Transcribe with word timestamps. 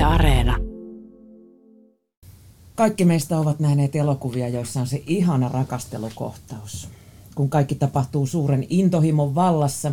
Yle 0.00 0.06
Areena. 0.06 0.56
Kaikki 2.74 3.04
meistä 3.04 3.38
ovat 3.38 3.60
nähneet 3.60 3.96
elokuvia, 3.96 4.48
joissa 4.48 4.80
on 4.80 4.86
se 4.86 5.02
ihana 5.06 5.48
rakastelukohtaus. 5.48 6.88
Kun 7.34 7.50
kaikki 7.50 7.74
tapahtuu 7.74 8.26
suuren 8.26 8.66
intohimon 8.68 9.34
vallassa, 9.34 9.92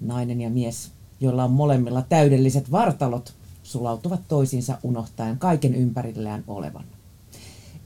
nainen 0.00 0.40
ja 0.40 0.50
mies, 0.50 0.90
joilla 1.20 1.44
on 1.44 1.50
molemmilla 1.50 2.02
täydelliset 2.02 2.70
vartalot, 2.70 3.34
sulautuvat 3.62 4.20
toisiinsa 4.28 4.78
unohtaen 4.82 5.38
kaiken 5.38 5.74
ympärillään 5.74 6.44
olevan. 6.46 6.84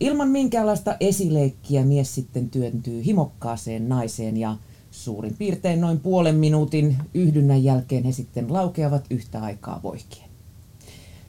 Ilman 0.00 0.28
minkäänlaista 0.28 0.96
esileikkiä 1.00 1.84
mies 1.84 2.14
sitten 2.14 2.50
työntyy 2.50 3.04
himokkaaseen 3.04 3.88
naiseen 3.88 4.36
ja 4.36 4.56
suurin 4.90 5.36
piirtein 5.38 5.80
noin 5.80 6.00
puolen 6.00 6.36
minuutin 6.36 6.96
yhdynnän 7.14 7.64
jälkeen 7.64 8.04
he 8.04 8.12
sitten 8.12 8.52
laukeavat 8.52 9.04
yhtä 9.10 9.42
aikaa 9.42 9.80
voihkien. 9.82 10.31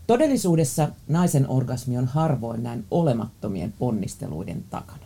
Todellisuudessa 0.08 0.90
naisen 1.08 1.50
orgasmi 1.50 1.98
on 1.98 2.08
harvoin 2.08 2.64
näin 2.64 2.86
olemattomien 2.92 3.74
ponnisteluiden 3.80 4.64
takana. 4.70 5.04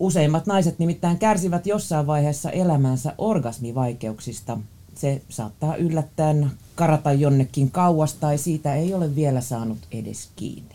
Useimmat 0.00 0.46
naiset 0.46 0.78
nimittäin 0.78 1.18
kärsivät 1.18 1.66
jossain 1.66 2.06
vaiheessa 2.06 2.50
elämänsä 2.50 3.14
orgasmivaikeuksista. 3.18 4.58
Se 4.94 5.22
saattaa 5.28 5.76
yllättäen 5.76 6.50
karata 6.74 7.12
jonnekin 7.12 7.70
kauas 7.70 8.14
tai 8.14 8.38
siitä 8.38 8.74
ei 8.74 8.94
ole 8.94 9.14
vielä 9.14 9.40
saanut 9.40 9.78
edes 9.92 10.28
kiinni. 10.36 10.74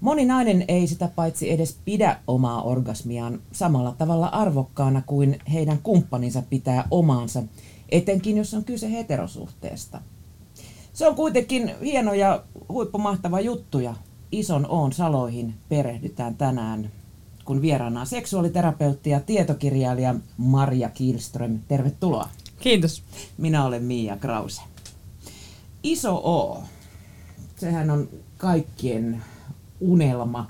Moni 0.00 0.24
nainen 0.24 0.64
ei 0.68 0.86
sitä 0.86 1.08
paitsi 1.16 1.50
edes 1.50 1.76
pidä 1.84 2.18
omaa 2.26 2.62
orgasmiaan 2.62 3.40
samalla 3.52 3.94
tavalla 3.98 4.26
arvokkaana 4.26 5.02
kuin 5.06 5.38
heidän 5.52 5.78
kumppaninsa 5.82 6.42
pitää 6.50 6.88
omaansa, 6.90 7.42
etenkin 7.88 8.36
jos 8.36 8.54
on 8.54 8.64
kyse 8.64 8.92
heterosuhteesta. 8.92 10.00
Se 10.92 11.08
on 11.08 11.14
kuitenkin 11.14 11.74
hieno 11.80 12.14
ja 12.14 12.44
huippumahtava 12.68 13.40
juttu 13.40 13.78
ja 13.78 13.94
ison 14.32 14.66
oon 14.68 14.92
saloihin 14.92 15.54
perehdytään 15.68 16.34
tänään, 16.34 16.90
kun 17.44 17.62
vieraana 17.62 18.00
on 18.00 18.06
seksuaaliterapeutti 18.06 19.10
ja 19.10 19.20
tietokirjailija 19.20 20.14
Marja 20.36 20.90
Kielström. 20.90 21.58
Tervetuloa. 21.68 22.28
Kiitos. 22.60 23.02
Minä 23.38 23.64
olen 23.64 23.82
Mia 23.82 24.16
Krause. 24.16 24.62
Iso 25.82 26.14
O, 26.14 26.62
sehän 27.56 27.90
on 27.90 28.08
kaikkien 28.38 29.22
unelma. 29.80 30.46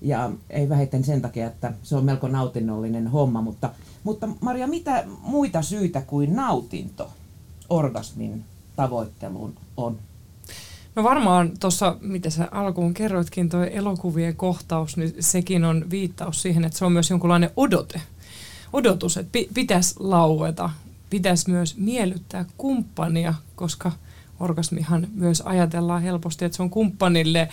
Ja 0.00 0.30
ei 0.50 0.68
vähiten 0.68 1.04
sen 1.04 1.22
takia, 1.22 1.46
että 1.46 1.72
se 1.82 1.96
on 1.96 2.04
melko 2.04 2.28
nautinnollinen 2.28 3.08
homma. 3.08 3.42
Mutta, 3.42 3.70
mutta 4.04 4.28
Maria, 4.40 4.66
mitä 4.66 5.04
muita 5.22 5.62
syitä 5.62 6.00
kuin 6.00 6.36
nautinto 6.36 7.10
orgasmin 7.68 8.44
tavoitteluun 8.76 9.54
on? 9.76 9.98
No 10.94 11.02
varmaan 11.02 11.50
tuossa, 11.60 11.96
mitä 12.00 12.30
sä 12.30 12.48
alkuun 12.50 12.94
kerroitkin, 12.94 13.48
tuo 13.48 13.62
elokuvien 13.62 14.36
kohtaus, 14.36 14.96
niin 14.96 15.14
sekin 15.20 15.64
on 15.64 15.84
viittaus 15.90 16.42
siihen, 16.42 16.64
että 16.64 16.78
se 16.78 16.84
on 16.84 16.92
myös 16.92 17.10
jonkunlainen 17.10 17.50
odote. 17.56 18.00
Odotus, 18.72 19.16
että 19.16 19.32
pi- 19.32 19.48
pitäisi 19.54 19.94
laueta, 19.98 20.70
pitäisi 21.10 21.50
myös 21.50 21.76
miellyttää 21.76 22.44
kumppania, 22.56 23.34
koska 23.56 23.92
orgasmihan 24.40 25.06
myös 25.14 25.40
ajatellaan 25.40 26.02
helposti, 26.02 26.44
että 26.44 26.56
se 26.56 26.62
on 26.62 26.70
kumppanille 26.70 27.48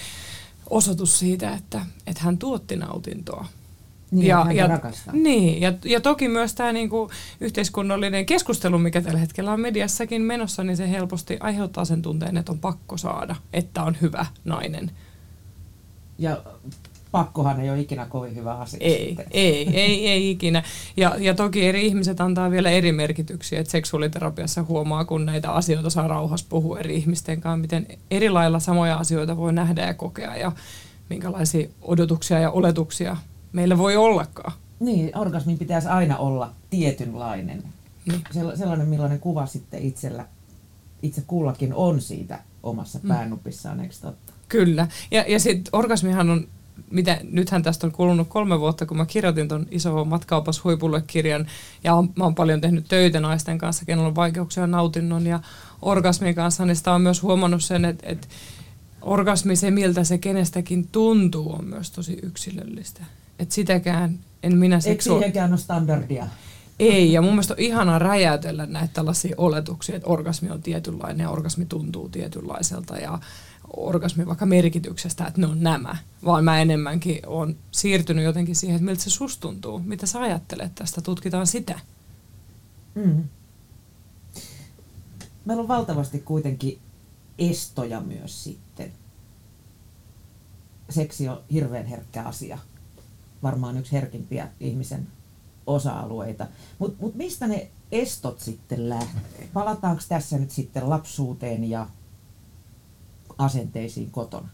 osoitus 0.70 1.20
siitä, 1.20 1.53
että, 1.53 1.86
että 2.08 2.23
hän 2.23 2.38
tuotti 2.38 2.75
nautintoa. 2.75 3.45
Niin, 4.11 4.27
ja, 4.27 4.45
ja, 4.52 4.67
rakastaa. 4.67 5.13
niin 5.13 5.61
ja, 5.61 5.73
ja 5.85 6.02
toki 6.02 6.27
myös 6.27 6.55
tämä 6.55 6.73
niinku 6.73 7.11
yhteiskunnallinen 7.41 8.25
keskustelu, 8.25 8.79
mikä 8.79 9.01
tällä 9.01 9.19
hetkellä 9.19 9.51
on 9.51 9.59
mediassakin 9.59 10.21
menossa, 10.21 10.63
niin 10.63 10.77
se 10.77 10.91
helposti 10.91 11.38
aiheuttaa 11.39 11.85
sen 11.85 12.01
tunteen, 12.01 12.38
että 12.38 12.51
on 12.51 12.59
pakko 12.59 12.97
saada, 12.97 13.35
että 13.53 13.83
on 13.83 13.97
hyvä 14.01 14.25
nainen. 14.45 14.91
Ja 16.17 16.38
pakkohan 17.11 17.59
ei 17.59 17.69
ole 17.69 17.79
ikinä 17.79 18.05
kovin 18.05 18.35
hyvä 18.35 18.53
asia. 18.53 18.79
Ei, 18.81 19.07
sitten. 19.07 19.25
ei, 19.31 19.69
ei, 19.81 20.07
ei 20.07 20.31
ikinä. 20.31 20.63
Ja, 20.97 21.16
ja 21.19 21.34
toki 21.34 21.66
eri 21.66 21.85
ihmiset 21.85 22.22
antaa 22.22 22.51
vielä 22.51 22.69
eri 22.69 22.91
merkityksiä, 22.91 23.59
että 23.59 23.72
seksuaaliterapiassa 23.72 24.63
huomaa, 24.63 25.05
kun 25.05 25.25
näitä 25.25 25.51
asioita 25.51 25.89
saa 25.89 26.07
rauhassa 26.07 26.45
puhua 26.50 26.79
eri 26.79 26.95
ihmisten 26.95 27.41
kanssa, 27.41 27.57
miten 27.57 27.88
eri 28.11 28.29
lailla 28.29 28.59
samoja 28.59 28.95
asioita 28.95 29.38
voi 29.38 29.53
nähdä 29.53 29.85
ja 29.85 29.94
kokea 29.94 30.35
ja 30.35 30.51
minkälaisia 31.09 31.67
odotuksia 31.81 32.39
ja 32.39 32.51
oletuksia 32.51 33.17
meillä 33.53 33.77
voi 33.77 33.95
ollakaan. 33.95 34.53
Niin, 34.79 35.17
orgasmin 35.17 35.57
pitäisi 35.59 35.87
aina 35.87 36.17
olla 36.17 36.51
tietynlainen. 36.69 37.63
Niin. 38.05 38.23
Sella- 38.31 38.57
Sellainen, 38.57 38.87
millainen 38.87 39.19
kuva 39.19 39.45
sitten 39.45 39.81
itsellä, 39.81 40.25
itse 41.01 41.23
kullakin 41.27 41.73
on 41.73 42.01
siitä 42.01 42.39
omassa 42.63 42.99
päänupissaan, 43.07 43.79
eikö 43.79 43.95
totta? 44.01 44.33
Kyllä. 44.49 44.87
Ja, 45.11 45.25
ja 45.27 45.39
sitten 45.39 45.69
orgasmihan 45.73 46.29
on, 46.29 46.47
mitä, 46.91 47.19
nythän 47.31 47.63
tästä 47.63 47.87
on 47.87 47.93
kulunut 47.93 48.27
kolme 48.27 48.59
vuotta, 48.59 48.85
kun 48.85 48.97
mä 48.97 49.05
kirjoitin 49.05 49.47
ton 49.47 49.66
iso 49.71 50.05
matkaupas 50.05 50.63
huipulle 50.63 51.03
kirjan, 51.07 51.47
ja 51.83 51.95
on, 51.95 52.09
mä 52.16 52.23
oon 52.23 52.35
paljon 52.35 52.61
tehnyt 52.61 52.85
töitä 52.87 53.19
naisten 53.19 53.57
kanssa, 53.57 53.85
kenellä 53.85 54.07
on 54.07 54.16
vaikeuksia 54.16 54.67
nautinnon 54.67 55.27
ja 55.27 55.39
orgasmin 55.81 56.35
kanssa, 56.35 56.66
niin 56.66 56.75
sitä 56.75 56.93
on 56.93 57.01
myös 57.01 57.23
huomannut 57.23 57.63
sen, 57.63 57.85
että, 57.85 58.07
että 58.07 58.27
orgasmi, 59.01 59.55
se 59.55 59.71
miltä 59.71 60.03
se 60.03 60.17
kenestäkin 60.17 60.87
tuntuu, 60.91 61.53
on 61.53 61.66
myös 61.66 61.91
tosi 61.91 62.19
yksilöllistä. 62.23 63.03
Että 63.39 63.55
sitäkään 63.55 64.19
en 64.44 64.57
minä 64.57 64.75
Eikö 64.75 64.83
seksua... 64.83 65.16
siihenkään 65.16 65.51
ole 65.51 65.59
standardia? 65.59 66.27
Ei, 66.79 67.13
ja 67.13 67.22
mun 67.22 67.31
mielestä 67.31 67.53
on 67.53 67.59
ihanaa 67.59 68.00
räjäytellä 68.00 68.66
näitä 68.66 68.94
tällaisia 68.94 69.35
oletuksia, 69.38 69.95
että 69.95 70.09
orgasmi 70.09 70.50
on 70.50 70.61
tietynlainen 70.61 71.23
ja 71.23 71.29
orgasmi 71.29 71.66
tuntuu 71.66 72.09
tietynlaiselta 72.09 72.97
ja 72.97 73.19
orgasmi 73.78 74.28
vaikka 74.28 74.45
merkityksestä, 74.45 75.25
että 75.25 75.41
ne 75.41 75.47
on 75.47 75.63
nämä. 75.63 75.97
Vaan 76.25 76.44
mä 76.44 76.61
enemmänkin 76.61 77.19
on 77.28 77.55
siirtynyt 77.72 78.25
jotenkin 78.25 78.55
siihen, 78.55 78.75
että 78.75 78.85
miltä 78.85 79.03
se 79.03 79.09
susta 79.09 79.41
tuntuu, 79.41 79.79
mitä 79.79 80.05
sä 80.05 80.22
ajattelet 80.22 80.75
tästä, 80.75 81.01
tutkitaan 81.01 81.47
sitä. 81.47 81.79
Mm. 82.95 83.23
Meillä 85.45 85.61
on 85.61 85.67
valtavasti 85.67 86.19
kuitenkin 86.19 86.79
estoja 87.39 88.01
myös 88.01 88.44
sitten. 88.44 88.91
Seksi 90.89 91.28
on 91.28 91.41
hirveän 91.51 91.85
herkkä 91.85 92.23
asia. 92.23 92.57
Varmaan 93.44 93.77
yksi 93.77 93.91
herkimpiä 93.91 94.47
ihmisen 94.59 95.07
osa-alueita. 95.67 96.47
Mutta 96.79 96.97
mut 97.01 97.16
mistä 97.16 97.47
ne 97.47 97.67
estot 97.91 98.39
sitten 98.39 98.89
lähtee? 98.89 99.50
Palataanko 99.53 100.01
tässä 100.09 100.38
nyt 100.38 100.51
sitten 100.51 100.89
lapsuuteen 100.89 101.69
ja 101.69 101.88
asenteisiin 103.38 104.11
kotona? 104.11 104.49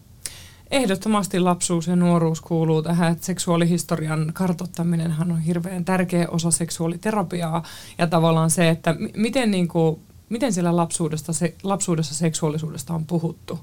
Ehdottomasti 0.71 1.39
lapsuus 1.39 1.87
ja 1.87 1.95
nuoruus 1.95 2.41
kuuluu 2.41 2.81
tähän, 2.81 3.11
että 3.11 3.25
seksuaalihistorian 3.25 4.31
kartoittaminenhan 4.33 5.31
on 5.31 5.39
hirveän 5.39 5.85
tärkeä 5.85 6.27
osa 6.29 6.51
seksuaaliterapiaa 6.51 7.63
ja 7.97 8.07
tavallaan 8.07 8.49
se, 8.49 8.69
että 8.69 8.95
miten, 9.15 9.51
niin 9.51 9.67
kuin, 9.67 9.99
miten 10.29 10.53
siellä 10.53 10.75
lapsuudesta, 10.75 11.33
se, 11.33 11.55
lapsuudessa 11.63 12.15
seksuaalisuudesta 12.15 12.93
on 12.93 13.05
puhuttu. 13.05 13.59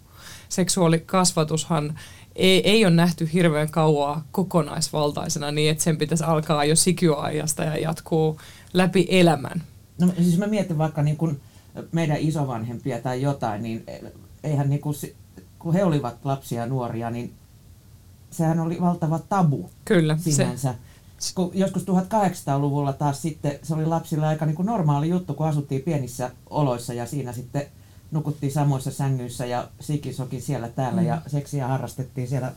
Seksuaalikasvatushan 0.48 1.98
ei, 2.36 2.70
ei 2.70 2.84
ole 2.84 2.94
nähty 2.94 3.30
hirveän 3.32 3.70
kauaa 3.70 4.24
kokonaisvaltaisena 4.32 5.50
niin, 5.50 5.70
että 5.70 5.84
sen 5.84 5.96
pitäisi 5.96 6.24
alkaa 6.24 6.64
jo 6.64 6.76
sikiöajasta 6.76 7.64
ja 7.64 7.78
jatkuu 7.78 8.40
läpi 8.72 9.06
elämän. 9.10 9.62
No 10.00 10.12
siis 10.16 10.38
mä 10.38 10.46
mietin 10.46 10.78
vaikka 10.78 11.02
niin 11.02 11.16
kun 11.16 11.40
meidän 11.92 12.16
isovanhempia 12.20 13.00
tai 13.00 13.22
jotain, 13.22 13.62
niin 13.62 13.86
eihän 14.44 14.70
niin 14.70 14.80
kun, 14.80 14.94
kun 15.58 15.74
he 15.74 15.84
olivat 15.84 16.16
lapsia 16.24 16.60
ja 16.60 16.66
nuoria, 16.66 17.10
niin 17.10 17.34
sehän 18.30 18.60
oli 18.60 18.80
valtava 18.80 19.18
tabu 19.18 19.70
Kyllä, 19.84 20.16
se, 20.16 20.32
sinänsä. 20.32 20.74
Kun 21.34 21.50
joskus 21.54 21.82
1800-luvulla 21.82 22.92
taas 22.92 23.22
sitten 23.22 23.58
se 23.62 23.74
oli 23.74 23.86
lapsille 23.86 24.26
aika 24.26 24.46
niin 24.46 24.56
kuin 24.56 24.66
normaali 24.66 25.08
juttu, 25.08 25.34
kun 25.34 25.46
asuttiin 25.46 25.82
pienissä 25.82 26.30
oloissa 26.50 26.94
ja 26.94 27.06
siinä 27.06 27.32
sitten 27.32 27.66
nukuttiin 28.12 28.52
samoissa 28.52 28.90
sängyissä 28.90 29.46
ja 29.46 29.68
sikisoki 29.80 30.40
siellä 30.40 30.68
täällä 30.68 31.00
Mm. 31.00 31.06
ja 31.06 31.18
seksiä 31.26 31.66
harrastettiin 31.66 32.28
siellä 32.28 32.52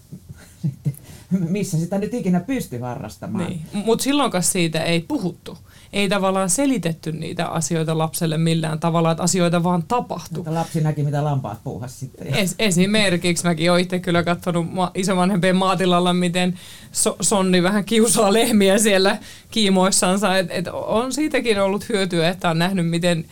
missä 1.50 1.78
sitä 1.78 1.98
nyt 1.98 2.14
ikinä 2.14 2.40
pystyi 2.40 2.80
harrastamaan. 2.80 3.50
Niin. 3.50 3.62
Mutta 3.74 4.04
silloinkaan 4.04 4.44
siitä 4.44 4.84
ei 4.84 5.00
puhuttu. 5.02 5.58
Ei 5.94 6.10
tavallaan 6.10 6.50
selitetty 6.50 7.12
niitä 7.12 7.48
asioita 7.48 7.98
lapselle 7.98 8.38
millään 8.38 8.80
tavalla, 8.80 9.12
että 9.12 9.24
asioita 9.24 9.64
vaan 9.64 9.84
tapahtui. 9.88 10.38
Mutta 10.38 10.54
lapsi 10.54 10.82
näki, 10.82 11.04
mitä 11.04 11.24
lampaat 11.24 11.64
puuhas 11.64 12.00
sitten. 12.00 12.36
Es, 12.36 12.56
esimerkiksi 12.60 13.44
mäkin 13.44 13.72
olen 13.72 13.82
itse 13.84 14.00
kyllä 14.00 14.24
katsonut 14.24 14.74
ma- 14.74 14.92
isovanhempien 14.96 15.56
maatilalla, 15.56 16.14
miten 16.14 16.60
so- 16.92 17.18
Sonni 17.22 17.64
vähän 17.64 17.86
kiusaa 17.86 18.34
lehmiä 18.34 18.78
siellä 18.78 19.18
kiimoissansa. 19.52 20.38
Et, 20.38 20.48
et 20.50 20.68
on 20.68 21.14
siitäkin 21.14 21.62
ollut 21.62 21.90
hyötyä, 21.90 22.30
että 22.30 22.50
on 22.50 22.60
nähnyt, 22.60 22.90
miten, 22.90 23.26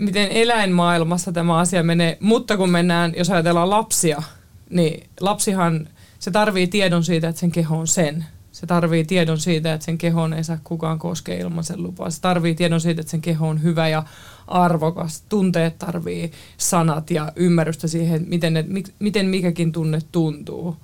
miten 0.00 0.28
eläinmaailmassa 0.28 1.32
tämä 1.32 1.58
asia 1.58 1.82
menee. 1.82 2.18
Mutta 2.20 2.56
kun 2.56 2.70
mennään, 2.70 3.12
jos 3.16 3.30
ajatellaan 3.30 3.70
lapsia, 3.70 4.22
niin 4.70 5.10
lapsihan, 5.20 5.88
se 6.18 6.30
tarvii 6.30 6.66
tiedon 6.66 7.04
siitä, 7.04 7.28
että 7.28 7.40
sen 7.40 7.50
keho 7.50 7.78
on 7.78 7.88
sen. 7.88 8.24
Se 8.52 8.66
tarvii 8.66 9.04
tiedon 9.04 9.38
siitä, 9.38 9.74
että 9.74 9.84
sen 9.84 9.98
kehoon 9.98 10.32
ei 10.32 10.44
saa 10.44 10.58
kukaan 10.64 10.98
koskea 10.98 11.38
ilman 11.38 11.64
sen 11.64 11.82
lupaa. 11.82 12.10
Se 12.10 12.20
tarvii 12.20 12.54
tiedon 12.54 12.80
siitä, 12.80 13.00
että 13.00 13.10
sen 13.10 13.20
keho 13.20 13.48
on 13.48 13.62
hyvä 13.62 13.88
ja 13.88 14.02
arvokas. 14.46 15.22
Tunteet 15.28 15.78
tarvii 15.78 16.32
sanat 16.56 17.10
ja 17.10 17.32
ymmärrystä 17.36 17.88
siihen, 17.88 18.24
miten, 18.28 18.54
ne, 18.54 18.64
miten 18.98 19.26
mikäkin 19.26 19.72
tunne 19.72 19.98
tuntuu. 20.12 20.76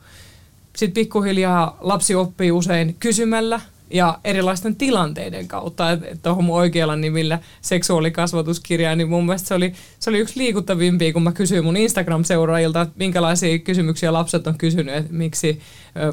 Sitten 0.76 0.94
pikkuhiljaa 0.94 1.76
lapsi 1.80 2.14
oppii 2.14 2.52
usein 2.52 2.96
kysymällä– 3.00 3.60
ja 3.90 4.18
erilaisten 4.24 4.76
tilanteiden 4.76 5.48
kautta. 5.48 5.90
Että 5.90 6.08
et 6.08 6.36
mun 6.40 6.56
oikealla 6.56 6.96
nimillä 6.96 7.38
seksuaalikasvatuskirja, 7.60 8.96
niin 8.96 9.08
mun 9.08 9.26
mielestä 9.26 9.48
se 9.48 9.54
oli, 9.54 9.72
se 9.98 10.10
oli 10.10 10.18
yksi 10.18 10.38
liikuttavimpia, 10.38 11.12
kun 11.12 11.22
mä 11.22 11.32
kysyin 11.32 11.64
mun 11.64 11.76
Instagram-seuraajilta, 11.76 12.80
että 12.80 12.94
minkälaisia 12.98 13.58
kysymyksiä 13.58 14.12
lapset 14.12 14.46
on 14.46 14.58
kysynyt, 14.58 14.94
että 14.94 15.12
miksi 15.12 15.60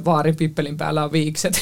vaarin 0.06 0.36
pippelin 0.36 0.78
päällä 0.78 1.04
on 1.04 1.12
viikset. 1.12 1.62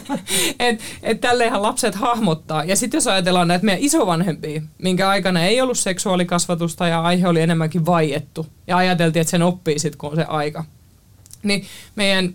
että 0.58 0.84
et 1.02 1.20
tälleenhän 1.20 1.62
lapset 1.62 1.94
hahmottaa. 1.94 2.64
Ja 2.64 2.76
sitten 2.76 2.98
jos 2.98 3.06
ajatellaan 3.06 3.48
näitä 3.48 3.64
meidän 3.64 3.84
isovanhempia, 3.84 4.62
minkä 4.82 5.08
aikana 5.08 5.44
ei 5.44 5.60
ollut 5.60 5.78
seksuaalikasvatusta 5.78 6.88
ja 6.88 7.02
aihe 7.02 7.28
oli 7.28 7.40
enemmänkin 7.40 7.86
vaiettu, 7.86 8.46
ja 8.66 8.76
ajateltiin, 8.76 9.20
että 9.20 9.30
sen 9.30 9.42
oppii 9.42 9.78
sitten, 9.78 9.98
kun 9.98 10.10
on 10.10 10.16
se 10.16 10.24
aika. 10.24 10.64
Niin 11.42 11.64
meidän 11.96 12.34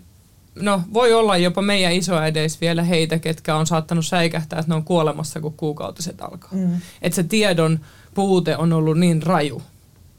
no 0.54 0.82
voi 0.92 1.12
olla 1.12 1.36
jopa 1.36 1.62
meidän 1.62 1.92
isoäideis 1.92 2.60
vielä 2.60 2.82
heitä, 2.82 3.18
ketkä 3.18 3.56
on 3.56 3.66
saattanut 3.66 4.06
säikähtää, 4.06 4.58
että 4.58 4.72
ne 4.72 4.74
on 4.74 4.84
kuolemassa, 4.84 5.40
kun 5.40 5.54
kuukautiset 5.54 6.22
alkaa. 6.22 6.50
Mm. 6.52 6.80
Että 7.02 7.16
se 7.16 7.22
tiedon 7.22 7.80
puute 8.14 8.56
on 8.56 8.72
ollut 8.72 8.98
niin 8.98 9.22
raju, 9.22 9.62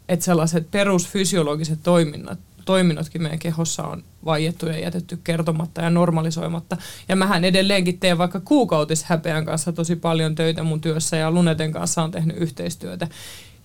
että 0.10 0.25
sellaiset 0.25 0.72
perusfysiologiset 0.72 1.80
toiminnot, 1.83 2.39
toiminnotkin 2.66 3.22
meidän 3.22 3.39
kehossa 3.39 3.83
on 3.83 4.04
vaiettu 4.25 4.66
ja 4.66 4.80
jätetty 4.80 5.19
kertomatta 5.24 5.81
ja 5.81 5.89
normalisoimatta. 5.89 6.78
Ja 7.10 7.16
mähän 7.16 7.45
edelleenkin 7.45 8.00
teen 8.00 8.18
vaikka 8.18 8.39
kuukautishäpeän 8.39 9.45
kanssa 9.45 9.72
tosi 9.72 9.95
paljon 9.95 10.36
töitä 10.36 10.63
mun 10.63 10.81
työssä 10.81 11.18
ja 11.18 11.31
Luneten 11.31 11.72
kanssa 11.72 12.04
on 12.04 12.12
tehnyt 12.12 12.38
yhteistyötä. 12.38 13.07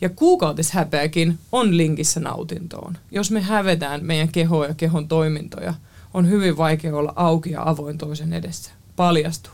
Ja 0.01 0.09
kuukautishäpeäkin 0.09 1.39
on 1.53 1.77
linkissä 1.77 2.21
nautintoon. 2.21 2.99
Jos 3.11 3.31
me 3.31 3.41
hävetään 3.41 4.05
meidän 4.05 4.29
kehoa 4.29 4.67
ja 4.67 4.75
kehon 4.75 5.09
toimintoja– 5.09 5.75
on 6.17 6.31
hyvin 6.31 6.57
vaikea 6.57 6.97
olla 6.97 7.13
auki 7.17 7.51
ja 7.51 7.63
avoin 7.69 7.99
toisen 7.99 8.33
edessä. 8.33 8.71
Paljastuu. 8.97 9.53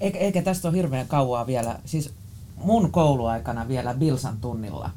Eikä, 0.00 0.18
eikä 0.18 0.42
tästä 0.42 0.68
ole 0.68 0.76
hirveän 0.76 1.08
kauaa 1.08 1.46
vielä. 1.46 1.78
Siis 1.84 2.12
mun 2.56 2.92
kouluaikana 2.92 3.68
vielä 3.68 3.94
Bilsan 3.94 4.36
tunnilla 4.40 4.90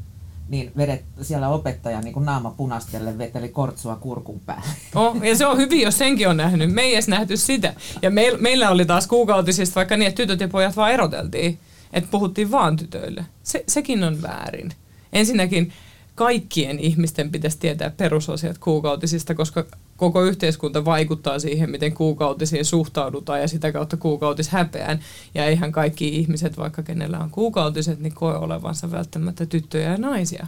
niin 0.49 0.71
vedet, 0.77 1.03
siellä 1.21 1.49
opettaja 1.49 2.01
niin 2.01 2.13
kuin 2.13 2.25
naama 2.25 2.53
punastelle 2.57 3.17
veteli 3.17 3.49
kortsua 3.49 3.95
kurkun 3.95 4.41
päälle. 4.45 4.67
Oh, 4.95 5.23
ja 5.23 5.35
se 5.35 5.45
on 5.45 5.57
hyvin, 5.57 5.81
jos 5.81 5.97
senkin 5.97 6.29
on 6.29 6.37
nähnyt. 6.37 6.73
Me 6.73 6.81
ei 6.81 6.93
edes 6.93 7.07
nähty 7.07 7.37
sitä. 7.37 7.73
Ja 8.01 8.11
meil, 8.11 8.37
meillä 8.39 8.69
oli 8.69 8.85
taas 8.85 9.07
kuukautisista 9.07 9.75
vaikka 9.75 9.97
niin, 9.97 10.07
että 10.07 10.23
tytöt 10.23 10.39
ja 10.39 10.47
pojat 10.47 10.75
vaan 10.75 10.91
eroteltiin. 10.91 11.59
Että 11.93 12.11
puhuttiin 12.11 12.51
vaan 12.51 12.75
tytöille. 12.75 13.25
Se, 13.43 13.63
sekin 13.67 14.03
on 14.03 14.21
väärin. 14.21 14.71
Ensinnäkin 15.13 15.73
kaikkien 16.15 16.79
ihmisten 16.79 17.31
pitäisi 17.31 17.59
tietää 17.59 17.89
perusasiat 17.89 18.57
kuukautisista, 18.57 19.35
koska 19.35 19.65
koko 19.97 20.21
yhteiskunta 20.21 20.85
vaikuttaa 20.85 21.39
siihen, 21.39 21.69
miten 21.69 21.93
kuukautisiin 21.93 22.65
suhtaudutaan 22.65 23.41
ja 23.41 23.47
sitä 23.47 23.71
kautta 23.71 23.97
kuukautis 23.97 24.49
häpeään. 24.49 24.99
Ja 25.35 25.45
eihän 25.45 25.71
kaikki 25.71 26.07
ihmiset, 26.07 26.57
vaikka 26.57 26.83
kenellä 26.83 27.19
on 27.19 27.29
kuukautiset, 27.29 27.99
niin 27.99 28.13
koe 28.13 28.35
olevansa 28.35 28.91
välttämättä 28.91 29.45
tyttöjä 29.45 29.91
ja 29.91 29.97
naisia. 29.97 30.47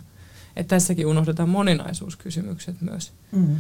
Että 0.56 0.76
tässäkin 0.76 1.08
unohdetaan 1.08 1.50
moninaisuuskysymykset 1.50 2.82
myös. 2.82 3.12
Mm. 3.32 3.56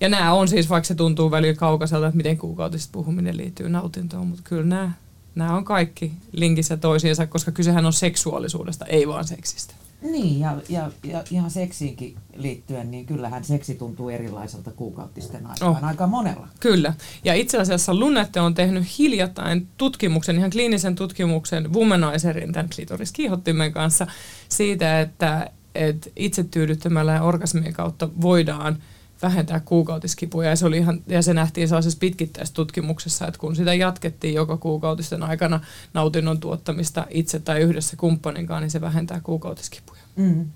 Ja 0.00 0.08
nämä 0.08 0.32
on 0.32 0.48
siis, 0.48 0.70
vaikka 0.70 0.88
se 0.88 0.94
tuntuu 0.94 1.30
välillä 1.30 1.54
kaukaiselta, 1.54 2.06
että 2.06 2.16
miten 2.16 2.38
kuukautisesta 2.38 2.92
puhuminen 2.92 3.36
liittyy 3.36 3.68
nautintoon, 3.68 4.26
mutta 4.26 4.42
kyllä 4.44 4.64
nämä, 4.64 4.92
nämä 5.34 5.56
on 5.56 5.64
kaikki 5.64 6.12
linkissä 6.32 6.76
toisiinsa, 6.76 7.26
koska 7.26 7.52
kysehän 7.52 7.86
on 7.86 7.92
seksuaalisuudesta, 7.92 8.84
ei 8.84 9.08
vaan 9.08 9.24
seksistä. 9.24 9.74
Niin, 10.02 10.40
ja, 10.40 10.56
ja, 10.68 10.90
ja 11.04 11.24
ihan 11.30 11.50
seksiinkin 11.50 12.16
liittyen, 12.36 12.90
niin 12.90 13.06
kyllähän 13.06 13.44
seksi 13.44 13.74
tuntuu 13.74 14.08
erilaiselta 14.08 14.70
kuukautisten 14.70 15.46
aikaan 15.46 15.70
oh. 15.70 15.84
aika 15.84 16.06
monella. 16.06 16.48
Kyllä, 16.60 16.94
ja 17.24 17.34
itse 17.34 17.58
asiassa 17.58 17.94
Lunnette 17.94 18.40
on 18.40 18.54
tehnyt 18.54 18.98
hiljattain 18.98 19.68
tutkimuksen, 19.78 20.36
ihan 20.36 20.50
kliinisen 20.50 20.94
tutkimuksen 20.94 21.72
Womanizerin, 21.72 22.52
tämän 22.52 22.70
klitoriskiihottimen 22.74 23.72
kanssa, 23.72 24.06
siitä, 24.48 25.00
että, 25.00 25.50
että 25.74 26.10
itse 26.16 26.44
tyydyttämällä 26.44 27.12
ja 27.12 27.22
orgasmien 27.22 27.72
kautta 27.72 28.08
voidaan– 28.20 28.78
vähentää 29.22 29.60
kuukautiskipuja. 29.60 30.48
Ja 30.48 30.56
se, 30.56 30.66
oli 30.66 30.78
ihan, 30.78 31.02
ja 31.06 31.22
se 31.22 31.34
nähtiin 31.34 31.68
sellaisessa 31.68 31.98
pitkittäistutkimuksessa, 31.98 33.26
että 33.26 33.38
kun 33.38 33.56
sitä 33.56 33.74
jatkettiin 33.74 34.34
joka 34.34 34.56
kuukautisten 34.56 35.22
aikana 35.22 35.60
nautinnon 35.94 36.40
tuottamista 36.40 37.06
itse 37.10 37.38
tai 37.38 37.60
yhdessä 37.60 37.96
kumppaninkaan, 37.96 38.62
niin 38.62 38.70
se 38.70 38.80
vähentää 38.80 39.20
kuukautiskipuja. 39.20 40.00
Mm. 40.16 40.46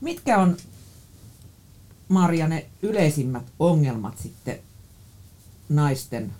Mitkä 0.00 0.38
on, 0.38 0.56
Maria, 2.08 2.48
ne 2.48 2.66
yleisimmät 2.82 3.52
ongelmat 3.58 4.18
sitten 4.18 4.58
naisten 5.68 6.32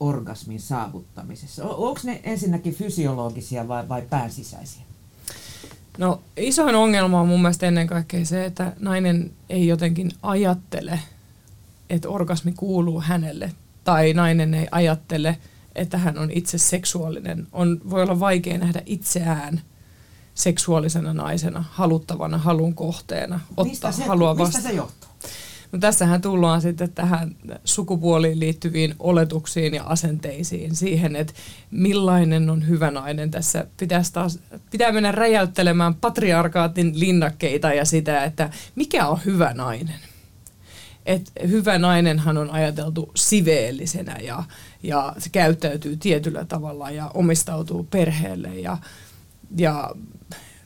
orgasmin 0.00 0.60
saavuttamisessa? 0.60 1.64
Onko 1.64 2.00
ne 2.04 2.20
ensinnäkin 2.24 2.74
fysiologisia 2.74 3.68
vai, 3.68 3.88
vai 3.88 4.02
päänsisäisiä? 4.02 4.82
No 5.98 6.22
isoin 6.36 6.74
ongelma 6.74 7.20
on 7.20 7.28
mun 7.28 7.42
mielestä 7.42 7.66
ennen 7.66 7.86
kaikkea 7.86 8.24
se, 8.24 8.44
että 8.44 8.72
nainen 8.80 9.32
ei 9.48 9.66
jotenkin 9.66 10.10
ajattele, 10.22 11.00
että 11.90 12.08
orgasmi 12.08 12.52
kuuluu 12.52 13.00
hänelle. 13.00 13.52
Tai 13.84 14.12
nainen 14.12 14.54
ei 14.54 14.68
ajattele, 14.70 15.38
että 15.74 15.98
hän 15.98 16.18
on 16.18 16.30
itse 16.30 16.58
seksuaalinen. 16.58 17.46
On, 17.52 17.80
voi 17.90 18.02
olla 18.02 18.20
vaikea 18.20 18.58
nähdä 18.58 18.82
itseään 18.86 19.60
seksuaalisena 20.34 21.14
naisena, 21.14 21.64
haluttavana, 21.70 22.38
halun 22.38 22.74
kohteena, 22.74 23.40
ottaa 23.50 23.64
mistä 23.64 23.92
se, 23.92 24.04
halua 24.04 24.38
vastaan. 24.38 24.62
Mistä 24.62 24.68
se 24.68 24.76
johtuu? 24.76 25.01
No 25.72 25.78
tässähän 25.78 26.20
tullaan 26.20 26.60
sitten 26.60 26.92
tähän 26.92 27.36
sukupuoliin 27.64 28.40
liittyviin 28.40 28.94
oletuksiin 28.98 29.74
ja 29.74 29.82
asenteisiin, 29.82 30.76
siihen, 30.76 31.16
että 31.16 31.32
millainen 31.70 32.50
on 32.50 32.68
hyvä 32.68 32.90
nainen 32.90 33.30
tässä. 33.30 33.66
Pitäisi 33.76 34.12
taas, 34.12 34.38
pitää 34.70 34.92
mennä 34.92 35.12
räjäyttelemään 35.12 35.94
patriarkaatin 35.94 37.00
linnakkeita 37.00 37.72
ja 37.72 37.84
sitä, 37.84 38.24
että 38.24 38.50
mikä 38.74 39.06
on 39.06 39.20
hyvä 39.24 39.54
nainen. 39.54 40.00
Et 41.06 41.32
hyvä 41.48 41.78
nainenhan 41.78 42.38
on 42.38 42.50
ajateltu 42.50 43.10
siveellisenä 43.14 44.16
ja, 44.20 44.44
ja 44.82 45.14
se 45.18 45.30
käyttäytyy 45.30 45.96
tietyllä 45.96 46.44
tavalla 46.44 46.90
ja 46.90 47.10
omistautuu 47.14 47.84
perheelle 47.90 48.48
ja, 48.48 48.78
ja 49.56 49.90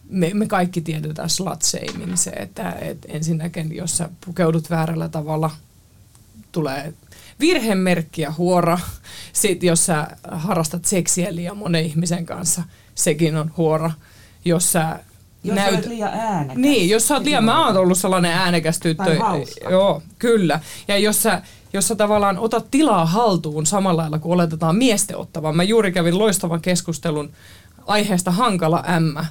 me, 0.08 0.30
me 0.34 0.46
kaikki 0.46 0.80
tiedetään 0.80 1.30
slut 1.30 1.62
shaming, 1.62 2.16
se, 2.16 2.30
että 2.30 2.72
et 2.72 2.98
ensinnäkin, 3.08 3.76
jos 3.76 3.96
sä 3.96 4.08
pukeudut 4.26 4.70
väärällä 4.70 5.08
tavalla, 5.08 5.50
tulee 6.52 6.94
virhemerkki 7.40 8.22
ja 8.22 8.32
huora. 8.38 8.78
Sitten 9.32 9.66
jos 9.66 9.86
sä 9.86 10.06
harrastat 10.30 10.84
seksiä 10.84 11.34
liian 11.34 11.56
monen 11.56 11.84
ihmisen 11.84 12.26
kanssa, 12.26 12.62
sekin 12.94 13.36
on 13.36 13.50
huora. 13.56 13.90
Jos 14.44 14.72
sä 14.72 14.98
jos 15.44 15.56
näyt... 15.56 15.74
olet 15.74 15.86
liian 15.86 16.14
äänekäs. 16.14 16.56
Niin, 16.56 16.90
jos 16.90 17.08
sä 17.08 17.14
oot 17.14 17.24
liian, 17.24 17.44
mä 17.44 17.66
oon 17.66 17.76
ollut 17.76 17.98
sellainen 17.98 18.32
äänekäs 18.32 18.78
tyttö. 18.78 19.04
Tai 19.04 19.16
hauska. 19.16 19.70
Joo, 19.70 20.02
kyllä. 20.18 20.60
Ja 20.88 20.98
jos 20.98 21.22
sä, 21.22 21.42
jos 21.72 21.88
sä 21.88 21.96
tavallaan 21.96 22.38
otat 22.38 22.70
tilaa 22.70 23.06
haltuun 23.06 23.66
samalla 23.66 24.02
lailla 24.02 24.18
kuin 24.18 24.32
oletetaan 24.32 24.76
miesten 24.76 25.16
ottavan. 25.16 25.56
Mä 25.56 25.62
juuri 25.62 25.92
kävin 25.92 26.18
loistavan 26.18 26.60
keskustelun 26.60 27.30
aiheesta 27.86 28.30
hankala 28.30 28.84
ämmä 28.88 29.26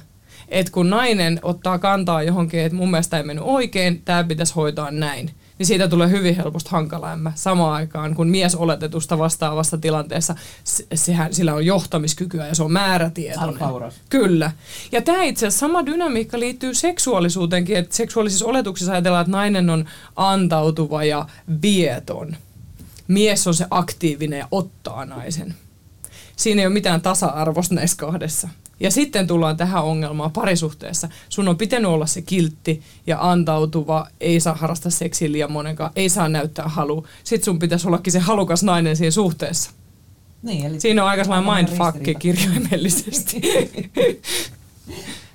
että 0.48 0.72
kun 0.72 0.90
nainen 0.90 1.40
ottaa 1.42 1.78
kantaa 1.78 2.22
johonkin, 2.22 2.60
että 2.60 2.76
mun 2.76 2.90
mielestä 2.90 3.16
ei 3.16 3.22
mennyt 3.22 3.44
oikein, 3.48 4.02
tämä 4.04 4.24
pitäisi 4.24 4.54
hoitaa 4.54 4.90
näin, 4.90 5.30
niin 5.58 5.66
siitä 5.66 5.88
tulee 5.88 6.10
hyvin 6.10 6.36
helposti 6.36 6.70
hankala 6.70 7.12
ämmä. 7.12 7.32
Samaan 7.34 7.72
aikaan, 7.72 8.14
kun 8.14 8.28
mies 8.28 8.54
oletetusta 8.54 9.18
vastaavassa 9.18 9.78
tilanteessa, 9.78 10.34
sehän, 10.94 11.34
sillä 11.34 11.54
on 11.54 11.66
johtamiskykyä 11.66 12.46
ja 12.46 12.54
se 12.54 12.62
on 12.62 12.72
määrätietoinen. 12.72 13.62
Alfauros. 13.62 13.94
Kyllä. 14.08 14.50
Ja 14.92 15.02
tämä 15.02 15.22
itse 15.22 15.46
asiassa 15.46 15.66
sama 15.66 15.86
dynamiikka 15.86 16.40
liittyy 16.40 16.74
seksuaalisuuteenkin, 16.74 17.76
että 17.76 17.96
seksuaalisissa 17.96 18.46
oletuksissa 18.46 18.92
ajatellaan, 18.92 19.22
että 19.22 19.32
nainen 19.32 19.70
on 19.70 19.84
antautuva 20.16 21.04
ja 21.04 21.26
vieton. 21.62 22.36
Mies 23.08 23.46
on 23.46 23.54
se 23.54 23.66
aktiivinen 23.70 24.38
ja 24.38 24.48
ottaa 24.50 25.04
naisen. 25.04 25.54
Siinä 26.36 26.62
ei 26.62 26.66
ole 26.66 26.74
mitään 26.74 27.00
tasa-arvosta 27.00 27.74
näissä 27.74 27.96
kahdessa. 27.96 28.48
Ja 28.80 28.90
sitten 28.90 29.26
tullaan 29.26 29.56
tähän 29.56 29.84
ongelmaan 29.84 30.32
parisuhteessa. 30.32 31.08
Sun 31.28 31.48
on 31.48 31.58
pitänyt 31.58 31.90
olla 31.90 32.06
se 32.06 32.22
kiltti 32.22 32.82
ja 33.06 33.30
antautuva, 33.30 34.08
ei 34.20 34.40
saa 34.40 34.54
harrastaa 34.54 34.90
seksiä 34.90 35.32
liian 35.32 35.52
monenkaan, 35.52 35.90
ei 35.96 36.08
saa 36.08 36.28
näyttää 36.28 36.68
halu. 36.68 37.06
Sitten 37.24 37.44
sun 37.44 37.58
pitäisi 37.58 37.88
ollakin 37.88 38.12
se 38.12 38.18
halukas 38.18 38.62
nainen 38.62 38.96
siinä 38.96 39.10
suhteessa. 39.10 39.70
Niin, 40.42 40.66
eli 40.66 40.80
siinä 40.80 41.02
on 41.02 41.08
aika 41.08 41.24
sellainen 41.24 41.54
mindfuck 41.54 42.18
kirjaimellisesti. 42.18 43.40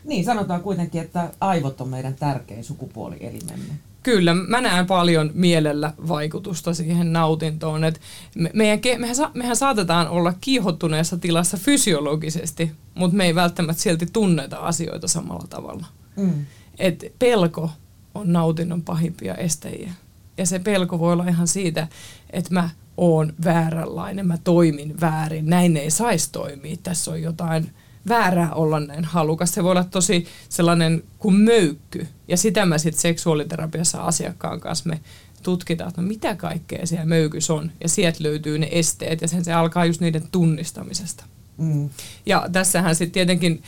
Niin, 0.04 0.26
sanotaan 0.26 0.62
kuitenkin, 0.62 1.02
että 1.02 1.30
aivot 1.40 1.82
on 1.82 1.90
meidän 1.90 2.16
tärkein 2.16 2.64
sukupuolielimemme. 2.64 3.74
Kyllä, 4.04 4.34
mä 4.34 4.62
näen 4.62 4.86
paljon 4.86 5.32
mielellä 5.34 5.94
vaikutusta 6.08 6.74
siihen 6.74 7.14
nautintoon. 7.14 7.84
Et 7.84 8.02
me, 8.36 8.52
meidän, 8.54 8.80
mehän, 8.98 9.16
mehän 9.34 9.56
saatetaan 9.56 10.08
olla 10.08 10.34
kiihottuneessa 10.42 11.18
tilassa 11.18 11.58
fysiologisesti, 11.58 12.72
mutta 12.96 13.18
me 13.18 13.26
ei 13.26 13.36
välttämättä 13.36 13.84
silti 13.84 14.06
tunneta 14.14 14.58
asioita 14.58 15.08
samalla 15.08 15.48
tavalla. 15.50 15.86
Mm. 16.16 16.46
Et 16.80 17.14
pelko 17.20 17.70
on 18.16 18.34
nautinnon 18.34 18.82
pahimpia 18.82 19.36
estäjiä. 19.36 19.94
Ja 20.38 20.46
se 20.46 20.60
pelko 20.60 21.00
voi 21.00 21.14
olla 21.14 21.28
ihan 21.28 21.48
siitä, 21.48 21.88
että 22.30 22.54
mä 22.54 22.70
oon 22.98 23.34
vääränlainen, 23.44 24.28
mä 24.28 24.38
toimin 24.44 25.02
väärin, 25.02 25.46
näin 25.46 25.78
ei 25.78 25.92
saisi 25.92 26.32
toimia, 26.32 26.76
tässä 26.84 27.12
on 27.12 27.22
jotain 27.22 27.72
väärää 28.08 28.54
olla 28.54 28.80
näin 28.80 29.06
halukas. 29.06 29.54
Se 29.54 29.64
voi 29.64 29.72
olla 29.72 29.84
tosi 29.84 30.28
sellainen 30.50 31.04
kuin 31.20 31.36
möykky. 31.36 32.08
Ja 32.28 32.38
sitä 32.38 32.66
mä 32.66 32.78
sitten 32.78 33.02
seksuaaliterapiassa 33.02 34.02
asiakkaan 34.02 34.60
kanssa 34.60 34.90
me 34.90 35.00
tutkitaan, 35.44 35.90
että 35.90 36.02
no 36.02 36.08
mitä 36.08 36.36
kaikkea 36.36 36.88
siellä 36.88 37.06
möykys 37.06 37.50
on. 37.50 37.72
Ja 37.84 37.90
sieltä 37.90 38.24
löytyy 38.24 38.60
ne 38.60 38.68
esteet 38.72 39.22
ja 39.22 39.28
sen 39.28 39.44
se 39.44 39.54
alkaa 39.54 39.86
just 39.86 40.02
niiden 40.02 40.24
tunnistamisesta. 40.32 41.24
Mm. 41.58 41.90
Ja 42.26 42.50
tässähän 42.52 42.96
sitten 42.96 43.14
tietenkin 43.14 43.64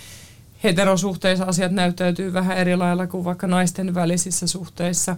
heterosuhteissa 0.64 1.46
asiat 1.46 1.72
näyttäytyy 1.72 2.34
vähän 2.34 2.58
eri 2.58 2.76
lailla 2.76 3.08
kuin 3.08 3.24
vaikka 3.24 3.48
naisten 3.48 3.96
välisissä 3.96 4.48
suhteissa. 4.48 5.18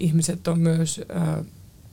Ihmiset 0.00 0.48
on 0.48 0.60
myös, 0.60 1.00
äh, 1.16 1.44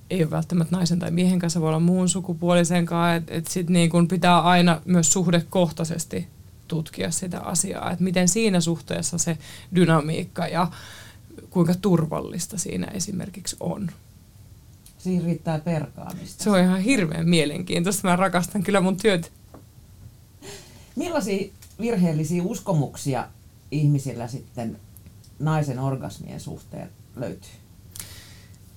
ei 0.09 0.23
ole 0.23 0.31
välttämättä 0.31 0.75
naisen 0.75 0.99
tai 0.99 1.11
miehen 1.11 1.39
kanssa, 1.39 1.61
voi 1.61 1.69
olla 1.69 1.79
muun 1.79 2.09
sukupuolisen 2.09 2.85
kanssa, 2.85 3.15
että 3.15 3.33
et 3.33 3.47
sit 3.47 3.69
niin 3.69 3.89
kun 3.89 4.07
pitää 4.07 4.41
aina 4.41 4.81
myös 4.85 5.13
suhdekohtaisesti 5.13 6.27
tutkia 6.67 7.11
sitä 7.11 7.39
asiaa, 7.39 7.91
että 7.91 8.03
miten 8.03 8.27
siinä 8.27 8.61
suhteessa 8.61 9.17
se 9.17 9.37
dynamiikka 9.75 10.47
ja 10.47 10.67
kuinka 11.49 11.73
turvallista 11.81 12.57
siinä 12.57 12.87
esimerkiksi 12.87 13.55
on. 13.59 13.91
Siinä 14.97 15.25
riittää 15.25 15.59
perkaamista. 15.59 16.43
Se 16.43 16.49
on 16.49 16.59
ihan 16.59 16.81
hirveän 16.81 17.29
mielenkiintoista. 17.29 18.07
Mä 18.07 18.15
rakastan 18.15 18.63
kyllä 18.63 18.81
mun 18.81 18.97
työt. 18.97 19.31
Millaisia 20.95 21.51
virheellisiä 21.79 22.43
uskomuksia 22.43 23.27
ihmisillä 23.71 24.27
sitten 24.27 24.79
naisen 25.39 25.79
orgasmien 25.79 26.39
suhteen 26.39 26.89
löytyy? 27.15 27.51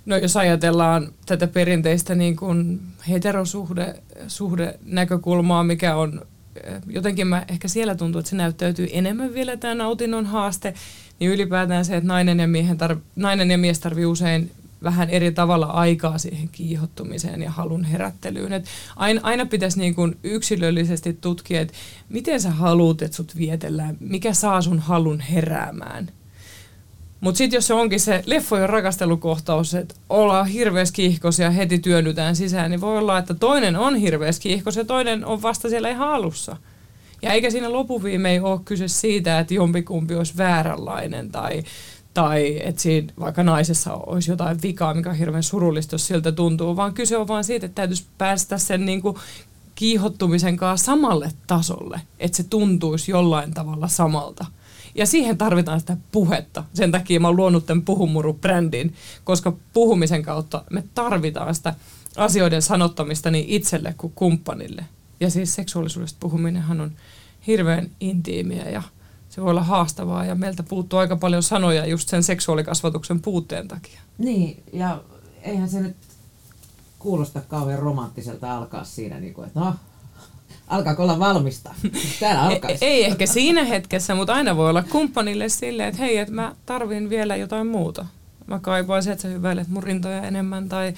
No 0.07 0.17
jos 0.17 0.37
ajatellaan 0.37 1.13
tätä 1.27 1.47
perinteistä 1.47 2.15
niin 2.15 2.37
kuin 2.37 2.81
heterosuhde 3.09 4.03
suhde 4.29 4.79
näkökulmaa, 4.85 5.65
mikä 5.65 5.97
on 5.97 6.27
jotenkin 6.87 7.27
mä 7.27 7.45
ehkä 7.49 7.69
siellä 7.69 7.95
tuntuu, 7.95 8.19
että 8.19 8.31
se 8.31 8.37
näyttäytyy 8.37 8.89
enemmän 8.93 9.35
vielä 9.35 9.57
tämä 9.57 9.75
nautinnon 9.75 10.27
haaste, 10.27 10.75
niin 11.21 11.31
ylipäätään 11.31 11.85
se, 11.85 11.97
että 11.97 12.09
nainen 12.09 12.41
ja, 12.41 12.49
miehen 12.49 12.79
tarv, 12.79 12.99
nainen 13.17 13.51
ja 13.51 13.59
mies 13.59 13.81
tarvii 13.81 14.07
usein 14.07 14.51
vähän 14.83 15.11
eri 15.11 15.33
tavalla 15.33 15.67
aikaa 15.67 16.19
siihen 16.19 16.49
kiihottumiseen 16.49 17.43
ja 17.43 17.51
halun 17.51 17.85
herättelyyn. 17.85 18.53
Et 18.53 18.65
aina, 18.97 19.21
aina 19.25 19.47
pitäisi 19.47 19.79
niin 19.79 19.95
kuin 19.95 20.17
yksilöllisesti 20.23 21.19
tutkia, 21.21 21.61
että 21.61 21.75
miten 22.09 22.41
sä 22.41 22.51
haluat, 22.51 23.03
että 23.03 23.17
sut 23.17 23.37
vietellään, 23.37 23.97
mikä 24.01 24.33
saa 24.33 24.63
sun 24.63 24.79
halun 24.79 25.21
heräämään. 25.21 26.09
Mutta 27.27 27.39
sitten 27.39 27.57
jos 27.57 27.67
se 27.67 27.75
onkin 27.75 28.01
se 28.01 28.23
leffojen 28.27 28.69
rakastelukohtaus, 28.69 29.75
että 29.75 29.95
ollaan 30.09 30.47
hirveästi 30.47 30.97
kiihkoisia 30.97 31.45
ja 31.45 31.51
heti 31.51 31.79
työnnytään 31.79 32.37
sisään, 32.37 32.71
niin 32.71 32.81
voi 32.81 32.99
olla, 32.99 33.19
että 33.19 33.35
toinen 33.35 33.77
on 33.77 33.97
hirveästi 33.97 34.43
kiihkos 34.43 34.77
ja 34.77 34.85
toinen 34.85 35.25
on 35.25 35.43
vasta 35.43 35.69
siellä 35.69 35.89
ihan 35.89 36.09
alussa. 36.09 36.57
Ja 37.23 37.33
eikä 37.33 37.51
siinä 37.51 37.73
lopuviimein 37.73 38.43
ole 38.43 38.61
kyse 38.65 38.89
siitä, 38.89 39.39
että 39.39 39.55
jompikumpi 39.55 40.15
olisi 40.15 40.37
vääränlainen 40.37 41.31
tai, 41.31 41.65
tai 42.15 42.61
että 42.65 42.83
siinä 42.83 43.13
vaikka 43.21 43.43
naisessa 43.43 43.95
olisi 43.95 44.31
jotain 44.31 44.63
vikaa, 44.63 44.95
mikä 44.95 45.11
on 45.11 45.17
hirveän 45.17 45.43
surullista, 45.43 45.95
jos 45.95 46.07
siltä 46.07 46.33
tuntuu, 46.33 46.77
vaan 46.77 46.95
kyse 46.95 47.17
on 47.17 47.29
vain 47.29 47.45
siitä, 47.45 47.67
että 47.67 47.75
täytyisi 47.75 48.07
päästä 48.19 48.59
sen 48.59 48.87
niin 48.87 49.03
kuin 49.03 49.17
kiihottumisen 49.75 50.57
kanssa 50.57 50.85
samalle 50.85 51.31
tasolle, 51.47 52.01
että 52.19 52.37
se 52.37 52.43
tuntuisi 52.43 53.11
jollain 53.11 53.55
tavalla 53.55 53.89
samalta. 53.89 54.47
Ja 54.97 55.07
siihen 55.07 55.39
tarvitaan 55.39 55.81
sitä 55.81 55.97
puhetta. 56.13 56.65
Sen 56.75 56.93
takia 56.93 57.21
mä 57.21 57.29
oon 57.29 57.37
luonut 57.37 57.67
tämän 57.67 57.85
Puhumuru-brändin, 57.85 58.95
koska 59.25 59.53
puhumisen 59.73 60.23
kautta 60.23 60.65
me 60.71 60.85
tarvitaan 60.95 61.55
sitä 61.55 61.75
asioiden 62.17 62.63
sanottamista 62.63 63.31
niin 63.31 63.45
itselle 63.49 63.95
kuin 63.99 64.13
kumppanille. 64.17 64.85
Ja 65.21 65.31
siis 65.31 65.55
seksuaalisuudesta 65.55 66.17
puhuminenhan 66.21 66.81
on 66.81 66.93
hirveän 67.47 67.91
intiimiä 68.01 68.71
ja 68.71 68.83
se 69.29 69.43
voi 69.43 69.51
olla 69.51 69.63
haastavaa 69.63 70.25
ja 70.25 70.35
meiltä 70.35 70.63
puuttuu 70.63 70.99
aika 70.99 71.17
paljon 71.17 71.43
sanoja 71.43 71.87
just 71.87 72.09
sen 72.09 72.23
seksuaalikasvatuksen 72.23 73.21
puutteen 73.21 73.69
takia. 73.69 74.01
Niin, 74.19 74.63
ja 74.73 75.03
eihän 75.43 75.69
se 75.69 75.81
nyt 75.81 75.97
kuulosta 76.99 77.41
kauhean 77.41 77.79
romanttiselta 77.79 78.57
alkaa 78.57 78.85
siinä, 78.85 79.21
niin 79.21 79.35
kuin, 79.35 79.47
että 79.47 79.61
no, 79.61 79.75
alkaako 80.67 81.03
olla 81.03 81.19
valmista? 81.19 81.75
Täällä 82.21 82.43
alkaisi. 82.43 82.85
Ei, 82.85 82.93
ei 82.93 83.05
ehkä 83.05 83.27
siinä 83.27 83.65
hetkessä, 83.65 84.15
mutta 84.15 84.35
aina 84.35 84.57
voi 84.57 84.71
olla 84.71 84.83
kumppanille 84.83 85.49
silleen, 85.49 85.89
että 85.89 86.03
hei, 86.03 86.17
että 86.17 86.35
mä 86.35 86.55
tarvin 86.67 87.11
vielä 87.11 87.37
jotain 87.37 87.67
muuta. 87.67 88.07
Mä 88.47 88.59
kaipaisin, 88.59 89.13
että 89.13 89.23
sä 89.23 89.29
hyväilet 89.29 89.69
mun 89.69 89.83
rintoja 89.83 90.23
enemmän 90.23 90.69
tai 90.69 90.95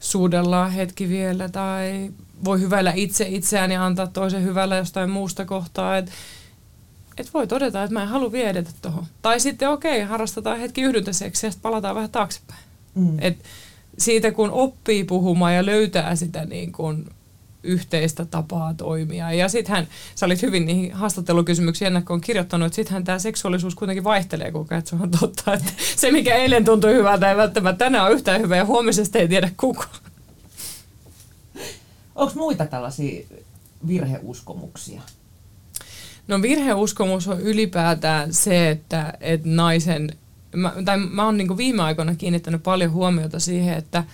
suudellaan 0.00 0.70
hetki 0.72 1.08
vielä 1.08 1.48
tai 1.48 2.10
voi 2.44 2.60
hyväillä 2.60 2.92
itse 2.96 3.26
itseään 3.28 3.72
ja 3.72 3.86
antaa 3.86 4.06
toisen 4.06 4.44
hyvällä 4.44 4.76
jostain 4.76 5.10
muusta 5.10 5.44
kohtaa. 5.44 5.98
Että 5.98 6.12
et 7.18 7.34
voi 7.34 7.46
todeta, 7.46 7.82
että 7.82 7.94
mä 7.94 8.02
en 8.02 8.08
halua 8.08 8.32
viedä 8.32 8.64
tuohon. 8.82 9.06
Tai 9.22 9.40
sitten 9.40 9.68
okei, 9.68 9.96
okay, 9.96 10.08
harrastetaan 10.08 10.58
hetki 10.58 10.82
yhdyntäseksi 10.82 11.46
ja 11.46 11.50
sitten 11.50 11.62
palataan 11.62 11.94
vähän 11.94 12.10
taaksepäin. 12.10 12.60
Mm. 12.94 13.18
Et 13.20 13.38
siitä 13.98 14.32
kun 14.32 14.50
oppii 14.50 15.04
puhumaan 15.04 15.54
ja 15.54 15.66
löytää 15.66 16.16
sitä 16.16 16.44
niin 16.44 16.72
kun 16.72 17.10
yhteistä 17.62 18.24
tapaa 18.24 18.74
toimia. 18.74 19.32
Ja 19.32 19.48
sittenhän, 19.48 19.88
sä 20.14 20.26
olit 20.26 20.42
hyvin 20.42 20.66
niihin 20.66 20.92
haastattelukysymyksiin 20.92 21.86
ennakkoon 21.86 22.20
kirjoittanut, 22.20 22.66
että 22.66 22.76
sittenhän 22.76 23.04
tämä 23.04 23.18
seksuaalisuus 23.18 23.74
kuitenkin 23.74 24.04
vaihtelee 24.04 24.52
ajan, 24.70 24.86
se 24.86 24.96
on 24.96 25.10
totta, 25.10 25.54
että 25.54 25.72
se 25.96 26.10
mikä 26.10 26.34
eilen 26.34 26.64
tuntui 26.64 26.94
hyvältä 26.94 27.30
ei 27.30 27.36
välttämättä 27.36 27.84
tänään 27.84 28.06
ole 28.06 28.14
yhtään 28.14 28.40
hyvä 28.40 28.56
ja 28.56 28.64
huomisesta 28.64 29.18
ei 29.18 29.28
tiedä 29.28 29.50
kuka. 29.56 29.88
Onko 32.14 32.32
muita 32.34 32.66
tällaisia 32.66 33.26
virheuskomuksia? 33.86 35.02
No 36.28 36.42
virheuskomus 36.42 37.28
on 37.28 37.40
ylipäätään 37.40 38.34
se, 38.34 38.70
että, 38.70 39.14
että 39.20 39.48
naisen, 39.48 40.10
mä, 40.56 40.72
tai 40.84 40.98
mä 40.98 41.24
oon 41.24 41.36
niin 41.36 41.56
viime 41.56 41.82
aikoina 41.82 42.14
kiinnittänyt 42.14 42.62
paljon 42.62 42.92
huomiota 42.92 43.40
siihen, 43.40 43.78
että, 43.78 44.04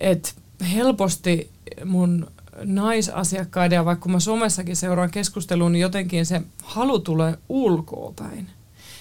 että 0.00 0.28
helposti 0.74 1.50
mun 1.84 2.30
naisasiakkaiden 2.64 3.76
ja 3.76 3.84
vaikka 3.84 4.08
mä 4.08 4.20
somessakin 4.20 4.76
seuraan 4.76 5.10
keskustelua, 5.10 5.70
niin 5.70 5.82
jotenkin 5.82 6.26
se 6.26 6.42
halu 6.62 6.98
tulee 6.98 7.38
ulkoa 7.48 8.12
päin. 8.16 8.50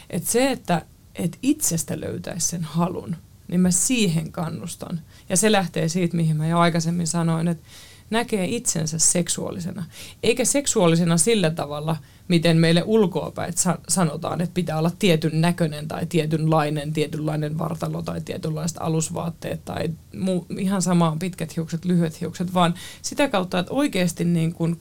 Et 0.09 0.27
se, 0.27 0.51
että 0.51 0.81
et 1.15 1.37
itsestä 1.41 1.99
löytäisi 1.99 2.47
sen 2.47 2.63
halun, 2.63 3.15
niin 3.47 3.61
mä 3.61 3.71
siihen 3.71 4.31
kannustan. 4.31 5.01
Ja 5.29 5.37
se 5.37 5.51
lähtee 5.51 5.89
siitä, 5.89 6.17
mihin 6.17 6.37
mä 6.37 6.47
jo 6.47 6.59
aikaisemmin 6.59 7.07
sanoin, 7.07 7.47
että 7.47 7.67
näkee 8.09 8.45
itsensä 8.45 8.99
seksuaalisena. 8.99 9.83
Eikä 10.23 10.45
seksuaalisena 10.45 11.17
sillä 11.17 11.49
tavalla, 11.49 11.97
miten 12.27 12.57
meille 12.57 12.83
ulkoapäin 12.85 13.53
sanotaan, 13.87 14.41
että 14.41 14.53
pitää 14.53 14.77
olla 14.77 14.91
tietyn 14.99 15.41
näköinen 15.41 15.87
tai 15.87 16.05
tietynlainen, 16.05 16.93
tietynlainen 16.93 17.57
vartalo 17.57 18.01
tai 18.01 18.21
tietynlaiset 18.21 18.77
alusvaatteet 18.79 19.65
tai 19.65 19.89
muu, 20.19 20.45
ihan 20.57 20.81
samaan 20.81 21.19
pitkät 21.19 21.55
hiukset, 21.55 21.85
lyhyet 21.85 22.21
hiukset, 22.21 22.53
vaan 22.53 22.73
sitä 23.01 23.27
kautta, 23.27 23.59
että 23.59 23.73
oikeasti 23.73 24.25
niin 24.25 24.53
kuin 24.53 24.79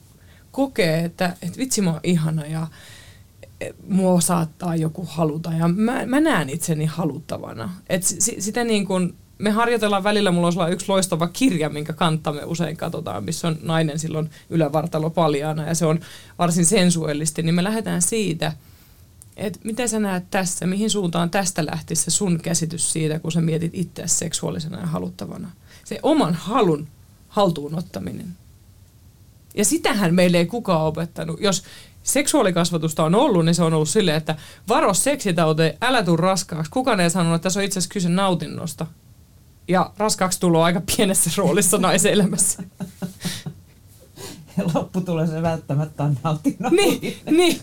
kokee, 0.51 1.05
että, 1.05 1.35
että 1.41 1.57
vitsi 1.57 1.81
mä 1.81 1.91
oon 1.91 1.99
ihana 2.03 2.45
ja 2.45 2.67
e, 3.61 3.69
mua 3.87 4.21
saattaa 4.21 4.75
joku 4.75 5.05
haluta 5.09 5.53
ja 5.53 5.67
mä, 5.67 6.05
mä 6.05 6.19
näen 6.19 6.49
itseni 6.49 6.85
haluttavana. 6.85 7.69
Et 7.89 8.03
sitä 8.39 8.63
niin 8.63 8.85
kuin 8.85 9.15
me 9.37 9.49
harjoitellaan 9.49 10.03
välillä, 10.03 10.31
mulla 10.31 10.65
on 10.65 10.71
yksi 10.71 10.89
loistava 10.89 11.27
kirja, 11.27 11.69
minkä 11.69 11.93
kantta 11.93 12.33
me 12.33 12.41
usein 12.45 12.77
katsotaan, 12.77 13.23
missä 13.23 13.47
on 13.47 13.57
nainen 13.61 13.99
silloin 13.99 14.29
ylävartalo 14.49 15.09
paljaana 15.09 15.67
ja 15.67 15.75
se 15.75 15.85
on 15.85 15.99
varsin 16.39 16.65
sensuellisti, 16.65 17.43
niin 17.43 17.55
me 17.55 17.63
lähdetään 17.63 18.01
siitä, 18.01 18.53
että 19.37 19.59
miten 19.63 19.89
sä 19.89 19.99
näet 19.99 20.23
tässä, 20.31 20.67
mihin 20.67 20.89
suuntaan 20.89 21.29
tästä 21.29 21.65
lähtisi 21.65 22.03
se 22.03 22.11
sun 22.11 22.39
käsitys 22.41 22.91
siitä, 22.91 23.19
kun 23.19 23.31
sä 23.31 23.41
mietit 23.41 23.71
itseäsi 23.73 24.15
seksuaalisena 24.15 24.79
ja 24.79 24.85
haluttavana. 24.85 25.51
Se 25.85 25.99
oman 26.03 26.33
halun 26.33 26.87
haltuun 27.29 27.75
ottaminen. 27.75 28.27
Ja 29.55 29.65
sitähän 29.65 30.15
meille 30.15 30.37
ei 30.37 30.45
kukaan 30.45 30.81
opettanut. 30.81 31.39
Jos 31.39 31.63
seksuaalikasvatusta 32.03 33.03
on 33.03 33.15
ollut, 33.15 33.45
niin 33.45 33.55
se 33.55 33.63
on 33.63 33.73
ollut 33.73 33.89
silleen, 33.89 34.17
että 34.17 34.35
varo 34.67 34.93
seksitaute, 34.93 35.77
älä 35.81 36.03
tuu 36.03 36.17
raskaaksi. 36.17 36.71
Kukaan 36.71 36.99
ei 36.99 37.09
sanonut, 37.09 37.35
että 37.35 37.43
tässä 37.43 37.59
on 37.59 37.63
itse 37.63 37.79
asiassa 37.79 37.93
kyse 37.93 38.09
nautinnosta 38.09 38.85
ja 39.67 39.91
raskaaksi 39.97 40.39
tulo 40.39 40.61
aika 40.61 40.81
pienessä 40.95 41.29
roolissa 41.37 41.77
naisen 41.77 42.13
elämässä. 42.13 42.63
lopputulos 44.73 45.29
ei 45.29 45.41
välttämättä 45.41 46.03
on 46.03 46.17
nautinnon 46.23 46.71
niin, 46.75 47.17
niin, 47.31 47.59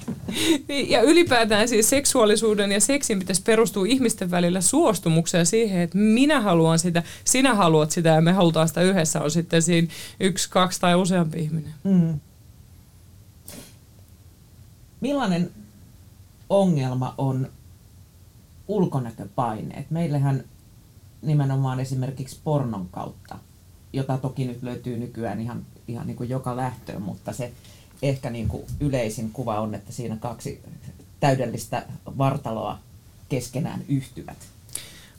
niin, 0.69 0.91
ja 0.91 1.03
ylipäätään 1.03 1.69
siis 1.69 1.91
seksuaalisuuden 1.91 2.73
ja 2.73 2.81
seksin 2.81 3.19
pitäisi 3.19 3.43
perustua 3.43 3.87
ihmisten 3.87 4.31
välillä 4.31 4.61
suostumukseen 4.61 5.47
siihen, 5.47 5.81
että 5.81 5.99
minä 5.99 6.41
haluan 6.41 6.79
sitä, 6.79 7.03
sinä 7.25 7.55
haluat 7.55 7.91
sitä 7.91 8.09
ja 8.09 8.21
me 8.21 8.33
halutaan 8.33 8.69
sitä 8.69 8.83
yhdessä, 8.83 9.21
on 9.21 9.31
sitten 9.31 9.63
siinä 9.63 9.89
yksi, 10.21 10.51
kaksi 10.51 10.81
tai 10.81 10.95
useampi 10.95 11.39
ihminen. 11.39 11.75
Mm. 11.85 12.21
Millainen 15.01 15.51
ongelma 16.51 17.15
on 17.19 17.49
ulkonäköpaineet? 18.69 19.91
Meillähän 19.91 20.45
nimenomaan 21.25 21.81
esimerkiksi 21.81 22.41
pornon 22.45 22.89
kautta, 22.89 23.39
jota 23.93 24.19
toki 24.19 24.45
nyt 24.45 24.63
löytyy 24.63 24.99
nykyään 24.99 25.41
ihan, 25.41 25.63
ihan 25.89 26.07
niin 26.07 26.17
kuin 26.17 26.29
joka 26.29 26.57
lähtöön, 26.57 27.03
mutta 27.03 27.33
se 27.33 27.53
ehkä 28.03 28.31
niin 28.31 28.49
kuin 28.49 28.65
yleisin 28.81 29.31
kuva 29.33 29.61
on, 29.61 29.75
että 29.75 29.93
siinä 29.93 30.17
kaksi 30.17 30.63
täydellistä 31.21 31.87
vartaloa 32.19 32.79
keskenään 33.29 33.81
yhtyvät. 33.89 34.37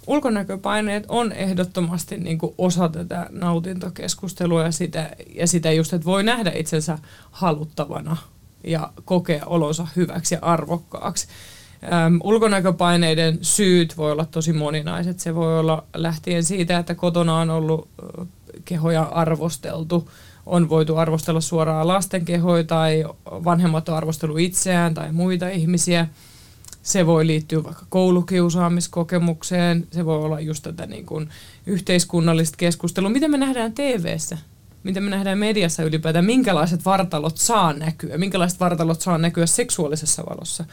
Ulkonäköpaineet 0.08 1.06
on 1.08 1.32
ehdottomasti 1.32 2.18
niin 2.18 2.38
kuin 2.38 2.54
osa 2.58 2.90
tätä 2.90 3.28
nautintokeskustelua 3.32 4.64
ja 4.64 4.72
sitä, 4.72 5.12
ja 5.36 5.48
sitä 5.48 5.72
just, 5.72 5.94
että 5.94 6.06
voi 6.06 6.24
nähdä 6.24 6.52
itsensä 6.56 7.00
haluttavana 7.32 8.18
ja 8.64 8.94
kokea 9.06 9.46
olonsa 9.46 9.88
hyväksi 9.96 10.36
ja 10.36 10.40
arvokkaaksi. 10.42 11.28
Äm, 11.94 12.20
ulkonäköpaineiden 12.24 13.38
syyt 13.42 13.98
voi 13.98 14.12
olla 14.12 14.26
tosi 14.26 14.54
moninaiset. 14.54 15.20
Se 15.20 15.36
voi 15.36 15.60
olla 15.60 15.84
lähtien 15.96 16.44
siitä, 16.44 16.78
että 16.78 16.96
kotona 16.96 17.38
on 17.40 17.50
ollut 17.50 17.88
kehoja 18.66 19.04
arvosteltu, 19.04 20.10
on 20.46 20.70
voitu 20.70 20.98
arvostella 20.98 21.42
suoraan 21.42 21.88
lasten 21.88 22.26
kehoja 22.26 22.64
tai 22.64 23.06
vanhemmat 23.26 23.90
on 23.90 23.98
arvostellut 23.98 24.40
itseään 24.40 24.94
tai 24.94 25.12
muita 25.12 25.50
ihmisiä. 25.50 26.08
Se 26.84 27.06
voi 27.06 27.28
liittyä 27.28 27.64
vaikka 27.64 27.86
koulukiusaamiskokemukseen, 27.90 29.88
se 29.92 30.06
voi 30.06 30.18
olla 30.18 30.40
just 30.40 30.64
tätä 30.64 30.86
niin 30.86 31.06
kuin 31.06 31.30
yhteiskunnallista 31.66 32.58
keskustelua. 32.58 33.10
Miten 33.10 33.32
me 33.32 33.38
nähdään 33.38 33.74
TV-ssä? 33.74 34.38
Miten 34.84 35.04
me 35.04 35.10
nähdään 35.10 35.38
mediassa 35.38 35.84
ylipäätään? 35.84 36.26
Minkälaiset 36.26 36.86
vartalot 36.86 37.38
saa 37.38 37.74
näkyä? 37.74 38.18
Minkälaiset 38.18 38.60
vartalot 38.60 39.02
saa 39.02 39.18
näkyä 39.18 39.46
seksuaalisessa 39.46 40.24
valossa? 40.30 40.66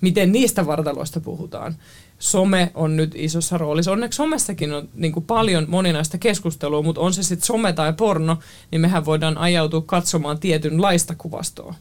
Miten 0.00 0.32
niistä 0.32 0.66
vartaloista 0.66 1.20
puhutaan. 1.20 1.76
Some 2.18 2.70
on 2.74 2.96
nyt 2.96 3.12
isossa 3.14 3.58
roolissa. 3.58 3.92
Onneksi 3.92 4.16
somessakin 4.16 4.72
on 4.72 4.88
niin 4.94 5.12
kuin 5.12 5.24
paljon 5.24 5.66
moninaista 5.68 6.18
keskustelua, 6.18 6.82
mutta 6.82 7.00
on 7.00 7.14
se 7.14 7.22
sitten 7.22 7.46
some 7.46 7.72
tai 7.72 7.92
porno, 7.92 8.38
niin 8.70 8.80
mehän 8.80 9.04
voidaan 9.04 9.38
ajautua 9.38 9.80
katsomaan 9.80 10.38
tietynlaista 10.38 11.14
kuvastoa. 11.14 11.74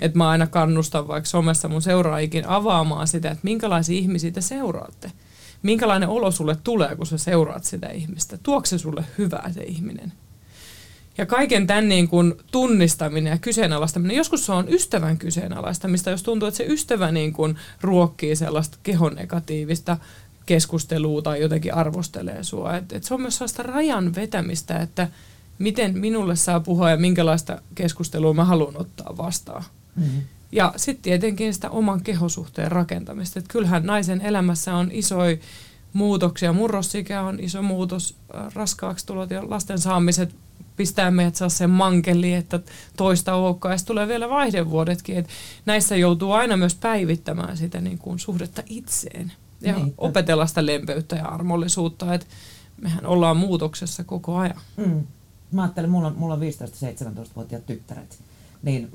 Että 0.00 0.18
mä 0.18 0.28
aina 0.28 0.46
kannustan 0.46 1.08
vaikka 1.08 1.28
somessa 1.30 1.68
mun 1.68 1.82
seuraajikin 1.82 2.48
avaamaan 2.48 3.08
sitä, 3.08 3.30
että 3.30 3.40
minkälaisia 3.42 3.98
ihmisiä 3.98 4.30
te 4.30 4.40
seuraatte. 4.40 5.12
Minkälainen 5.62 6.08
olo 6.08 6.30
sulle 6.30 6.56
tulee, 6.64 6.96
kun 6.96 7.06
sä 7.06 7.18
seuraat 7.18 7.64
sitä 7.64 7.88
ihmistä. 7.88 8.38
Tuokse 8.42 8.78
se 8.78 8.82
sulle 8.82 9.04
hyvää 9.18 9.52
se 9.52 9.62
ihminen? 9.62 10.12
Ja 11.18 11.26
kaiken 11.26 11.66
tämän 11.66 11.88
niin 11.88 12.08
kuin 12.08 12.34
tunnistaminen 12.50 13.30
ja 13.30 13.38
kyseenalaistaminen, 13.38 14.16
joskus 14.16 14.46
se 14.46 14.52
on 14.52 14.68
ystävän 14.68 15.18
kyseenalaistamista, 15.18 16.10
jos 16.10 16.22
tuntuu, 16.22 16.48
että 16.48 16.58
se 16.58 16.64
ystävä 16.64 17.12
niin 17.12 17.32
kuin 17.32 17.56
ruokkii 17.80 18.36
sellaista 18.36 18.78
kehon 18.82 19.14
negatiivista 19.14 19.96
keskustelua 20.46 21.22
tai 21.22 21.40
jotenkin 21.40 21.74
arvostelee 21.74 22.44
sua. 22.44 22.76
Et, 22.76 22.92
et 22.92 23.04
se 23.04 23.14
on 23.14 23.20
myös 23.20 23.38
sellaista 23.38 23.62
rajan 23.62 24.14
vetämistä, 24.14 24.78
että 24.78 25.08
miten 25.58 25.98
minulle 25.98 26.36
saa 26.36 26.60
puhua 26.60 26.90
ja 26.90 26.96
minkälaista 26.96 27.62
keskustelua 27.74 28.34
mä 28.34 28.44
haluan 28.44 28.76
ottaa 28.76 29.16
vastaan. 29.16 29.64
Mm-hmm. 29.96 30.22
Ja 30.52 30.74
sitten 30.76 31.02
tietenkin 31.02 31.54
sitä 31.54 31.70
oman 31.70 32.00
kehosuhteen 32.02 32.72
rakentamista. 32.72 33.38
Et 33.38 33.48
kyllähän 33.48 33.86
naisen 33.86 34.20
elämässä 34.20 34.74
on 34.74 34.90
isoja 34.92 35.36
muutoksia. 35.92 36.52
Murrosikä 36.52 37.22
on 37.22 37.40
iso 37.40 37.62
muutos, 37.62 38.16
raskaaksi 38.54 39.06
tulot 39.06 39.30
ja 39.30 39.50
lasten 39.50 39.78
saamiset 39.78 40.34
pistää 40.82 41.10
meidät 41.10 41.34
saa 41.34 41.48
sen 41.48 41.70
mankeli, 41.70 42.32
että 42.32 42.60
toista 42.96 43.34
olekaan. 43.34 43.74
Ja 43.74 43.78
tulee 43.86 44.08
vielä 44.08 44.28
vaihdevuodetkin, 44.28 45.16
että 45.16 45.32
näissä 45.66 45.96
joutuu 45.96 46.32
aina 46.32 46.56
myös 46.56 46.74
päivittämään 46.74 47.56
sitä 47.56 47.80
niin 47.80 47.98
kuin 47.98 48.18
suhdetta 48.18 48.62
itseen. 48.66 49.32
Ja 49.60 49.74
niin. 49.74 49.94
opetella 49.98 50.46
sitä 50.46 50.66
lempeyttä 50.66 51.16
ja 51.16 51.28
armollisuutta, 51.28 52.14
että 52.14 52.26
mehän 52.80 53.06
ollaan 53.06 53.36
muutoksessa 53.36 54.04
koko 54.04 54.36
ajan. 54.36 54.60
Mm. 54.76 55.06
Mä 55.52 55.62
ajattelen, 55.62 55.90
mulla 55.90 56.08
on, 56.08 56.14
mulla 56.16 56.34
on 56.34 56.40
15-17-vuotiaat 56.40 57.66
tyttäret, 57.66 58.18
niin 58.62 58.92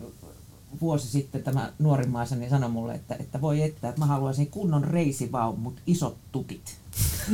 vuosi 0.82 1.08
sitten 1.08 1.44
tämä 1.44 1.72
nuorimmaiseni 1.80 2.50
sanoi 2.50 2.70
mulle, 2.70 2.94
että, 2.94 3.16
että 3.20 3.42
voi 3.42 3.62
että, 3.62 3.90
että 3.90 4.02
mä 4.02 4.06
haluaisin 4.06 4.48
kunnon 4.48 4.84
reisivaun, 4.84 5.60
mutta 5.60 5.82
isot 5.86 6.18
tukit. 6.32 6.78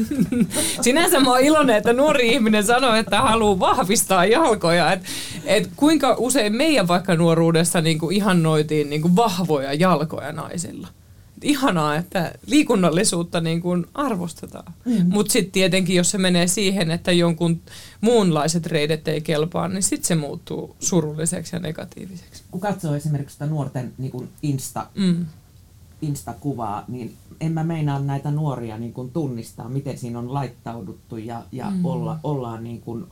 Sinänsä 0.81 1.19
mä 1.19 1.29
oon 1.29 1.41
iloinen, 1.41 1.75
että 1.75 1.93
nuori 1.93 2.33
ihminen 2.33 2.65
sanoo, 2.65 2.95
että 2.95 3.21
haluaa 3.21 3.59
vahvistaa 3.59 4.25
jalkoja. 4.25 4.91
Et, 4.91 5.01
et 5.45 5.69
kuinka 5.75 6.15
usein 6.17 6.55
meidän 6.55 6.87
vaikka 6.87 7.15
nuoruudessa 7.15 7.81
niin 7.81 7.99
kuin 7.99 8.15
ihannoitiin 8.15 8.89
niin 8.89 9.01
kuin 9.01 9.15
vahvoja 9.15 9.73
jalkoja 9.73 10.31
naisilla. 10.31 10.87
Et 11.37 11.43
ihanaa, 11.43 11.95
että 11.95 12.31
liikunnallisuutta 12.47 13.41
niin 13.41 13.61
kuin 13.61 13.85
arvostetaan. 13.93 14.73
Mm. 14.85 15.05
Mutta 15.09 15.33
sitten 15.33 15.51
tietenkin, 15.51 15.95
jos 15.95 16.11
se 16.11 16.17
menee 16.17 16.47
siihen, 16.47 16.91
että 16.91 17.11
jonkun 17.11 17.61
muunlaiset 18.01 18.65
reidet 18.65 19.07
ei 19.07 19.21
kelpaa, 19.21 19.67
niin 19.67 19.83
sitten 19.83 20.07
se 20.07 20.15
muuttuu 20.15 20.75
surulliseksi 20.79 21.55
ja 21.55 21.59
negatiiviseksi. 21.59 22.43
Kun 22.51 22.61
katsoo 22.61 22.95
esimerkiksi 22.95 23.33
sitä 23.33 23.45
nuorten 23.45 23.93
niin 23.97 24.29
Insta, 24.41 24.85
mm. 24.95 25.25
Insta-kuvaa, 26.03 26.85
niin 26.87 27.13
en 27.41 27.51
mä 27.51 27.63
meinaa 27.63 27.99
näitä 27.99 28.31
nuoria 28.31 28.77
niin 28.77 28.93
kuin 28.93 29.11
tunnistaa, 29.11 29.69
miten 29.69 29.97
siinä 29.97 30.19
on 30.19 30.33
laittauduttu 30.33 31.17
ja, 31.17 31.43
ja 31.51 31.69
mm. 31.69 31.85
olla, 31.85 32.19
ollaan 32.23 32.63
niin 32.63 32.81
kuin, 32.81 33.05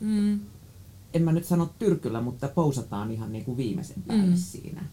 mm. 0.00 0.40
en 1.14 1.22
mä 1.22 1.32
nyt 1.32 1.44
sano 1.44 1.70
tyrkyllä, 1.78 2.20
mutta 2.20 2.48
pousataan 2.48 3.10
ihan 3.10 3.32
niin 3.32 3.44
kuin 3.44 3.56
viimeisen 3.56 4.02
päälle 4.06 4.26
mm. 4.26 4.36
siinä. 4.36 4.84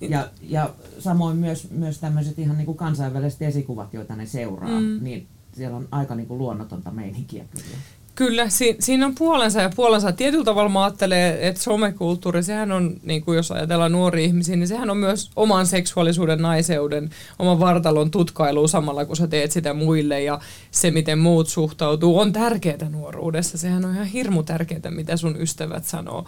Ja, 0.00 0.30
ja 0.42 0.74
samoin 0.98 1.36
myös, 1.36 1.70
myös 1.70 1.98
tämmöiset 1.98 2.38
ihan 2.38 2.56
niin 2.56 2.66
kuin 2.66 2.78
kansainväliset 2.78 3.42
esikuvat, 3.42 3.94
joita 3.94 4.16
ne 4.16 4.26
seuraa, 4.26 4.80
mm. 4.80 4.98
niin 5.00 5.26
siellä 5.52 5.76
on 5.76 5.88
aika 5.90 6.14
niin 6.14 6.26
kuin 6.26 6.38
luonnotonta 6.38 6.90
meininkiä 6.90 7.44
kyllä. 7.50 7.76
Kyllä, 8.14 8.48
si- 8.48 8.76
siinä 8.80 9.06
on 9.06 9.14
puolensa 9.14 9.60
ja 9.60 9.70
puolensa. 9.76 10.12
Tietyllä 10.12 10.44
tavalla 10.44 10.68
mä 10.70 10.84
ajattelen, 10.84 11.40
että 11.40 11.62
somekulttuuri, 11.62 12.42
sehän 12.42 12.72
on, 12.72 12.96
niin 13.02 13.24
kuin 13.24 13.36
jos 13.36 13.52
ajatellaan 13.52 13.92
nuoria 13.92 14.24
ihmisiä, 14.24 14.56
niin 14.56 14.68
sehän 14.68 14.90
on 14.90 14.96
myös 14.96 15.30
oman 15.36 15.66
seksuaalisuuden, 15.66 16.42
naiseuden, 16.42 17.10
oman 17.38 17.60
vartalon 17.60 18.10
tutkailu 18.10 18.68
samalla, 18.68 19.04
kun 19.04 19.16
sä 19.16 19.26
teet 19.26 19.52
sitä 19.52 19.74
muille 19.74 20.22
ja 20.22 20.40
se, 20.70 20.90
miten 20.90 21.18
muut 21.18 21.48
suhtautuu, 21.48 22.18
on 22.18 22.32
tärkeää 22.32 22.88
nuoruudessa. 22.90 23.58
Sehän 23.58 23.84
on 23.84 23.94
ihan 23.94 24.06
hirmu 24.06 24.42
tärkeää, 24.42 24.90
mitä 24.90 25.16
sun 25.16 25.36
ystävät 25.40 25.84
sanoo. 25.84 26.24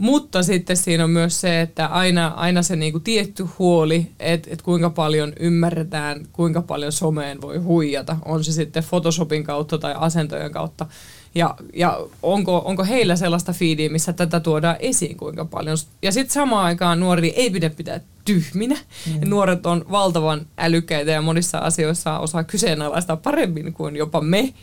Mutta 0.00 0.42
sitten 0.42 0.76
siinä 0.76 1.04
on 1.04 1.10
myös 1.10 1.40
se, 1.40 1.60
että 1.60 1.86
aina, 1.86 2.26
aina 2.26 2.62
se 2.62 2.76
niinku 2.76 3.00
tietty 3.00 3.46
huoli, 3.58 4.06
että 4.20 4.50
et 4.52 4.62
kuinka 4.62 4.90
paljon 4.90 5.32
ymmärretään, 5.40 6.26
kuinka 6.32 6.62
paljon 6.62 6.92
someen 6.92 7.40
voi 7.40 7.58
huijata. 7.58 8.16
On 8.24 8.44
se 8.44 8.52
sitten 8.52 8.84
Photoshopin 8.84 9.44
kautta 9.44 9.78
tai 9.78 9.94
asentojen 9.96 10.50
kautta. 10.50 10.86
Ja, 11.34 11.54
ja 11.74 12.00
onko, 12.22 12.62
onko 12.64 12.84
heillä 12.84 13.16
sellaista 13.16 13.52
fiidiä, 13.52 13.88
missä 13.88 14.12
tätä 14.12 14.40
tuodaan 14.40 14.76
esiin 14.78 15.16
kuinka 15.16 15.44
paljon. 15.44 15.76
Ja 16.02 16.12
sitten 16.12 16.34
samaan 16.34 16.64
aikaan 16.64 17.00
nuori 17.00 17.32
ei 17.36 17.50
pidä 17.50 17.70
pitää 17.70 18.00
tyhminä. 18.24 18.76
Mm. 19.06 19.30
Nuoret 19.30 19.66
on 19.66 19.84
valtavan 19.90 20.46
älykkäitä 20.58 21.10
ja 21.10 21.22
monissa 21.22 21.58
asioissa 21.58 22.18
osaa 22.18 22.44
kyseenalaistaa 22.44 23.16
paremmin 23.16 23.72
kuin 23.72 23.96
jopa 23.96 24.20
me. 24.20 24.54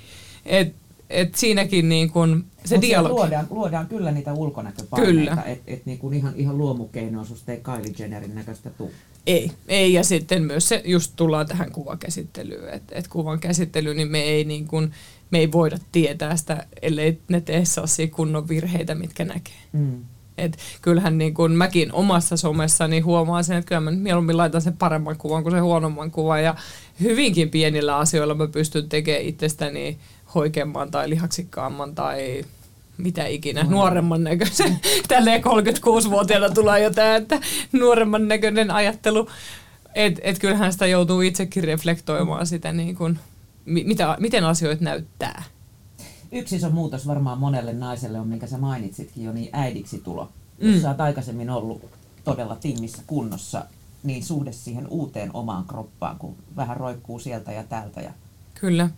Et 0.46 0.76
et 1.10 1.36
siinäkin 1.36 1.90
niin 1.90 2.10
kun 2.10 2.46
se 2.66 2.76
Mut 2.76 2.82
dialogi. 2.82 3.14
Luodaan, 3.14 3.48
luodaan 3.50 3.88
kyllä 3.88 4.12
niitä 4.12 4.34
ulkonäköpaineita, 4.34 5.46
että 5.46 5.64
et 5.68 5.86
niin 5.86 5.98
kun 5.98 6.14
ihan, 6.14 6.34
ihan 6.36 6.58
luomukeinoa 6.58 7.26
susta 7.26 7.52
ei 7.52 7.62
Kylie 7.62 7.94
Jennerin 8.00 8.36
näköistä 8.36 8.70
tuu. 8.70 8.92
Ei, 9.28 9.52
ei, 9.68 9.94
ja 9.94 10.04
sitten 10.04 10.44
myös 10.44 10.70
se, 10.70 10.82
just 10.86 11.14
tullaan 11.16 11.48
tähän 11.48 11.72
kuvakäsittelyyn, 11.72 12.74
että 12.74 12.96
et 12.96 13.08
kuvan 13.08 13.40
käsittely, 13.40 13.94
niin 13.94 14.08
me 14.08 14.22
ei, 14.22 14.44
niin 14.44 14.68
kun, 14.68 14.92
me 15.32 15.40
ei 15.40 15.52
voida 15.52 15.78
tietää 15.92 16.36
sitä, 16.36 16.66
ellei 16.82 17.22
ne 17.28 17.42
tee 17.42 17.66
sellaisia 17.66 18.08
kunnon 18.08 18.48
virheitä, 18.48 18.96
mitkä 18.96 19.26
näkee. 19.26 19.54
Mm. 19.72 20.04
Et 20.38 20.58
kyllähän 20.82 21.18
niin 21.18 21.34
kun 21.34 21.52
mäkin 21.52 21.94
omassa 21.94 22.38
somessani 22.38 23.00
huomaan 23.00 23.44
sen, 23.44 23.58
että 23.58 23.68
kyllä 23.68 23.82
mä 23.82 23.92
mieluummin 23.92 24.38
laitan 24.38 24.62
sen 24.62 24.78
paremman 24.78 25.18
kuvan 25.18 25.44
kuin 25.44 25.54
sen 25.54 25.64
huonomman 25.64 26.12
kuvan. 26.12 26.44
Ja 26.44 26.56
hyvinkin 27.02 27.50
pienillä 27.50 27.98
asioilla 27.98 28.36
mä 28.36 28.48
pystyn 28.48 28.90
tekemään 28.90 29.26
itsestäni 29.26 29.98
hoikemman 30.36 30.92
tai 30.92 31.10
lihaksikkaamman 31.10 31.96
tai 31.96 32.46
mitä 32.98 33.26
ikinä, 33.26 33.64
no. 33.64 33.70
nuoremman 33.70 34.24
näköisen. 34.24 34.80
Tälleen 35.08 35.44
36-vuotiaana 35.44 36.50
tulee 36.50 36.84
jo 36.84 36.90
tämä, 36.90 37.16
että 37.16 37.40
nuoremman 37.72 38.28
näköinen 38.28 38.72
ajattelu. 38.72 39.30
Että 39.96 40.22
et 40.24 40.40
kyllähän 40.40 40.72
sitä 40.74 40.88
joutuu 40.88 41.22
itsekin 41.22 41.64
reflektoimaan 41.64 42.48
sitä, 42.48 42.74
niin 42.74 42.96
kun, 42.96 43.20
mitä, 43.66 44.18
miten 44.20 44.44
asioita 44.44 44.84
näyttää. 44.84 45.44
Yksi 46.32 46.56
iso 46.56 46.70
muutos 46.70 47.08
varmaan 47.08 47.38
monelle 47.38 47.74
naiselle 47.74 48.20
on, 48.20 48.28
minkä 48.28 48.48
sä 48.48 48.58
mainitsitkin 48.58 49.24
jo, 49.24 49.34
niin 49.34 49.50
äidiksi 49.54 49.98
tulo. 49.98 50.30
jos 50.60 50.76
mm. 50.76 50.82
sä 50.82 50.90
oot 50.90 51.02
aikaisemmin 51.02 51.50
ollut 51.50 51.82
todella 52.24 52.56
timmissä 52.56 53.02
kunnossa, 53.08 53.66
niin 54.04 54.24
suhde 54.24 54.52
siihen 54.52 54.88
uuteen 54.88 55.30
omaan 55.34 55.66
kroppaan, 55.66 56.18
kun 56.18 56.36
vähän 56.56 56.78
roikkuu 56.78 57.20
sieltä 57.20 57.52
ja 57.52 57.64
täältä. 57.64 58.02
Ja... 58.02 58.12
Kyllä. 58.54 58.90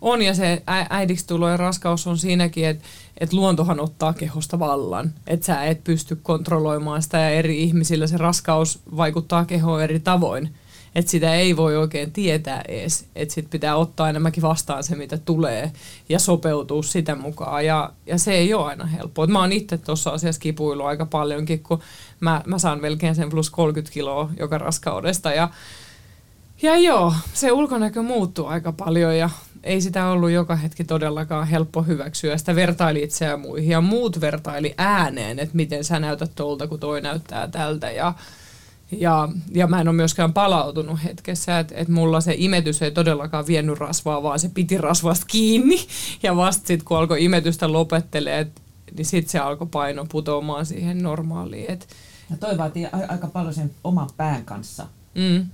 On 0.00 0.22
ja 0.22 0.34
se 0.34 0.62
äidiksi 0.90 1.26
tulo 1.26 1.48
ja 1.48 1.56
raskaus 1.56 2.06
on 2.06 2.18
siinäkin, 2.18 2.66
että 2.66 2.84
et 3.18 3.32
luontohan 3.32 3.80
ottaa 3.80 4.12
kehosta 4.12 4.58
vallan. 4.58 5.12
Että 5.26 5.46
sä 5.46 5.64
et 5.64 5.84
pysty 5.84 6.16
kontrolloimaan 6.22 7.02
sitä 7.02 7.18
ja 7.18 7.30
eri 7.30 7.62
ihmisillä 7.62 8.06
se 8.06 8.16
raskaus 8.16 8.80
vaikuttaa 8.96 9.44
kehoon 9.44 9.82
eri 9.82 10.00
tavoin. 10.00 10.54
Että 10.94 11.10
sitä 11.10 11.34
ei 11.34 11.56
voi 11.56 11.76
oikein 11.76 12.12
tietää 12.12 12.62
edes. 12.68 13.06
Että 13.16 13.34
sit 13.34 13.50
pitää 13.50 13.76
ottaa 13.76 14.08
enemmänkin 14.08 14.42
vastaan 14.42 14.84
se, 14.84 14.96
mitä 14.96 15.18
tulee 15.18 15.72
ja 16.08 16.18
sopeutua 16.18 16.82
sitä 16.82 17.14
mukaan. 17.14 17.66
Ja, 17.66 17.92
ja 18.06 18.18
se 18.18 18.32
ei 18.32 18.54
ole 18.54 18.66
aina 18.66 18.86
helppoa. 18.86 19.26
mä 19.26 19.40
oon 19.40 19.52
itse 19.52 19.78
tuossa 19.78 20.10
asiassa 20.10 20.40
kipuillut 20.40 20.86
aika 20.86 21.06
paljonkin, 21.06 21.62
kun 21.62 21.80
mä, 22.20 22.42
mä 22.46 22.58
saan 22.58 22.80
melkein 22.80 23.14
sen 23.14 23.30
plus 23.30 23.50
30 23.50 23.94
kiloa 23.94 24.30
joka 24.38 24.58
raskaudesta. 24.58 25.32
Ja, 25.32 25.48
ja 26.62 26.76
joo, 26.76 27.14
se 27.34 27.52
ulkonäkö 27.52 28.02
muuttuu 28.02 28.46
aika 28.46 28.72
paljon 28.72 29.18
ja 29.18 29.30
ei 29.68 29.80
sitä 29.80 30.10
ollut 30.10 30.30
joka 30.30 30.56
hetki 30.56 30.84
todellakaan 30.84 31.46
helppo 31.46 31.82
hyväksyä. 31.82 32.38
Sitä 32.38 32.54
vertaili 32.54 33.02
itseä 33.02 33.36
muihin 33.36 33.70
ja 33.70 33.80
muut 33.80 34.20
vertaili 34.20 34.74
ääneen, 34.78 35.38
että 35.38 35.56
miten 35.56 35.84
sä 35.84 36.00
näytät 36.00 36.34
tuolta, 36.34 36.66
kun 36.66 36.80
toi 36.80 37.00
näyttää 37.00 37.48
tältä. 37.48 37.90
Ja, 37.90 38.14
ja, 38.90 39.28
ja 39.52 39.66
mä 39.66 39.80
en 39.80 39.88
ole 39.88 39.96
myöskään 39.96 40.32
palautunut 40.32 41.04
hetkessä, 41.04 41.58
että 41.58 41.74
et 41.74 41.88
mulla 41.88 42.20
se 42.20 42.34
imetys 42.36 42.82
ei 42.82 42.90
todellakaan 42.90 43.46
vienyt 43.46 43.78
rasvaa, 43.78 44.22
vaan 44.22 44.38
se 44.38 44.48
piti 44.48 44.78
rasvasta 44.78 45.26
kiinni. 45.26 45.86
Ja 46.22 46.36
vasta 46.36 46.66
sitten 46.66 46.84
kun 46.84 46.98
alkoi 46.98 47.24
imetystä 47.24 47.72
lopettelee, 47.72 48.46
niin 48.96 49.06
sitten 49.06 49.30
se 49.30 49.38
alkoi 49.38 49.66
paino 49.70 50.06
putoamaan 50.10 50.66
siihen 50.66 51.02
normaaliin. 51.02 51.70
Et, 51.70 51.88
ja 52.30 52.36
toi 52.36 52.58
vaatii 52.58 52.86
aika 53.08 53.26
paljon 53.26 53.54
sen 53.54 53.70
oman 53.84 54.10
pään 54.16 54.44
kanssa 54.44 54.86
mm, 55.14 55.46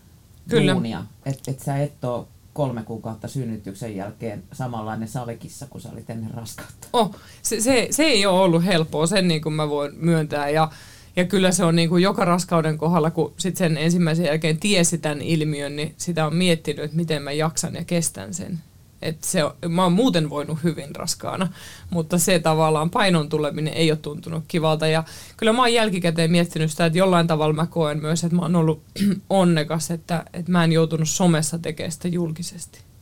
kyllä. 0.48 1.02
Että 1.26 1.50
et 1.50 1.60
sä 1.60 1.76
et 1.76 2.04
ole 2.04 2.26
kolme 2.54 2.82
kuukautta 2.82 3.28
synnytyksen 3.28 3.96
jälkeen 3.96 4.42
samanlainen 4.52 5.08
savikissa 5.08 5.66
kuin 5.66 5.82
sä 5.82 5.88
olit 5.92 6.10
ennen 6.10 6.30
raskautta. 6.30 6.88
Oh, 6.92 7.14
se, 7.42 7.60
se, 7.60 7.88
se 7.90 8.02
ei 8.02 8.26
ole 8.26 8.40
ollut 8.40 8.64
helppoa, 8.64 9.06
sen 9.06 9.28
niin 9.28 9.42
kuin 9.42 9.52
mä 9.52 9.68
voin 9.68 9.92
myöntää. 9.96 10.50
Ja, 10.50 10.70
ja 11.16 11.24
kyllä 11.24 11.52
se 11.52 11.64
on 11.64 11.76
niin 11.76 11.88
kuin 11.88 12.02
joka 12.02 12.24
raskauden 12.24 12.78
kohdalla, 12.78 13.10
kun 13.10 13.34
sit 13.36 13.56
sen 13.56 13.76
ensimmäisen 13.76 14.26
jälkeen 14.26 14.60
tiesi 14.60 14.98
tämän 14.98 15.22
ilmiön, 15.22 15.76
niin 15.76 15.94
sitä 15.96 16.26
on 16.26 16.36
miettinyt, 16.36 16.84
että 16.84 16.96
miten 16.96 17.22
mä 17.22 17.32
jaksan 17.32 17.74
ja 17.74 17.84
kestän 17.84 18.34
sen. 18.34 18.58
Et 19.04 19.24
se, 19.24 19.40
mä 19.68 19.82
oon 19.82 19.92
muuten 19.92 20.30
voinut 20.30 20.58
hyvin 20.62 20.96
raskaana, 20.96 21.48
mutta 21.90 22.18
se 22.18 22.38
tavallaan 22.38 22.90
painon 22.90 23.28
tuleminen 23.28 23.74
ei 23.74 23.90
ole 23.90 23.98
tuntunut 23.98 24.44
kivalta. 24.48 24.86
Ja 24.86 25.04
kyllä 25.36 25.52
mä 25.52 25.62
oon 25.62 25.72
jälkikäteen 25.72 26.30
miettinyt 26.30 26.70
sitä, 26.70 26.86
että 26.86 26.98
jollain 26.98 27.26
tavalla 27.26 27.54
mä 27.54 27.66
koen 27.66 28.00
myös, 28.00 28.24
että 28.24 28.36
mä 28.36 28.42
oon 28.42 28.56
ollut 28.56 28.82
onnekas, 29.30 29.90
että, 29.90 30.24
että 30.32 30.52
mä 30.52 30.64
en 30.64 30.72
joutunut 30.72 31.08
somessa 31.08 31.58
tekemään 31.58 31.92
sitä 31.92 32.08
julkisesti. 32.08 32.93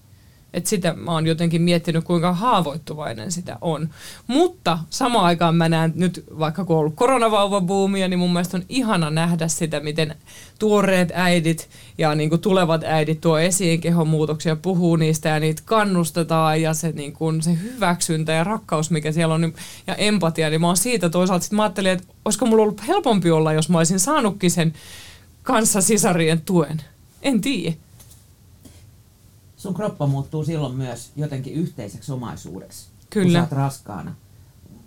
Et 0.54 0.66
sitä 0.66 0.94
mä 0.94 1.12
oon 1.12 1.26
jotenkin 1.26 1.62
miettinyt, 1.62 2.04
kuinka 2.04 2.32
haavoittuvainen 2.32 3.32
sitä 3.32 3.58
on. 3.60 3.88
Mutta 4.26 4.78
samaan 4.90 5.24
aikaan 5.24 5.56
mä 5.56 5.68
näen 5.68 5.92
nyt, 5.96 6.24
vaikka 6.38 6.64
kun 6.64 6.76
on 6.76 6.80
ollut 6.80 6.94
koronavauvabuumia, 6.94 8.08
niin 8.08 8.18
mun 8.18 8.32
mielestä 8.32 8.56
on 8.56 8.64
ihana 8.68 9.10
nähdä 9.10 9.48
sitä, 9.48 9.80
miten 9.80 10.14
tuoreet 10.58 11.12
äidit 11.14 11.68
ja 11.98 12.14
niin 12.14 12.30
kuin 12.30 12.40
tulevat 12.40 12.84
äidit 12.84 13.20
tuo 13.20 13.38
esiin 13.38 13.80
kehomuutoksia, 13.80 14.56
puhuu 14.56 14.96
niistä 14.96 15.28
ja 15.28 15.40
niitä 15.40 15.62
kannustetaan 15.64 16.62
ja 16.62 16.74
se, 16.74 16.92
niin 16.92 17.12
kuin, 17.12 17.42
se 17.42 17.58
hyväksyntä 17.62 18.32
ja 18.32 18.44
rakkaus, 18.44 18.90
mikä 18.90 19.12
siellä 19.12 19.34
on 19.34 19.40
niin, 19.40 19.54
ja 19.86 19.94
empatia, 19.94 20.50
niin 20.50 20.60
mä 20.60 20.66
oon 20.66 20.76
siitä 20.76 21.10
toisaalta 21.10 21.42
sitten 21.42 21.56
mä 21.56 21.62
ajattelin, 21.62 21.92
että 21.92 22.06
olisiko 22.24 22.46
mulla 22.46 22.62
ollut 22.62 22.88
helpompi 22.88 23.30
olla, 23.30 23.52
jos 23.52 23.68
mä 23.68 23.78
olisin 23.78 24.00
saanutkin 24.00 24.50
sen 24.50 24.72
kanssa 25.42 25.80
sisarien 25.80 26.40
tuen. 26.40 26.82
En 27.22 27.40
tiedä 27.40 27.76
sun 29.62 29.74
kroppa 29.74 30.06
muuttuu 30.06 30.44
silloin 30.44 30.74
myös 30.74 31.10
jotenkin 31.16 31.54
yhteiseksi 31.54 32.12
omaisuudeksi, 32.12 32.86
Kyllä. 33.10 33.24
kun 33.24 33.32
sä 33.32 33.40
oot 33.40 33.52
raskaana. 33.52 34.14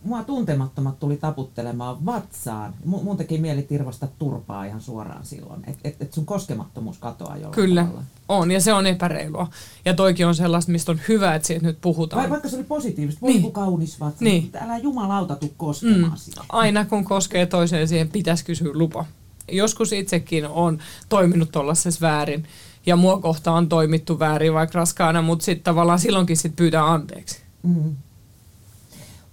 Mua 0.04 0.24
tuntemattomat 0.24 1.00
tuli 1.00 1.18
taputtelemaan 1.18 2.06
vatsaan. 2.06 2.74
Mun 2.86 3.18
teki 3.18 3.38
mieli 3.38 3.62
tirvasta 3.62 4.08
turpaa 4.20 4.66
ihan 4.66 4.82
suoraan 4.82 5.26
silloin. 5.26 5.64
Että 5.68 5.80
et, 5.84 6.02
et 6.02 6.14
sun 6.14 6.26
koskemattomuus 6.26 6.98
katoaa 6.98 7.36
jollain 7.36 7.54
Kyllä, 7.54 7.84
tavalla. 7.84 8.04
on 8.30 8.52
ja 8.52 8.62
se 8.62 8.74
on 8.74 8.88
epäreilua. 8.88 9.48
Ja 9.86 9.94
toikin 9.94 10.28
on 10.28 10.36
sellaista, 10.36 10.72
mistä 10.72 10.92
on 10.92 11.00
hyvä, 11.08 11.36
että 11.36 11.48
siitä 11.48 11.66
nyt 11.66 11.78
puhutaan. 11.82 12.22
Vai, 12.22 12.30
vaikka 12.30 12.50
se 12.50 12.56
oli 12.56 12.64
positiivista, 12.64 13.22
voi 13.22 13.34
niin. 13.34 13.52
kaunis 13.52 14.00
vatsa, 14.00 14.24
niin. 14.24 14.44
mutta 14.44 14.60
älä 14.62 14.78
jumalauta 14.78 15.36
tuu 15.36 15.54
koskemaan 15.58 16.12
mm. 16.12 16.44
Aina 16.50 16.86
kun 16.86 17.04
koskee 17.04 17.46
toiseen, 17.46 17.88
siihen 17.88 18.10
pitäisi 18.10 18.46
kysyä 18.46 18.72
lupa. 18.74 19.06
Joskus 19.52 19.92
itsekin 19.92 20.48
on 20.48 20.80
toiminut 21.10 21.52
tuollaisessa 21.52 22.02
väärin 22.02 22.46
ja 22.86 22.96
mua 22.96 23.20
kohtaan 23.20 23.58
on 23.58 23.70
toimittu 23.70 24.20
väärin 24.20 24.54
vaikka 24.54 24.80
raskaana, 24.80 25.22
mutta 25.22 25.46
sitten 25.46 25.64
tavallaan 25.64 26.00
silloinkin 26.00 26.38
sit 26.38 26.56
pyytää 26.56 26.92
anteeksi. 26.92 27.42
Mm. 27.64 27.96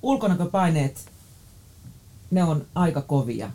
Ulkonäköpaineet, 0.02 1.10
ne 2.30 2.44
on 2.44 2.66
aika 2.74 3.00
kovia. 3.00 3.50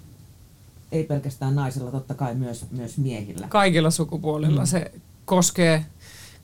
Ei 0.91 1.03
pelkästään 1.03 1.55
naisilla, 1.55 1.91
totta 1.91 2.13
kai 2.13 2.35
myös, 2.35 2.65
myös 2.71 2.97
miehillä. 2.97 3.47
Kaikilla 3.47 3.91
sukupuolilla 3.91 4.61
mm. 4.61 4.67
se 4.67 4.91
koskee, 5.25 5.85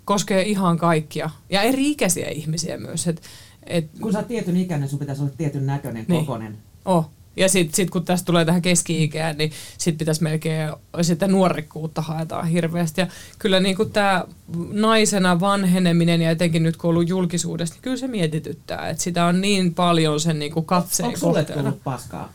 koskee 0.06 0.42
ihan 0.42 0.78
kaikkia. 0.78 1.30
Ja 1.50 1.62
eri 1.62 1.92
ikäisiä 1.92 2.30
ihmisiä 2.30 2.78
myös. 2.78 3.08
Et, 3.08 3.22
et, 3.64 3.90
Kun 4.02 4.12
sä 4.12 4.18
oot 4.20 4.28
tietyn 4.28 4.58
ikäinen, 4.58 4.90
sun 4.90 5.00
pitäisi 5.00 5.22
olla 5.22 5.34
tietyn 5.38 5.66
näköinen, 5.66 6.06
niin. 6.08 6.26
kokonen. 6.26 6.58
Oh. 6.86 7.10
Ja 7.36 7.50
sitten 7.50 7.76
sit 7.76 7.90
kun 7.90 8.06
tästä 8.06 8.26
tulee 8.26 8.46
tähän 8.46 8.62
keski-ikään, 8.62 9.38
niin 9.38 9.52
sitten 9.78 9.98
pitäisi 9.98 10.24
melkein 10.24 10.72
sitä 11.02 11.28
nuorikkuutta 11.28 12.02
haetaan 12.02 12.48
hirveästi. 12.48 13.02
Ja 13.02 13.08
kyllä 13.40 13.60
niin 13.60 13.92
tämä 13.94 14.26
naisena 14.72 15.40
vanheneminen 15.40 16.22
ja 16.22 16.32
etenkin 16.32 16.64
nyt 16.64 16.78
kun 16.78 16.90
on 16.90 16.96
ollut 16.96 17.10
julkisuudessa, 17.10 17.76
niin 17.76 17.82
kyllä 17.82 17.98
se 17.98 18.08
mietityttää. 18.08 18.90
Että 18.90 19.04
sitä 19.04 19.26
on 19.26 19.42
niin 19.42 19.74
paljon 19.74 20.20
sen 20.20 20.40
niin 20.40 20.52
kuin 20.52 20.66
katseen 20.66 21.08
Onko 21.08 21.20
sulle 21.20 21.44
tullut 21.46 21.84
paskaa? 21.84 22.34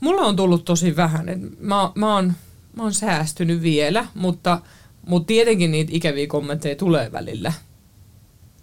Mulla 0.00 0.22
on 0.22 0.36
tullut 0.36 0.64
tosi 0.64 0.96
vähän. 0.96 1.28
Et 1.28 1.40
mä, 1.60 1.92
mä, 1.94 2.14
oon, 2.14 2.32
mä 2.76 2.82
oon 2.82 2.94
säästynyt 2.94 3.62
vielä, 3.62 4.06
mutta, 4.14 4.60
mutta 5.06 5.26
tietenkin 5.26 5.70
niitä 5.70 5.92
ikäviä 5.94 6.26
kommentteja 6.26 6.76
tulee 6.76 7.12
välillä. 7.12 7.52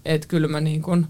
Että 0.06 0.28
kyllä 0.28 0.48
mä 0.48 0.62
niin 0.62 0.82
kuin... 0.82 1.08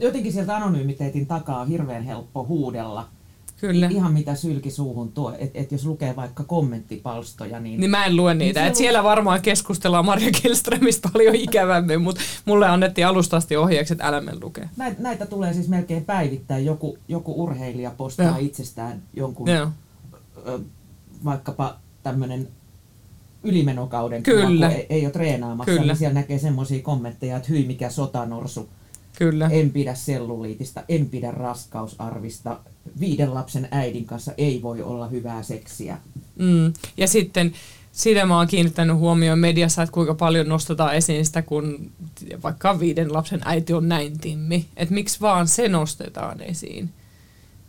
Jotenkin 0.00 0.32
sieltä 0.32 0.56
anonymiteetin 0.56 1.26
takaa 1.26 1.60
on 1.60 1.68
hirveän 1.68 2.02
helppo 2.02 2.44
huudella– 2.44 3.08
Kyllä. 3.60 3.88
Ihan 3.88 4.12
mitä 4.12 4.34
sylki 4.34 4.70
suuhun 4.70 5.12
tuo, 5.12 5.34
että 5.38 5.58
et 5.58 5.72
jos 5.72 5.84
lukee 5.84 6.16
vaikka 6.16 6.44
kommenttipalstoja, 6.44 7.60
niin... 7.60 7.80
Niin 7.80 7.90
mä 7.90 8.06
en 8.06 8.16
lue 8.16 8.34
niitä, 8.34 8.60
niin 8.60 8.66
että 8.66 8.78
siellä 8.78 9.04
varmaan 9.04 9.40
keskustellaan 9.42 10.04
Marja 10.04 10.30
Kilströmistä 10.42 11.08
paljon 11.12 11.34
ikävämmin, 11.34 12.02
mutta 12.02 12.20
mulle 12.44 12.68
annettiin 12.68 13.06
alusta 13.06 13.36
asti 13.36 13.56
ohjeeksi, 13.56 13.94
että 13.94 14.06
älä 14.06 14.22
lukea. 14.42 14.68
Näitä, 14.76 15.02
näitä 15.02 15.26
tulee 15.26 15.52
siis 15.54 15.68
melkein 15.68 16.04
päivittäin, 16.04 16.64
joku, 16.64 16.98
joku 17.08 17.42
urheilija 17.42 17.90
postaa 17.90 18.26
ja. 18.26 18.36
itsestään 18.38 19.02
jonkun, 19.14 19.48
ja. 19.48 19.70
ö, 20.46 20.58
vaikkapa 21.24 21.76
tämmöinen 22.02 22.48
ylimenokauden 23.42 24.22
Kyllä. 24.22 24.66
Kuva, 24.66 24.78
ei, 24.78 24.86
ei 24.90 25.04
ole 25.04 25.12
treenaamassa, 25.12 25.72
Kyllä. 25.72 25.86
niin 25.86 25.96
siellä 25.96 26.20
näkee 26.20 26.38
semmoisia 26.38 26.82
kommentteja, 26.82 27.36
että 27.36 27.48
hyi 27.48 27.66
mikä 27.66 27.90
sotanorsu, 27.90 28.68
Kyllä. 29.18 29.48
en 29.52 29.70
pidä 29.70 29.94
selluliitista, 29.94 30.82
en 30.88 31.06
pidä 31.06 31.30
raskausarvista, 31.30 32.58
viiden 33.00 33.34
lapsen 33.34 33.68
äidin 33.70 34.04
kanssa 34.04 34.32
ei 34.38 34.62
voi 34.62 34.82
olla 34.82 35.08
hyvää 35.08 35.42
seksiä. 35.42 35.98
Mm. 36.38 36.72
Ja 36.96 37.08
sitten 37.08 37.52
sitä 37.92 38.26
mä 38.26 38.36
oon 38.36 38.46
kiinnittänyt 38.46 38.96
huomioon 38.96 39.38
mediassa, 39.38 39.82
että 39.82 39.92
kuinka 39.92 40.14
paljon 40.14 40.48
nostetaan 40.48 40.94
esiin 40.94 41.26
sitä, 41.26 41.42
kun 41.42 41.90
vaikka 42.42 42.80
viiden 42.80 43.12
lapsen 43.12 43.40
äiti 43.44 43.72
on 43.72 43.88
näin 43.88 44.18
timmi. 44.18 44.66
Että 44.76 44.94
miksi 44.94 45.20
vaan 45.20 45.48
se 45.48 45.68
nostetaan 45.68 46.40
esiin. 46.40 46.90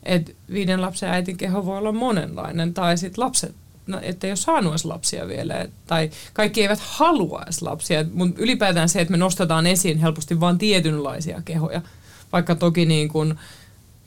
Että 0.04 0.32
viiden 0.52 0.82
lapsen 0.82 1.10
äitin 1.10 1.38
keho 1.38 1.66
voi 1.66 1.78
olla 1.78 1.92
monenlainen, 1.92 2.74
tai 2.74 2.98
sitten 2.98 3.24
lapset, 3.24 3.56
no, 3.88 4.00
että 4.02 4.28
ei 4.28 4.32
ole 4.32 4.36
saanut 4.36 4.72
edes 4.72 4.86
lapsia 4.86 5.28
vielä, 5.28 5.62
et, 5.62 5.72
tai 5.88 6.10
kaikki 6.34 6.62
eivät 6.62 6.80
halua 6.82 7.42
edes 7.44 7.62
lapsia. 7.62 8.06
Mutta 8.14 8.42
ylipäätään 8.42 8.90
se, 8.90 9.02
että 9.02 9.12
me 9.12 9.18
nostetaan 9.18 9.68
esiin 9.68 9.98
helposti 9.98 10.40
vain 10.40 10.58
tietynlaisia 10.58 11.42
kehoja, 11.46 11.82
vaikka 12.32 12.56
toki 12.56 12.86
niin 12.86 13.10
kuin, 13.10 13.36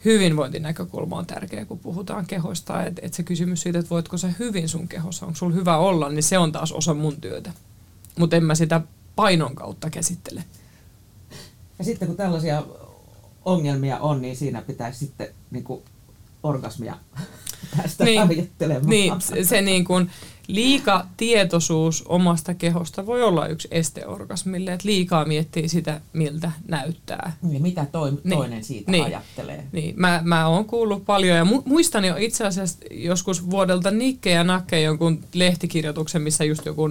hyvinvointinäkökulma 0.05 1.19
on 1.19 1.27
tärkeä, 1.27 1.65
kun 1.65 1.79
puhutaan 1.79 2.27
kehoista. 2.27 2.85
Että 2.85 3.03
et 3.05 3.15
se 3.15 3.23
kysymys 3.23 3.63
siitä, 3.63 3.79
että 3.79 3.91
voitko 3.91 4.19
sä 4.19 4.33
hyvin 4.39 4.69
sun 4.69 4.89
kehossa, 4.89 5.27
onko 5.27 5.37
sulla 5.37 5.55
hyvä 5.55 5.77
olla, 5.77 6.09
niin 6.09 6.23
se 6.23 6.39
on 6.39 6.53
taas 6.53 6.73
osa 6.73 6.95
mun 6.95 7.21
työtä. 7.21 7.53
Mutta 8.19 8.37
en 8.37 8.45
mä 8.45 8.55
sitä 8.55 8.81
painon 9.17 9.55
kautta 9.55 9.91
käsittele. 9.91 10.45
Ja 11.79 11.85
sitten 11.85 12.09
kun 12.09 12.17
tällaisia 12.17 12.63
ongelmia 13.45 13.99
on, 13.99 14.23
niin 14.23 14.37
siinä 14.37 14.63
pitäisi 14.63 14.99
sitten 14.99 15.29
niin 15.51 15.65
kuin 15.65 15.83
orgasmia 16.43 16.97
päästä 17.77 18.05
niin, 18.05 18.21
Niin, 18.87 19.21
se, 19.21 19.45
se 19.45 19.63
niin 19.63 19.85
kuin, 19.85 20.11
liika 20.47 21.07
tietoisuus 21.17 22.03
omasta 22.07 22.55
kehosta 22.55 23.07
voi 23.07 23.23
olla 23.23 23.47
yksi 23.47 23.69
este 23.71 24.07
orgasmille, 24.07 24.73
että 24.73 24.89
liikaa 24.89 25.25
miettii 25.25 25.69
sitä, 25.69 26.01
miltä 26.13 26.53
näyttää. 26.69 27.37
Niin, 27.43 27.63
mitä 27.63 27.87
toi, 27.93 28.11
niin, 28.11 28.39
toinen 28.39 28.65
siitä 28.65 28.91
niin, 28.91 29.05
ajattelee. 29.05 29.65
Niin, 29.73 29.95
mä, 29.99 30.21
mä 30.25 30.49
oon 30.49 30.65
kuullut 30.65 31.05
paljon 31.07 31.37
ja 31.37 31.45
mu- 31.45 31.63
muistan 31.65 32.05
jo 32.05 32.15
itse 32.19 32.47
asiassa 32.47 32.79
joskus 32.91 33.51
vuodelta 33.51 33.91
Nikke 33.91 34.31
ja 34.31 34.45
Nakke 34.45 34.81
jonkun 34.81 35.25
lehtikirjoituksen, 35.35 36.23
missä 36.23 36.45
just 36.45 36.67
joku 36.67 36.91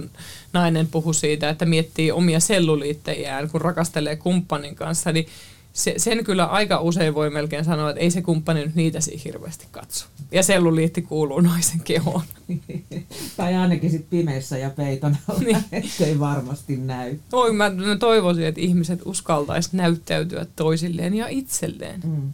nainen 0.52 0.86
puhui 0.86 1.14
siitä, 1.14 1.48
että 1.48 1.66
miettii 1.66 2.12
omia 2.12 2.40
selluliittejään, 2.40 3.50
kun 3.50 3.60
rakastelee 3.60 4.16
kumppanin 4.16 4.74
kanssa, 4.74 5.12
niin 5.12 5.26
se, 5.72 5.94
sen 5.96 6.24
kyllä 6.24 6.44
aika 6.44 6.80
usein 6.80 7.14
voi 7.14 7.30
melkein 7.30 7.64
sanoa, 7.64 7.90
että 7.90 8.00
ei 8.00 8.10
se 8.10 8.22
kumppani 8.22 8.60
nyt 8.60 8.74
niitä 8.74 9.00
siinä 9.00 9.22
hirveästi 9.24 9.66
katso. 9.70 10.06
Ja 10.32 10.42
selluliitti 10.42 11.02
kuuluu 11.02 11.40
naisen 11.40 11.80
kehoon. 11.80 12.22
tai 13.36 13.54
ainakin 13.54 13.90
sitten 13.90 14.10
pimeässä 14.10 14.58
ja 14.58 14.70
peiton 14.70 15.16
alla, 15.28 15.40
niin. 15.40 15.56
ettei 15.72 16.20
varmasti 16.20 16.76
näy. 16.76 17.18
Oi, 17.32 17.52
mä, 17.52 17.70
mä 17.70 17.96
toivoisin, 17.96 18.44
että 18.44 18.60
ihmiset 18.60 19.00
uskaltaisi 19.04 19.68
näyttäytyä 19.72 20.46
toisilleen 20.56 21.14
ja 21.14 21.28
itselleen. 21.28 22.00
Mm. 22.04 22.32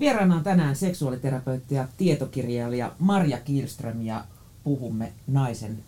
Vieraana 0.00 0.36
on 0.36 0.42
tänään 0.42 0.76
seksuaaliterapeutti 0.76 1.74
ja 1.74 1.88
tietokirjailija 1.96 2.92
Marja 2.98 3.40
Kielström 3.40 4.02
ja 4.02 4.24
puhumme 4.64 5.12
naisen, 5.26 5.78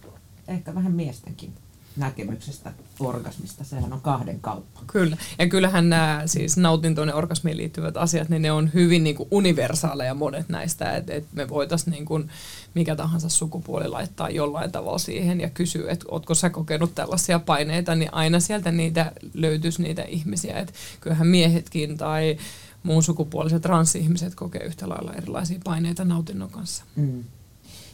ehkä 0.48 0.74
vähän 0.74 0.92
miestenkin 0.92 1.52
näkemyksestä 1.98 2.72
orgasmista. 3.00 3.64
Sehän 3.64 3.92
on 3.92 4.00
kahden 4.00 4.40
kauppa. 4.40 4.80
Kyllä. 4.86 5.16
Ja 5.38 5.48
kyllähän 5.48 5.88
nämä 5.88 6.22
siis 6.26 6.56
nautintoon 6.56 7.08
ja 7.08 7.14
orgasmiin 7.14 7.56
liittyvät 7.56 7.96
asiat, 7.96 8.28
niin 8.28 8.42
ne 8.42 8.52
on 8.52 8.70
hyvin 8.74 9.04
niin 9.04 9.16
kuin 9.16 9.28
universaaleja 9.30 10.14
monet 10.14 10.48
näistä. 10.48 10.96
Että 10.96 11.14
et 11.14 11.24
me 11.32 11.48
voitaisiin 11.48 11.92
niin 11.92 12.04
kuin 12.04 12.30
mikä 12.74 12.96
tahansa 12.96 13.28
sukupuoli 13.28 13.88
laittaa 13.88 14.30
jollain 14.30 14.72
tavalla 14.72 14.98
siihen 14.98 15.40
ja 15.40 15.50
kysyä, 15.50 15.92
että 15.92 16.06
ootko 16.08 16.34
sä 16.34 16.50
kokenut 16.50 16.94
tällaisia 16.94 17.38
paineita, 17.38 17.94
niin 17.94 18.14
aina 18.14 18.40
sieltä 18.40 18.70
niitä 18.70 19.12
löytyisi 19.34 19.82
niitä 19.82 20.02
ihmisiä. 20.02 20.58
Että 20.58 20.72
kyllähän 21.00 21.26
miehetkin 21.26 21.96
tai 21.96 22.36
muun 22.82 23.02
sukupuoliset 23.02 23.62
transihmiset 23.62 24.34
kokee 24.34 24.64
yhtä 24.64 24.88
lailla 24.88 25.12
erilaisia 25.14 25.60
paineita 25.64 26.04
nautinnon 26.04 26.50
kanssa. 26.50 26.84
Mm. 26.96 27.24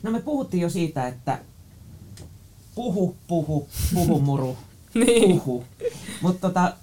No 0.02 0.10
me 0.10 0.20
puhuttiin 0.20 0.60
jo 0.60 0.70
siitä, 0.70 1.08
että 1.08 1.38
puhu, 2.74 3.16
puhu, 3.26 3.68
puhu 3.94 4.20
muru, 4.20 4.56
niin. 4.94 5.40
puhu. 5.40 5.64
Mutta 6.22 6.48
tota, 6.48 6.76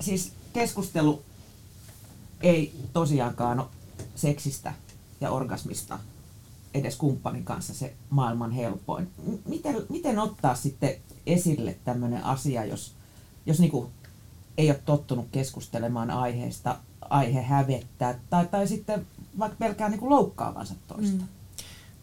siis 0.00 0.32
keskustelu 0.52 1.22
ei 2.40 2.74
tosiaankaan 2.92 3.60
ole 3.60 3.68
seksistä 4.14 4.74
ja 5.20 5.30
orgasmista 5.30 5.98
edes 6.74 6.96
kumppanin 6.96 7.44
kanssa 7.44 7.74
se 7.74 7.94
maailman 8.10 8.50
helpoin. 8.50 9.10
Miten, 9.44 9.76
miten 9.88 10.18
ottaa 10.18 10.54
sitten 10.54 10.94
esille 11.26 11.76
tämmöinen 11.84 12.24
asia, 12.24 12.64
jos, 12.64 12.94
jos 13.46 13.60
niinku 13.60 13.90
ei 14.58 14.70
ole 14.70 14.80
tottunut 14.84 15.26
keskustelemaan 15.32 16.10
aiheesta, 16.10 16.78
aihe 17.00 17.42
hävettää 17.42 18.18
tai, 18.30 18.46
tai 18.46 18.68
sitten 18.68 19.06
vaikka 19.38 19.56
pelkää 19.58 19.88
niinku 19.88 20.10
loukkaavansa 20.10 20.74
toista? 20.88 21.22
Mm. 21.22 21.28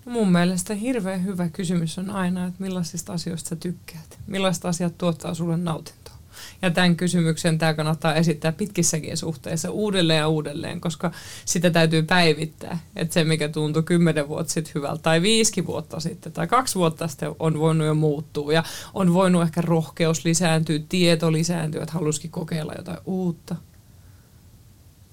Mun 0.09 0.31
mielestä 0.31 0.75
hirveän 0.75 1.23
hyvä 1.23 1.49
kysymys 1.49 1.99
on 1.99 2.09
aina, 2.09 2.45
että 2.45 2.63
millaisista 2.63 3.13
asioista 3.13 3.49
sä 3.49 3.55
tykkäät. 3.55 4.19
Millaiset 4.27 4.65
asiat 4.65 4.97
tuottaa 4.97 5.33
sulle 5.33 5.57
nautintoa. 5.57 6.13
Ja 6.61 6.71
tämän 6.71 6.95
kysymyksen 6.95 7.57
tämä 7.57 7.73
kannattaa 7.73 8.15
esittää 8.15 8.51
pitkissäkin 8.51 9.17
suhteissa 9.17 9.71
uudelleen 9.71 10.17
ja 10.17 10.27
uudelleen, 10.27 10.81
koska 10.81 11.11
sitä 11.45 11.69
täytyy 11.69 12.03
päivittää. 12.03 12.79
Että 12.95 13.13
se, 13.13 13.23
mikä 13.23 13.49
tuntui 13.49 13.83
kymmenen 13.83 14.27
vuotta 14.27 14.53
sitten 14.53 14.73
hyvältä, 14.75 15.01
tai 15.01 15.21
viisi 15.21 15.65
vuotta 15.65 15.99
sitten, 15.99 16.31
tai 16.31 16.47
kaksi 16.47 16.75
vuotta 16.75 17.07
sitten 17.07 17.35
on 17.39 17.59
voinut 17.59 17.87
jo 17.87 17.95
muuttua. 17.95 18.53
Ja 18.53 18.63
on 18.93 19.13
voinut 19.13 19.43
ehkä 19.43 19.61
rohkeus 19.61 20.25
lisääntyä, 20.25 20.79
tieto 20.89 21.31
lisääntyä, 21.31 21.81
että 21.81 21.93
halusikin 21.93 22.31
kokeilla 22.31 22.73
jotain 22.77 22.99
uutta. 23.05 23.55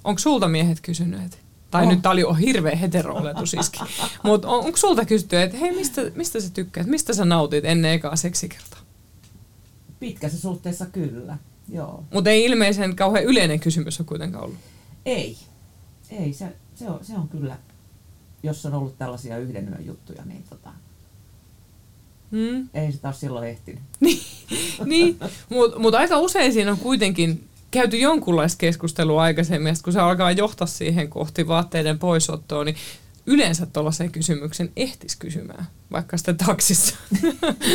Onko 0.04 0.18
sulta 0.18 0.48
miehet 0.48 0.80
kysynyt, 0.80 1.22
että 1.22 1.45
tai 1.70 1.82
oh. 1.84 1.90
nyt 1.90 2.02
tämä 2.02 2.12
oli 2.12 2.22
hirveä 2.40 2.76
hetero-oletus 2.76 3.54
iski. 3.54 3.78
Mutta 4.22 4.48
on, 4.48 4.64
onko 4.64 4.76
sulta 4.76 5.04
kysytty, 5.04 5.40
että 5.40 5.56
hei, 5.56 5.76
mistä, 5.76 6.02
mistä 6.14 6.40
sä 6.40 6.50
tykkäät, 6.50 6.86
mistä 6.86 7.14
sä 7.14 7.24
nautit 7.24 7.64
ennen 7.64 7.92
ekaa 7.92 8.16
seksikertaa? 8.16 8.80
Pitkässä 10.00 10.40
suhteessa 10.40 10.86
kyllä, 10.86 11.38
joo. 11.68 12.04
Mutta 12.12 12.30
ei 12.30 12.44
ilmeisen 12.44 12.96
kauhean 12.96 13.24
yleinen 13.24 13.60
kysymys 13.60 14.00
ole 14.00 14.06
kuitenkaan 14.06 14.44
ollut. 14.44 14.58
Ei, 15.06 15.36
ei, 16.10 16.32
se, 16.32 16.56
se, 16.74 16.88
on, 16.88 16.98
se 17.02 17.14
on 17.14 17.28
kyllä, 17.28 17.58
jos 18.42 18.66
on 18.66 18.74
ollut 18.74 18.98
tällaisia 18.98 19.38
yhden 19.38 19.68
yön 19.68 19.86
juttuja, 19.86 20.24
niin 20.24 20.44
tota, 20.50 20.70
hmm. 22.30 22.68
ei 22.74 22.92
se 22.92 22.98
taas 22.98 23.20
silloin 23.20 23.48
ehtinyt. 23.48 23.82
niin, 24.00 24.20
niin. 24.84 25.18
mutta 25.48 25.78
mut 25.78 25.94
aika 25.94 26.18
usein 26.18 26.52
siinä 26.52 26.70
on 26.70 26.78
kuitenkin 26.78 27.48
käyty 27.76 27.96
jonkunlaista 27.96 28.58
keskustelua 28.58 29.22
aikaisemmin, 29.22 29.76
kun 29.84 29.92
se 29.92 30.00
alkaa 30.00 30.32
johtaa 30.32 30.66
siihen 30.66 31.08
kohti 31.08 31.48
vaatteiden 31.48 31.98
poisottoa, 31.98 32.64
niin 32.64 32.76
yleensä 33.26 33.66
tuollaisen 33.66 34.10
kysymyksen 34.10 34.72
ehtis 34.76 35.16
kysymään, 35.16 35.66
vaikka 35.92 36.16
sitten 36.16 36.36
taksissa. 36.36 36.96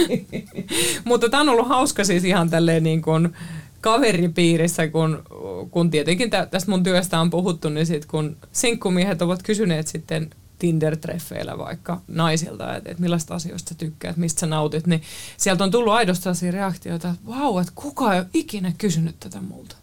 Mutta 1.06 1.30
tämä 1.30 1.42
on 1.42 1.50
ollut 1.50 1.68
hauska 1.68 2.04
siis 2.04 2.24
ihan 2.24 2.50
tälleen 2.50 2.84
niin 2.84 3.02
kuin 3.02 3.34
kaveripiirissä, 3.82 4.88
kun, 4.88 5.24
kun 5.72 5.90
tietenkin 5.90 6.30
tästä 6.30 6.72
mun 6.72 6.84
työstä 6.84 7.20
on 7.20 7.30
puhuttu, 7.30 7.70
niin 7.70 7.86
sit 7.86 8.06
kun 8.06 8.38
sinkkumiehet 8.52 9.22
ovat 9.22 9.44
kysyneet 9.44 9.88
sitten 9.88 10.30
Tinder-treffeillä 10.60 11.58
vaikka 11.58 12.02
naisilta, 12.08 12.76
että, 12.76 12.92
että 12.92 13.02
millaista 13.02 13.36
asioista 13.36 13.70
sä 13.70 13.76
tykkäät, 13.76 14.18
mistä 14.18 14.40
sä 14.40 14.46
nautit, 14.46 14.88
niin 14.88 15.02
sieltä 15.38 15.64
on 15.64 15.72
tullut 15.72 15.94
aidosti 15.94 16.24
sellaisia 16.24 16.52
reaktioita, 16.52 17.10
että 17.10 17.28
vau, 17.28 17.60
että 17.60 17.74
kuka 17.76 18.14
ei 18.14 18.20
ole 18.20 18.28
ikinä 18.34 18.74
kysynyt 18.78 19.16
tätä 19.20 19.42
multa 19.42 19.81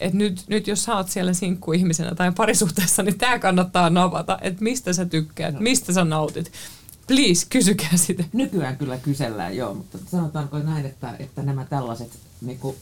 et 0.00 0.14
nyt, 0.14 0.44
nyt 0.48 0.66
jos 0.66 0.84
sä 0.84 0.96
oot 0.96 1.08
siellä 1.08 1.32
sinkkuihmisenä 1.32 2.14
tai 2.14 2.32
parisuhteessa, 2.32 3.02
niin 3.02 3.18
tämä 3.18 3.38
kannattaa 3.38 3.90
navata, 3.90 4.38
että 4.40 4.64
mistä 4.64 4.92
sä 4.92 5.04
tykkäät, 5.06 5.54
no. 5.54 5.60
mistä 5.60 5.92
sä 5.92 6.04
nautit. 6.04 6.52
Please, 7.06 7.46
kysykää 7.50 7.96
sitä. 7.96 8.24
Nykyään 8.32 8.76
kyllä 8.76 8.98
kysellään, 8.98 9.56
joo, 9.56 9.74
mutta 9.74 9.98
sanotaanko 10.06 10.58
näin, 10.58 10.86
että, 10.86 11.14
että 11.18 11.42
nämä 11.42 11.64
tällaiset 11.64 12.10
niin 12.40 12.58
kuin, 12.58 12.76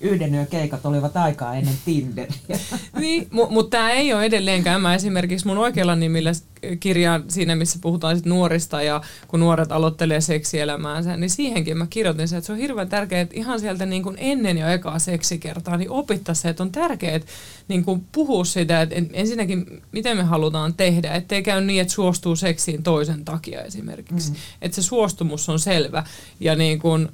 yhden 0.00 0.34
yön 0.34 0.46
keikat 0.46 0.86
olivat 0.86 1.16
aikaa 1.16 1.54
ennen 1.54 1.74
Tinderiä. 1.84 2.58
niin, 3.00 3.22
mu- 3.22 3.50
mutta 3.50 3.76
tämä 3.76 3.90
ei 3.90 4.12
ole 4.12 4.24
edelleenkään. 4.24 4.82
Mä 4.82 4.94
esimerkiksi 4.94 5.46
mun 5.46 5.58
oikealla 5.58 5.96
nimillä 5.96 6.32
kirjaan 6.80 7.24
siinä, 7.28 7.56
missä 7.56 7.78
puhutaan 7.82 8.16
sit 8.16 8.26
nuorista 8.26 8.82
ja 8.82 9.00
kun 9.28 9.40
nuoret 9.40 9.72
aloittelee 9.72 10.20
seksielämäänsä, 10.20 11.16
niin 11.16 11.30
siihenkin 11.30 11.78
mä 11.78 11.86
kirjoitin 11.90 12.28
se, 12.28 12.36
että 12.36 12.46
se 12.46 12.52
on 12.52 12.58
hirveän 12.58 12.88
tärkeää, 12.88 13.22
että 13.22 13.36
ihan 13.36 13.60
sieltä 13.60 13.86
niin 13.86 14.02
kuin 14.02 14.16
ennen 14.20 14.58
jo 14.58 14.68
ekaa 14.68 14.98
seksikertaa, 14.98 15.76
niin 15.76 15.90
opittaisi 15.90 16.42
se, 16.42 16.48
että 16.48 16.62
on 16.62 16.72
tärkeää 16.72 17.20
niin 17.68 17.84
kuin 17.84 18.06
puhua 18.12 18.44
sitä, 18.44 18.82
että 18.82 18.94
ensinnäkin 19.12 19.82
miten 19.92 20.16
me 20.16 20.22
halutaan 20.22 20.74
tehdä, 20.74 21.14
ettei 21.14 21.42
käy 21.42 21.64
niin, 21.64 21.80
että 21.80 21.94
suostuu 21.94 22.36
seksiin 22.36 22.82
toisen 22.82 23.24
takia 23.24 23.62
esimerkiksi. 23.62 24.30
Mm. 24.30 24.36
Että 24.62 24.74
se 24.74 24.82
suostumus 24.82 25.48
on 25.48 25.58
selvä 25.58 26.04
ja 26.40 26.54
niin 26.54 26.78
kuin, 26.78 27.08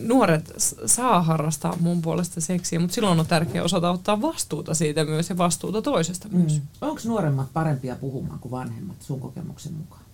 nuoret 0.00 0.52
saa 0.86 1.22
harrastaa 1.22 1.76
mun 1.80 2.02
puolesta 2.02 2.40
seksiä, 2.40 2.80
mutta 2.80 2.94
silloin 2.94 3.20
on 3.20 3.26
tärkeää 3.26 3.64
osata 3.64 3.90
ottaa 3.90 4.22
vastuuta 4.22 4.74
siitä 4.74 5.04
myös 5.04 5.30
ja 5.30 5.38
vastuuta 5.38 5.82
toisesta 5.82 6.28
mm. 6.28 6.38
myös. 6.38 6.62
Onko 6.80 7.00
nuoremmat 7.04 7.52
parempia 7.52 7.96
puhumaan 7.96 8.38
kuin 8.38 8.52
vanhemmat 8.52 9.02
sun 9.02 9.20
kokemuksen 9.20 9.72
mukaan? 9.72 10.04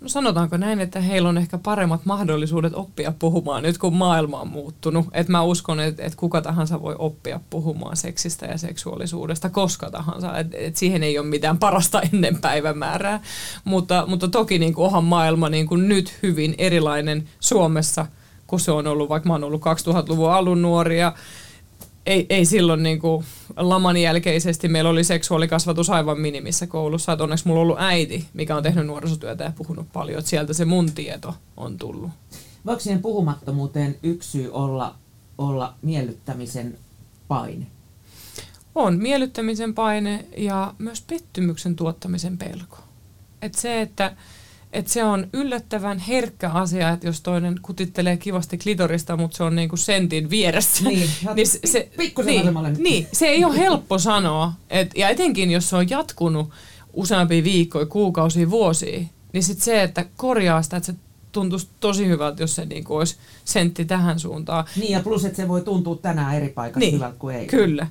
No 0.00 0.08
sanotaanko 0.08 0.56
näin, 0.56 0.80
että 0.80 1.00
heillä 1.00 1.28
on 1.28 1.38
ehkä 1.38 1.58
paremmat 1.58 2.06
mahdollisuudet 2.06 2.74
oppia 2.74 3.12
puhumaan 3.18 3.62
nyt 3.62 3.78
kun 3.78 3.94
maailma 3.96 4.40
on 4.40 4.48
muuttunut. 4.48 5.06
Et 5.12 5.28
mä 5.28 5.42
uskon, 5.42 5.80
että 5.80 6.02
et 6.02 6.14
kuka 6.14 6.42
tahansa 6.42 6.82
voi 6.82 6.94
oppia 6.98 7.40
puhumaan 7.50 7.96
seksistä 7.96 8.46
ja 8.46 8.58
seksuaalisuudesta 8.58 9.50
koska 9.50 9.90
tahansa. 9.90 10.38
Et, 10.38 10.54
et 10.54 10.76
siihen 10.76 11.02
ei 11.02 11.18
ole 11.18 11.26
mitään 11.26 11.58
parasta 11.58 12.02
ennen 12.12 12.40
päivämäärää. 12.40 13.22
Mutta, 13.64 14.04
mutta 14.06 14.28
toki 14.28 14.58
niin 14.58 14.74
kuin 14.74 14.86
onhan 14.86 15.04
maailma 15.04 15.48
niin 15.48 15.66
kuin 15.66 15.88
nyt 15.88 16.18
hyvin 16.22 16.54
erilainen 16.58 17.28
Suomessa– 17.40 18.06
kun 18.54 18.60
se 18.60 18.72
on 18.72 18.86
ollut, 18.86 19.08
vaikka 19.08 19.28
mä 19.28 19.34
oon 19.34 19.44
ollut 19.44 19.62
2000-luvun 19.62 20.32
alun 20.32 20.62
nuori 20.62 20.98
ja 20.98 21.14
ei, 22.06 22.26
ei 22.28 22.44
silloin 22.44 22.82
niin 22.82 23.00
kuin 23.00 23.24
laman 23.56 23.96
jälkeisesti 23.96 24.68
meillä 24.68 24.90
oli 24.90 25.04
seksuaalikasvatus 25.04 25.90
aivan 25.90 26.20
minimissä 26.20 26.66
koulussa. 26.66 27.12
Että 27.12 27.24
onneksi 27.24 27.48
mulla 27.48 27.60
on 27.60 27.62
ollut 27.62 27.80
äiti, 27.80 28.28
mikä 28.34 28.56
on 28.56 28.62
tehnyt 28.62 28.86
nuorisotyötä 28.86 29.44
ja 29.44 29.52
puhunut 29.56 29.86
paljon, 29.92 30.18
että 30.18 30.30
sieltä 30.30 30.52
se 30.52 30.64
mun 30.64 30.92
tieto 30.92 31.34
on 31.56 31.78
tullut. 31.78 32.10
Voiko 32.66 32.80
siihen 32.80 33.02
puhumattomuuteen 33.02 33.96
yksi 34.02 34.30
syy 34.30 34.52
olla, 34.52 34.94
olla 35.38 35.74
miellyttämisen 35.82 36.78
paine? 37.28 37.66
On 38.74 38.98
miellyttämisen 38.98 39.74
paine 39.74 40.24
ja 40.36 40.74
myös 40.78 41.00
pettymyksen 41.00 41.76
tuottamisen 41.76 42.38
pelko. 42.38 42.78
Et 43.42 43.54
se, 43.54 43.80
että 43.80 44.16
että 44.74 44.92
se 44.92 45.04
on 45.04 45.26
yllättävän 45.32 45.98
herkkä 45.98 46.50
asia, 46.50 46.90
että 46.90 47.06
jos 47.06 47.20
toinen 47.20 47.58
kutittelee 47.62 48.16
kivasti 48.16 48.58
klitorista, 48.58 49.16
mutta 49.16 49.36
se 49.36 49.44
on 49.44 49.56
niinku 49.56 49.76
sentin 49.76 50.30
vieressä. 50.30 50.84
Niin, 50.84 51.10
niin 51.36 51.46
se, 51.46 51.58
se, 51.64 51.90
niin, 52.26 52.44
niin, 52.78 53.06
se 53.12 53.26
ei 53.26 53.44
ole 53.44 53.56
helppo 53.56 53.98
sanoa. 53.98 54.52
Et, 54.70 54.90
ja 54.96 55.08
etenkin, 55.08 55.50
jos 55.50 55.70
se 55.70 55.76
on 55.76 55.90
jatkunut 55.90 56.50
useampia 56.92 57.44
viikkoja, 57.44 57.86
kuukausia, 57.86 58.50
vuosia, 58.50 59.00
niin 59.32 59.42
sitten 59.42 59.64
se, 59.64 59.82
että 59.82 60.06
korjaa 60.16 60.62
sitä, 60.62 60.76
että 60.76 60.92
se 60.92 60.98
tuntuisi 61.32 61.68
tosi 61.80 62.06
hyvältä, 62.08 62.42
jos 62.42 62.54
se 62.54 62.64
niin 62.64 62.84
kuin 62.84 62.98
olisi 62.98 63.16
sentti 63.44 63.84
tähän 63.84 64.18
suuntaan. 64.18 64.64
Niin 64.76 64.92
ja 64.92 65.00
plus, 65.00 65.24
että 65.24 65.36
se 65.36 65.48
voi 65.48 65.60
tuntua 65.60 65.96
tänään 65.96 66.36
eri 66.36 66.48
paikassa 66.48 66.80
niin, 66.80 66.94
hyvältä 66.94 67.18
kuin 67.18 67.36
ei. 67.36 67.46
Kyllä. 67.46 67.86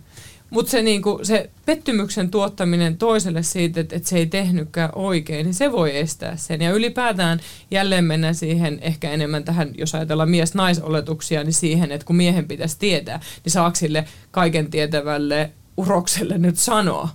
Mutta 0.53 0.71
se, 0.71 0.81
niinku, 0.81 1.19
se 1.23 1.49
pettymyksen 1.65 2.31
tuottaminen 2.31 2.97
toiselle 2.97 3.43
siitä, 3.43 3.79
että, 3.79 3.95
että 3.95 4.09
se 4.09 4.17
ei 4.17 4.25
tehnytkään 4.25 4.89
oikein, 4.95 5.45
niin 5.45 5.53
se 5.53 5.71
voi 5.71 5.97
estää 5.97 6.35
sen. 6.35 6.61
Ja 6.61 6.71
ylipäätään 6.71 7.39
jälleen 7.71 8.05
mennään 8.05 8.35
siihen 8.35 8.79
ehkä 8.81 9.11
enemmän 9.11 9.43
tähän, 9.43 9.71
jos 9.77 9.95
ajatellaan 9.95 10.29
mies-naisoletuksia, 10.29 11.43
niin 11.43 11.53
siihen, 11.53 11.91
että 11.91 12.05
kun 12.05 12.15
miehen 12.15 12.47
pitäisi 12.47 12.79
tietää, 12.79 13.19
niin 13.43 13.51
saako 13.51 13.75
sille 13.75 14.05
kaiken 14.31 14.71
tietävälle 14.71 15.51
urokselle 15.77 16.37
nyt 16.37 16.57
sanoa, 16.57 17.09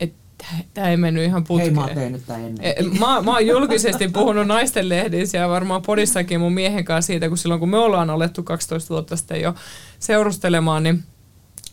että 0.00 0.44
tämä 0.74 0.90
ei 0.90 0.96
mennyt 0.96 1.24
ihan 1.24 1.44
putkeen. 1.44 1.74
Hei, 1.74 1.74
mä 1.74 1.84
oon 1.84 1.94
tehnyt 1.94 2.26
tämän 2.26 2.44
ennen. 2.44 2.66
E, 2.66 2.74
mä, 2.98 3.22
mä 3.22 3.32
oon 3.32 3.46
julkisesti 3.46 4.08
puhunut 4.08 4.46
naisten 4.46 4.88
lehdissä 4.88 5.38
ja 5.38 5.48
varmaan 5.48 5.82
podissakin 5.82 6.40
mun 6.40 6.52
miehen 6.52 6.84
kanssa 6.84 7.06
siitä, 7.06 7.28
kun 7.28 7.38
silloin 7.38 7.60
kun 7.60 7.68
me 7.68 7.78
ollaan 7.78 8.10
alettu 8.10 8.42
12 8.42 8.94
vuotta 8.94 9.16
sitten 9.16 9.40
jo 9.40 9.54
seurustelemaan, 9.98 10.82
niin 10.82 11.04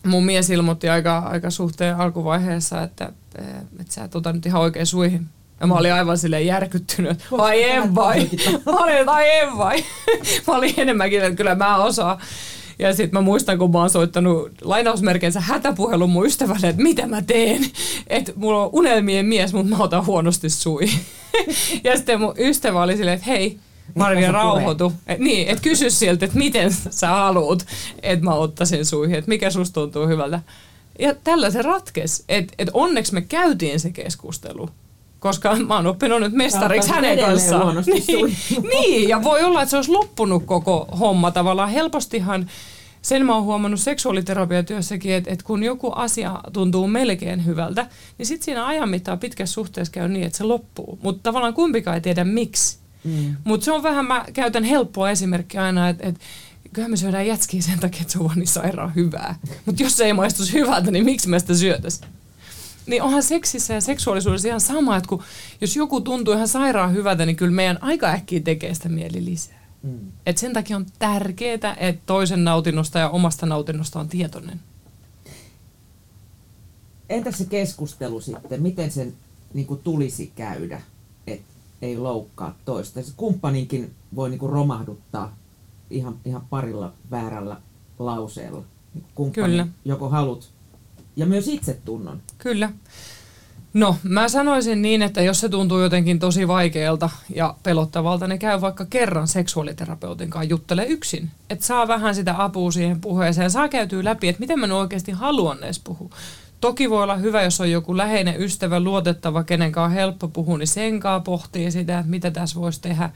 mun 0.06 0.26
mies 0.26 0.50
ilmoitti 0.50 0.90
aika, 0.90 1.18
aika 1.18 1.50
suhteen 1.50 1.96
alkuvaiheessa, 1.96 2.82
että, 2.82 3.12
että 3.80 3.94
sä 3.94 4.04
et 4.04 4.16
ota 4.16 4.34
nyt 4.34 4.46
ihan 4.46 4.62
oikein 4.62 4.86
suihin. 4.86 5.28
Ja 5.60 5.68
mä 5.68 5.74
olin 5.74 5.94
aivan 5.94 6.18
silleen 6.18 6.46
järkyttynyt, 6.46 7.26
vai 7.32 7.64
en 7.72 7.96
vai. 7.96 8.30
Mä 8.66 8.72
olin, 8.72 9.06
vai 9.06 9.40
en 9.40 9.58
vai. 9.58 9.84
Mä 10.48 10.56
olin 10.56 10.74
enemmänkin, 10.78 11.24
että 11.24 11.36
kyllä 11.36 11.56
mä 11.56 11.78
osaan. 11.78 12.18
Ja 12.80 12.94
sitten 12.94 13.14
mä 13.14 13.22
muistan, 13.22 13.58
kun 13.58 13.72
mä 13.72 13.80
oon 13.80 13.90
soittanut 13.90 14.52
lainausmerkeinsä 14.62 15.40
hätäpuhelun 15.40 16.10
mun 16.10 16.26
ystävälle, 16.26 16.70
että 16.70 16.82
mitä 16.82 17.08
mä 17.08 17.22
teen. 17.22 17.66
Että 18.08 18.32
mulla 18.36 18.64
on 18.64 18.70
unelmien 18.74 19.26
mies, 19.26 19.54
mutta 19.54 19.76
mä 19.76 19.84
otan 19.84 20.06
huonosti 20.06 20.50
sui. 20.50 20.90
ja 21.84 21.98
sitten 21.98 22.22
mun 22.22 22.34
ystävä 22.38 22.82
oli 22.82 22.98
silleen, 22.98 23.16
että 23.16 23.30
hei, 23.30 23.60
Marja 23.96 24.32
rauhoitu. 24.32 24.94
Et, 25.08 25.20
niin, 25.20 25.48
että 25.48 25.64
kysy 25.64 25.90
sieltä, 25.90 26.26
että 26.26 26.38
miten 26.38 26.74
sä 26.90 27.08
haluat, 27.08 27.66
että 28.02 28.26
mä 28.26 28.34
ottaisin 28.34 28.86
suihin, 28.86 29.16
että 29.16 29.30
mikä 29.30 29.50
susta 29.50 29.74
tuntuu 29.74 30.08
hyvältä. 30.08 30.42
Ja 31.00 31.16
tällä 31.24 31.52
se 31.52 31.62
ratkesi. 31.62 32.24
Että 32.30 32.54
et 32.58 32.70
onneksi 32.74 33.14
me 33.14 33.22
käytiin 33.22 33.80
se 33.80 33.92
keskustelu 33.92 34.70
koska 35.20 35.56
mä 35.68 35.76
oon 35.76 35.88
oppinut 35.88 36.20
nyt 36.20 36.34
mestariksi 36.34 36.92
hänen 36.92 37.20
kanssaan. 37.20 37.84
Niin, 37.86 38.38
niin, 38.74 39.10
ja 39.10 39.24
voi 39.24 39.44
olla, 39.44 39.62
että 39.62 39.70
se 39.70 39.76
olisi 39.76 39.92
loppunut 39.92 40.44
koko 40.46 40.88
homma 41.00 41.32
tavallaan. 41.32 41.70
Helpostihan 41.70 42.50
sen 43.02 43.26
mä 43.26 43.36
oon 43.36 43.44
huomannut 43.44 43.80
seksuaaliterapiatyössäkin, 43.80 45.14
että, 45.14 45.32
että 45.32 45.46
kun 45.46 45.64
joku 45.64 45.92
asia 45.92 46.40
tuntuu 46.54 46.88
melkein 46.88 47.46
hyvältä, 47.46 47.88
niin 48.18 48.26
sitten 48.26 48.46
siinä 48.46 48.66
ajan 48.66 48.90
mittaan 48.90 49.20
pitkässä 49.20 49.54
suhteessa 49.54 49.92
käy 49.92 50.08
niin, 50.08 50.26
että 50.26 50.38
se 50.38 50.44
loppuu. 50.44 51.00
Mutta 51.02 51.24
tavallaan 51.24 51.54
kumpikaan 51.54 51.96
ei 51.96 52.02
tiedä 52.02 52.24
miksi. 52.24 52.78
Mm. 53.06 53.36
Mutta 53.44 53.66
se 53.66 53.72
on 53.72 53.84
vähän, 53.84 54.06
mä 54.06 54.26
käytän 54.34 54.64
helppoa 54.64 55.10
esimerkkiä 55.10 55.64
aina, 55.64 55.90
että 55.90 56.08
et, 56.08 56.20
kyllä 56.74 56.88
me 56.88 56.98
syödään 56.98 57.28
jätskiä 57.28 57.62
sen 57.62 57.80
takia, 57.80 58.02
että 58.02 58.14
se 58.14 58.20
on 58.20 58.32
niin 58.36 58.48
sairaan 58.48 58.96
hyvää. 58.96 59.36
Mutta 59.66 59.84
jos 59.84 59.98
se 59.98 60.06
ei 60.06 60.14
maistuisi 60.14 60.54
hyvältä, 60.54 60.92
niin 60.92 61.06
miksi 61.06 61.30
me 61.30 61.40
sitä 61.40 61.56
syötäisiin? 61.56 62.10
Niin 62.86 63.02
onhan 63.04 63.24
seksissä 63.24 63.74
ja 63.74 63.82
seksuaalisuudessa 63.82 64.48
ihan 64.48 64.62
sama, 64.62 64.98
että 64.98 65.08
kun, 65.08 65.24
jos 65.62 65.76
joku 65.76 66.02
tuntuu 66.02 66.34
ihan 66.34 66.48
sairaan 66.48 66.94
hyvältä, 66.94 67.26
niin 67.26 67.36
kyllä 67.36 67.52
meidän 67.52 67.84
aika 67.84 68.08
äkkiä 68.08 68.40
tekee 68.40 68.74
sitä 68.74 68.90
mieli 68.90 69.26
lisää. 69.26 69.66
Mm. 69.84 70.00
Et 70.26 70.38
sen 70.38 70.54
takia 70.54 70.78
on 70.78 70.86
tärkeää, 71.00 71.76
että 71.78 72.02
toisen 72.06 72.44
nautinnosta 72.44 73.00
ja 73.00 73.10
omasta 73.10 73.46
nautinnosta 73.46 74.00
on 74.00 74.10
tietoinen. 74.10 74.60
Entä 77.10 77.32
se 77.32 77.46
keskustelu 77.46 78.22
sitten, 78.22 78.62
miten 78.62 78.92
sen 78.92 79.14
niin 79.54 79.68
kuin 79.68 79.80
tulisi 79.80 80.32
käydä? 80.36 80.82
Ei 81.82 81.98
loukkaa 81.98 82.56
toista. 82.66 83.02
Se 83.02 83.14
kumppaninkin 83.18 83.94
voi 84.16 84.30
niinku 84.30 84.48
romahduttaa 84.48 85.36
ihan, 85.90 86.16
ihan 86.26 86.44
parilla 86.50 86.94
väärällä 87.12 87.58
lauseella. 88.00 88.64
Kumppani, 89.16 89.48
Kyllä. 89.48 89.68
joko 89.86 90.10
halut 90.10 90.50
ja 91.16 91.26
myös 91.26 91.48
itsetunnon. 91.48 92.22
Kyllä. 92.38 92.72
No, 93.74 93.96
mä 94.04 94.30
sanoisin 94.30 94.82
niin, 94.82 95.02
että 95.02 95.22
jos 95.22 95.40
se 95.40 95.50
tuntuu 95.50 95.80
jotenkin 95.80 96.20
tosi 96.20 96.48
vaikealta 96.48 97.10
ja 97.36 97.56
pelottavalta, 97.64 98.28
niin 98.28 98.40
käy 98.40 98.62
vaikka 98.62 98.86
kerran 98.86 99.28
seksuaaliterapeutin 99.28 100.30
kanssa 100.30 100.50
juttele 100.50 100.86
yksin. 100.86 101.32
Että 101.50 101.66
saa 101.66 101.88
vähän 101.88 102.16
sitä 102.16 102.44
apua 102.44 102.72
siihen 102.72 103.02
puheeseen, 103.02 103.52
saa 103.52 103.70
käytyä 103.70 104.04
läpi, 104.04 104.28
että 104.28 104.40
miten 104.40 104.60
mä 104.60 104.76
oikeasti 104.76 105.12
haluan 105.12 105.64
edes 105.64 105.80
puhua. 105.80 106.10
Toki 106.62 106.90
voi 106.90 107.04
olla 107.04 107.16
hyvä, 107.16 107.44
jos 107.44 107.62
on 107.62 107.72
joku 107.72 107.98
läheinen 107.98 108.42
ystävä, 108.42 108.80
luotettava, 108.80 109.44
kenen 109.44 109.72
kanssa 109.72 109.86
on 109.86 109.92
helppo 109.92 110.28
puhua, 110.28 110.58
niin 110.58 110.68
sen 110.68 111.00
kanssa 111.00 111.20
pohtii 111.20 111.72
sitä, 111.72 112.00
että 112.00 112.12
mitä 112.12 112.32
tässä 112.32 112.60
voisi 112.60 112.82
tehdä. 112.82 113.10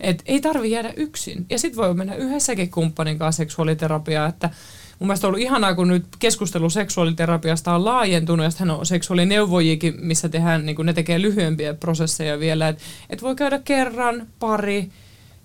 Et 0.00 0.22
ei 0.26 0.40
tarvi 0.40 0.70
jäädä 0.70 0.92
yksin. 0.96 1.46
Ja 1.50 1.58
sitten 1.58 1.76
voi 1.76 1.94
mennä 1.94 2.14
yhdessäkin 2.14 2.70
kumppanin 2.70 3.18
kanssa 3.18 3.36
seksuaaliterapiaa, 3.36 4.26
että 4.28 4.50
mun 4.98 5.06
mielestä 5.06 5.26
on 5.26 5.28
ollut 5.28 5.42
ihanaa, 5.42 5.74
kun 5.74 5.88
nyt 5.88 6.04
keskustelu 6.18 6.70
seksuaaliterapiasta 6.70 7.74
on 7.74 7.84
laajentunut, 7.84 8.44
ja 8.44 8.50
hän 8.58 8.70
on 8.70 8.86
seksuaalineuvojikin, 8.86 9.94
missä 10.00 10.28
tehdään, 10.28 10.66
niin 10.66 10.76
ne 10.82 10.92
tekee 10.92 11.22
lyhyempiä 11.22 11.74
prosesseja 11.74 12.40
vielä, 12.40 12.68
että 12.68 12.82
et 13.10 13.22
voi 13.22 13.36
käydä 13.36 13.60
kerran, 13.64 14.26
pari, 14.38 14.90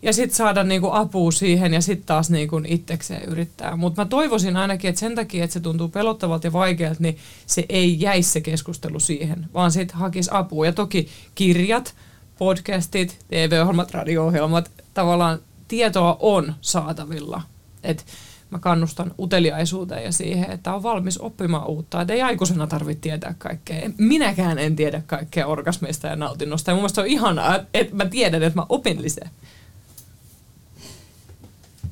ja 0.02 0.14
sitten 0.14 0.36
saada 0.36 0.64
niinku 0.64 0.90
apua 0.92 1.32
siihen 1.32 1.74
ja 1.74 1.82
sitten 1.82 2.06
taas 2.06 2.30
niinku 2.30 2.62
itsekseen 2.68 3.24
yrittää. 3.24 3.76
Mutta 3.76 4.02
mä 4.02 4.06
toivoisin 4.06 4.58
ainakin, 4.58 4.90
että 4.90 5.00
sen 5.00 5.16
takia, 5.16 5.44
että 5.44 5.54
se 5.54 5.60
tuntuu 5.60 5.88
pelottavalta 5.88 6.48
ja 6.48 6.54
vaikealta, 6.54 7.04
niin 7.04 7.18
se 7.46 7.66
ei 7.70 8.02
jäisi 8.02 8.30
se 8.30 8.42
keskustelu 8.42 9.00
siihen, 9.00 9.46
vaan 9.54 9.72
sitten 9.72 9.98
hakisi 9.98 10.30
apua. 10.34 10.66
Ja 10.66 10.74
toki 10.74 11.08
kirjat, 11.36 11.94
podcastit, 12.38 13.20
TV-ohjelmat, 13.28 13.92
radio-ohjelmat, 13.92 14.72
tavallaan 14.94 15.40
tietoa 15.68 16.18
on 16.20 16.54
saatavilla. 16.62 17.42
Et 17.84 18.06
mä 18.50 18.60
kannustan 18.60 19.12
uteliaisuuteen 19.20 20.04
ja 20.04 20.12
siihen, 20.12 20.52
että 20.52 20.74
on 20.74 20.84
valmis 20.84 21.18
oppimaan 21.18 21.68
uutta. 21.68 22.02
Että 22.02 22.14
ei 22.14 22.22
aikuisena 22.22 22.68
tarvitse 22.68 23.02
tietää 23.02 23.36
kaikkea. 23.38 23.90
Minäkään 23.98 24.60
en 24.60 24.76
tiedä 24.76 25.02
kaikkea 25.08 25.48
orgasmeista 25.48 26.08
ja 26.08 26.16
nautinnosta. 26.16 26.72
Ja 26.72 26.76
mun 26.76 26.82
mielestä 26.82 27.02
on 27.02 27.08
ihanaa, 27.08 27.60
että 27.74 27.96
mä 27.96 28.06
tiedän, 28.06 28.44
että 28.44 28.60
mä 28.60 28.66
opin 28.70 29.02
lisää 29.02 29.30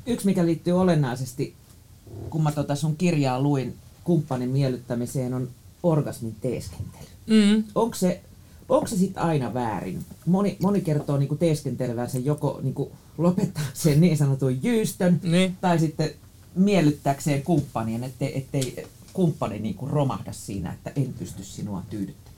yksi, 0.10 0.26
mikä 0.26 0.45
liittyy 0.45 0.82
olennaisesti, 0.82 1.54
kun 2.30 2.43
mä 2.43 2.52
tota 2.52 2.76
sun 2.76 2.95
kirjaa 2.95 3.41
luin 3.41 3.76
kumppanin 4.04 4.50
miellyttämiseen, 4.50 5.34
on 5.34 5.50
orgasmin 5.84 6.36
teeskentely. 6.41 7.08
Mm. 7.28 7.63
Onko 7.76 7.95
se, 7.95 8.22
onko 8.69 8.88
se 8.88 8.98
sitten 8.98 9.24
aina 9.24 9.54
väärin? 9.54 10.06
Moni, 10.26 10.58
moni 10.62 10.82
kertoo 10.82 11.17
niinku 11.17 11.36
teeskentelevänsä 11.36 12.19
joko 12.19 12.60
niinku 12.63 12.91
lopettaakseen 13.17 14.02
niin 14.02 14.17
sanotun 14.17 14.63
jyystön 14.63 15.19
niin. 15.24 15.58
tai 15.62 15.80
sitten 15.80 16.12
miellyttääkseen 16.56 17.41
kumppanien, 17.41 18.04
ettei, 18.04 18.38
ettei 18.38 18.88
kumppani 19.13 19.60
niinku 19.60 19.88
romahda 19.88 20.34
siinä, 20.34 20.74
että 20.74 20.91
en 20.95 21.13
pysty 21.19 21.43
sinua 21.43 21.84
tyydyttämään 21.89 22.29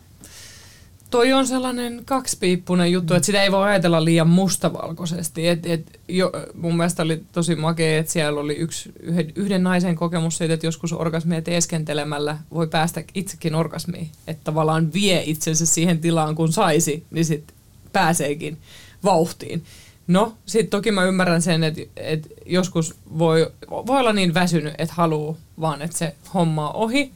toi 1.11 1.33
on 1.33 1.47
sellainen 1.47 2.01
kaksipiippunen 2.05 2.91
juttu, 2.91 3.13
että 3.13 3.25
sitä 3.25 3.43
ei 3.43 3.51
voi 3.51 3.63
ajatella 3.63 4.05
liian 4.05 4.29
mustavalkoisesti. 4.29 5.47
Et, 5.47 5.65
et, 5.65 5.99
jo, 6.07 6.31
mun 6.53 6.77
mielestä 6.77 7.03
oli 7.03 7.23
tosi 7.31 7.55
makea, 7.55 7.99
että 7.99 8.11
siellä 8.11 8.39
oli 8.39 8.53
yksi, 8.53 8.91
yhden, 8.99 9.31
yhden 9.35 9.63
naisen 9.63 9.95
kokemus 9.95 10.37
siitä, 10.37 10.53
että 10.53 10.67
joskus 10.67 10.93
orgasmia 10.93 11.41
teeskentelemällä 11.41 12.37
voi 12.53 12.67
päästä 12.67 13.03
itsekin 13.15 13.55
orgasmiin. 13.55 14.09
Että 14.27 14.43
tavallaan 14.43 14.93
vie 14.93 15.23
itsensä 15.25 15.65
siihen 15.65 15.99
tilaan, 15.99 16.35
kun 16.35 16.53
saisi, 16.53 17.03
niin 17.11 17.25
sitten 17.25 17.55
pääseekin 17.93 18.57
vauhtiin. 19.03 19.63
No, 20.07 20.33
sitten 20.45 20.69
toki 20.69 20.91
mä 20.91 21.03
ymmärrän 21.03 21.41
sen, 21.41 21.63
että, 21.63 21.81
että 21.95 22.29
joskus 22.45 22.95
voi, 23.17 23.51
voi 23.69 23.99
olla 23.99 24.13
niin 24.13 24.33
väsynyt, 24.33 24.73
että 24.77 24.93
haluaa 24.93 25.35
vaan, 25.61 25.81
että 25.81 25.97
se 25.97 26.15
homma 26.33 26.69
on 26.69 26.75
ohi 26.75 27.11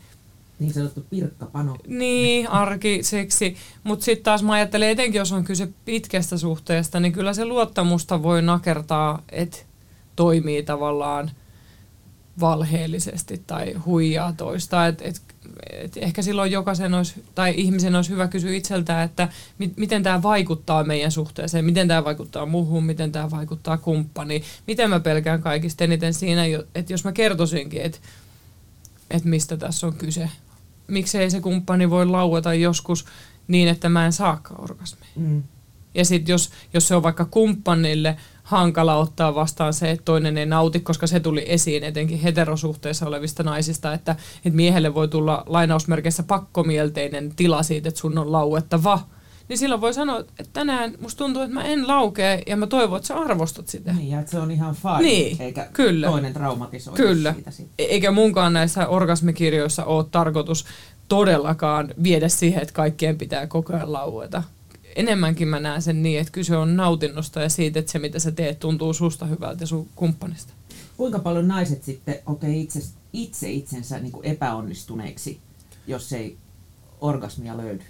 niin 0.59 0.73
sanottu 0.73 1.05
pirkkapano. 1.09 1.77
Niin, 1.87 2.49
arkiseksi. 2.49 3.55
Mutta 3.83 4.05
sitten 4.05 4.23
taas 4.23 4.43
mä 4.43 4.53
ajattelen, 4.53 4.89
etenkin 4.89 5.19
jos 5.19 5.31
on 5.31 5.43
kyse 5.43 5.67
pitkästä 5.85 6.37
suhteesta, 6.37 6.99
niin 6.99 7.13
kyllä 7.13 7.33
se 7.33 7.45
luottamusta 7.45 8.23
voi 8.23 8.41
nakertaa, 8.41 9.21
että 9.31 9.57
toimii 10.15 10.63
tavallaan 10.63 11.31
valheellisesti 12.39 13.43
tai 13.47 13.73
huijaa 13.73 14.33
toista. 14.33 14.87
Et, 14.87 15.01
et, 15.01 15.21
et 15.69 15.97
ehkä 15.97 16.21
silloin 16.21 16.51
jokaisen 16.51 16.93
olisi, 16.93 17.23
tai 17.35 17.53
ihmisen 17.57 17.95
olisi 17.95 18.09
hyvä 18.09 18.27
kysyä 18.27 18.53
itseltään, 18.53 19.05
että 19.05 19.29
mi, 19.57 19.73
miten 19.75 20.03
tämä 20.03 20.23
vaikuttaa 20.23 20.83
meidän 20.83 21.11
suhteeseen, 21.11 21.65
miten 21.65 21.87
tämä 21.87 22.03
vaikuttaa 22.03 22.45
muuhun, 22.45 22.85
miten 22.85 23.11
tämä 23.11 23.31
vaikuttaa 23.31 23.77
kumppaniin, 23.77 24.43
miten 24.67 24.89
mä 24.89 24.99
pelkään 24.99 25.41
kaikista 25.41 25.83
eniten 25.83 26.13
siinä, 26.13 26.43
että 26.75 26.93
jos 26.93 27.03
mä 27.03 27.11
kertoisinkin, 27.11 27.81
että 27.81 27.99
että 29.11 29.29
mistä 29.29 29.57
tässä 29.57 29.87
on 29.87 29.93
kyse, 29.93 30.29
miksei 30.87 31.31
se 31.31 31.41
kumppani 31.41 31.89
voi 31.89 32.05
laueta 32.05 32.53
joskus 32.53 33.05
niin, 33.47 33.67
että 33.67 33.89
mä 33.89 34.05
en 34.05 34.13
saakaan 34.13 34.63
orgasmia. 34.63 35.09
Mm. 35.15 35.43
Ja 35.93 36.05
sitten 36.05 36.33
jos, 36.33 36.49
jos 36.73 36.87
se 36.87 36.95
on 36.95 37.03
vaikka 37.03 37.25
kumppanille 37.25 38.17
hankala 38.43 38.95
ottaa 38.95 39.35
vastaan 39.35 39.73
se, 39.73 39.91
että 39.91 40.05
toinen 40.05 40.37
ei 40.37 40.45
nauti, 40.45 40.79
koska 40.79 41.07
se 41.07 41.19
tuli 41.19 41.45
esiin 41.47 41.83
etenkin 41.83 42.19
heterosuhteessa 42.19 43.07
olevista 43.07 43.43
naisista, 43.43 43.93
että, 43.93 44.15
että 44.45 44.57
miehelle 44.57 44.93
voi 44.93 45.07
tulla 45.07 45.43
lainausmerkeissä 45.45 46.23
pakkomielteinen 46.23 47.35
tila 47.35 47.63
siitä, 47.63 47.89
että 47.89 48.01
sun 48.01 48.17
on 48.17 48.31
lauettava, 48.31 48.99
niin 49.49 49.57
silloin 49.57 49.81
voi 49.81 49.93
sanoa, 49.93 50.19
että 50.19 50.43
tänään 50.53 50.93
musta 51.01 51.17
tuntuu, 51.17 51.41
että 51.41 51.53
mä 51.53 51.63
en 51.63 51.87
laukee 51.87 52.43
ja 52.47 52.57
mä 52.57 52.67
toivon, 52.67 52.97
että 52.97 53.07
sä 53.07 53.15
arvostat 53.15 53.67
sitä. 53.67 53.93
Niin, 53.93 54.09
ja 54.09 54.19
että 54.19 54.31
se 54.31 54.39
on 54.39 54.51
ihan 54.51 54.75
fine, 54.75 55.01
Niin, 55.09 55.41
eikä 55.41 55.67
kyllä. 55.73 56.07
toinen 56.07 56.33
traumatisoidu 56.33 56.97
Kyllä. 57.03 57.33
siitä 57.33 57.51
sitten. 57.51 57.85
Eikä 57.89 58.11
munkaan 58.11 58.53
näissä 58.53 58.87
orgasmikirjoissa 58.87 59.85
ole 59.85 60.05
tarkoitus 60.11 60.65
todellakaan 61.07 61.93
viedä 62.03 62.29
siihen, 62.29 62.61
että 62.61 62.73
kaikkien 62.73 63.17
pitää 63.17 63.47
koko 63.47 63.73
ajan 63.73 63.93
laueta. 63.93 64.43
Enemmänkin 64.95 65.47
mä 65.47 65.59
näen 65.59 65.81
sen 65.81 66.03
niin, 66.03 66.19
että 66.19 66.31
kyse 66.31 66.57
on 66.57 66.75
nautinnosta 66.75 67.41
ja 67.41 67.49
siitä, 67.49 67.79
että 67.79 67.91
se 67.91 67.99
mitä 67.99 68.19
sä 68.19 68.31
teet 68.31 68.59
tuntuu 68.59 68.93
susta 68.93 69.25
hyvältä 69.25 69.63
ja 69.63 69.67
sun 69.67 69.87
kumppanista. 69.95 70.53
Kuinka 70.97 71.19
paljon 71.19 71.47
naiset 71.47 71.83
sitten 71.83 72.15
kokee 72.23 72.57
itse, 72.57 72.79
itse 73.13 73.51
itsensä 73.51 73.99
niin 73.99 74.11
kuin 74.11 74.25
epäonnistuneiksi, 74.25 75.39
jos 75.87 76.13
ei 76.13 76.37
orgasmia 77.01 77.57
löydy? 77.57 77.83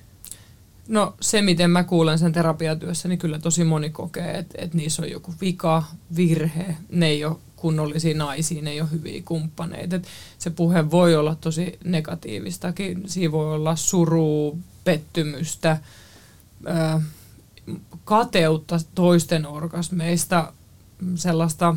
No 0.87 1.15
se, 1.21 1.41
miten 1.41 1.71
mä 1.71 1.83
kuulen 1.83 2.19
sen 2.19 2.33
terapiatyössä, 2.33 3.07
niin 3.07 3.19
kyllä 3.19 3.39
tosi 3.39 3.63
moni 3.63 3.89
kokee, 3.89 4.37
että, 4.37 4.55
että 4.61 4.77
niissä 4.77 5.01
on 5.01 5.11
joku 5.11 5.33
vika, 5.41 5.83
virhe, 6.15 6.75
ne 6.89 7.07
ei 7.07 7.25
ole 7.25 7.37
kunnollisia 7.55 8.17
naisia, 8.17 8.61
ne 8.61 8.71
ei 8.71 8.81
ole 8.81 8.91
hyviä 8.91 9.21
kumppaneita. 9.25 9.95
Et 9.95 10.07
se 10.37 10.49
puhe 10.49 10.91
voi 10.91 11.15
olla 11.15 11.35
tosi 11.35 11.79
negatiivistakin, 11.83 13.03
siinä 13.05 13.31
voi 13.31 13.53
olla 13.55 13.75
surua, 13.75 14.57
pettymystä, 14.83 15.77
ää, 16.65 17.01
kateutta 18.03 18.79
toisten 18.95 19.45
orgasmeista, 19.45 20.53
sellaista, 21.15 21.75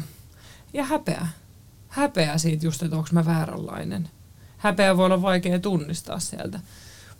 ja 0.72 0.84
häpeä. 0.84 1.28
Häpeä 1.88 2.38
siitä 2.38 2.66
just, 2.66 2.82
että 2.82 2.96
onko 2.96 3.08
mä 3.12 3.26
vääränlainen. 3.26 4.10
Häpeä 4.56 4.96
voi 4.96 5.06
olla 5.06 5.22
vaikea 5.22 5.58
tunnistaa 5.58 6.18
sieltä. 6.18 6.60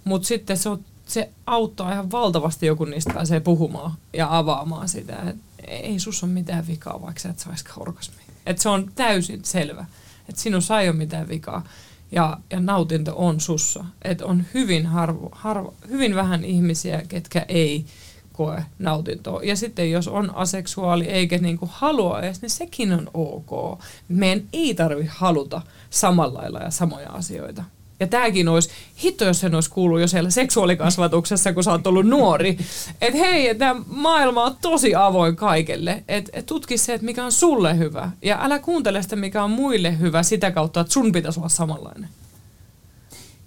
Mutta 0.05 0.28
sitten 0.28 0.57
se, 0.57 0.68
on, 0.68 0.84
se 1.09 1.30
auttaa 1.46 1.92
ihan 1.92 2.11
valtavasti 2.11 2.66
joku 2.66 2.84
niistä 2.84 3.14
pääsee 3.14 3.40
puhumaan 3.40 3.92
ja 4.12 4.38
avaamaan 4.38 4.88
sitä, 4.88 5.16
että 5.26 5.42
ei 5.66 5.98
sus 5.98 6.22
ole 6.22 6.32
mitään 6.32 6.66
vikaa, 6.66 7.02
vaikka 7.02 7.20
sä 7.20 7.28
et 7.28 7.38
saisikaan 7.38 7.82
orgasmia. 7.82 8.24
Et 8.46 8.59
se 8.59 8.68
on 8.68 8.90
täysin 8.94 9.44
selvä, 9.44 9.86
että 10.28 10.40
sinussa 10.40 10.80
ei 10.80 10.88
ole 10.88 10.96
mitään 10.96 11.28
vikaa 11.28 11.64
ja, 12.12 12.38
ja 12.50 12.61
nautinto 12.61 13.14
on 13.16 13.40
sussa. 13.40 13.84
Et 14.02 14.22
on 14.22 14.44
hyvin, 14.54 14.86
harvo, 14.86 15.28
harvo, 15.32 15.74
hyvin 15.88 16.14
vähän 16.14 16.44
ihmisiä, 16.44 17.02
ketkä 17.09 17.44
ei 17.48 17.86
koe 18.32 18.64
nautintoa. 18.78 19.42
Ja 19.42 19.56
sitten 19.56 19.90
jos 19.90 20.09
on 20.09 20.34
aseksuaali 20.34 21.04
eikä 21.04 21.38
niinku 21.38 21.68
halua 21.72 22.20
edes, 22.20 22.42
niin 22.42 22.50
sekin 22.50 22.92
on 22.92 23.11
ok. 23.14 23.80
Meidän 24.09 24.44
ei 24.52 24.74
tarvi 24.74 25.06
haluta 25.09 25.62
samalla 25.90 26.38
lailla 26.38 26.59
ja 26.59 26.70
samoja 26.70 27.11
asioita. 27.11 27.64
Ja 28.01 28.07
tämäkin 28.07 28.49
olisi, 28.49 28.70
hitto 29.05 29.24
jos 29.24 29.40
sen 29.40 29.55
olisi 29.55 29.70
kuullut 29.70 30.01
jo 30.01 30.09
siellä 30.09 30.30
seksuaalikasvatuksessa, 30.30 31.53
kun 31.53 31.64
sä 31.64 31.70
oot 31.70 31.86
ollut 31.86 32.07
nuori. 32.07 32.59
Että 33.01 33.18
hei, 33.18 33.49
että 33.49 33.76
maailma 33.86 34.44
on 34.44 34.57
tosi 34.62 34.94
avoin 34.94 35.36
kaikelle. 35.36 36.05
Että 36.09 36.30
et 36.32 36.46
tutki 36.46 36.78
se, 36.78 36.94
että 36.94 37.05
mikä 37.05 37.24
on 37.24 37.32
sulle 37.32 37.78
hyvä. 37.78 38.11
Ja 38.22 38.44
älä 38.44 38.59
kuuntele 38.59 39.03
sitä, 39.03 39.16
mikä 39.16 39.44
on 39.44 39.51
muille 39.51 39.99
hyvä 39.99 40.22
sitä 40.22 40.51
kautta, 40.51 40.80
että 40.80 40.92
sun 40.92 41.12
pitäisi 41.12 41.40
olla 41.40 41.49
samanlainen. 41.49 42.09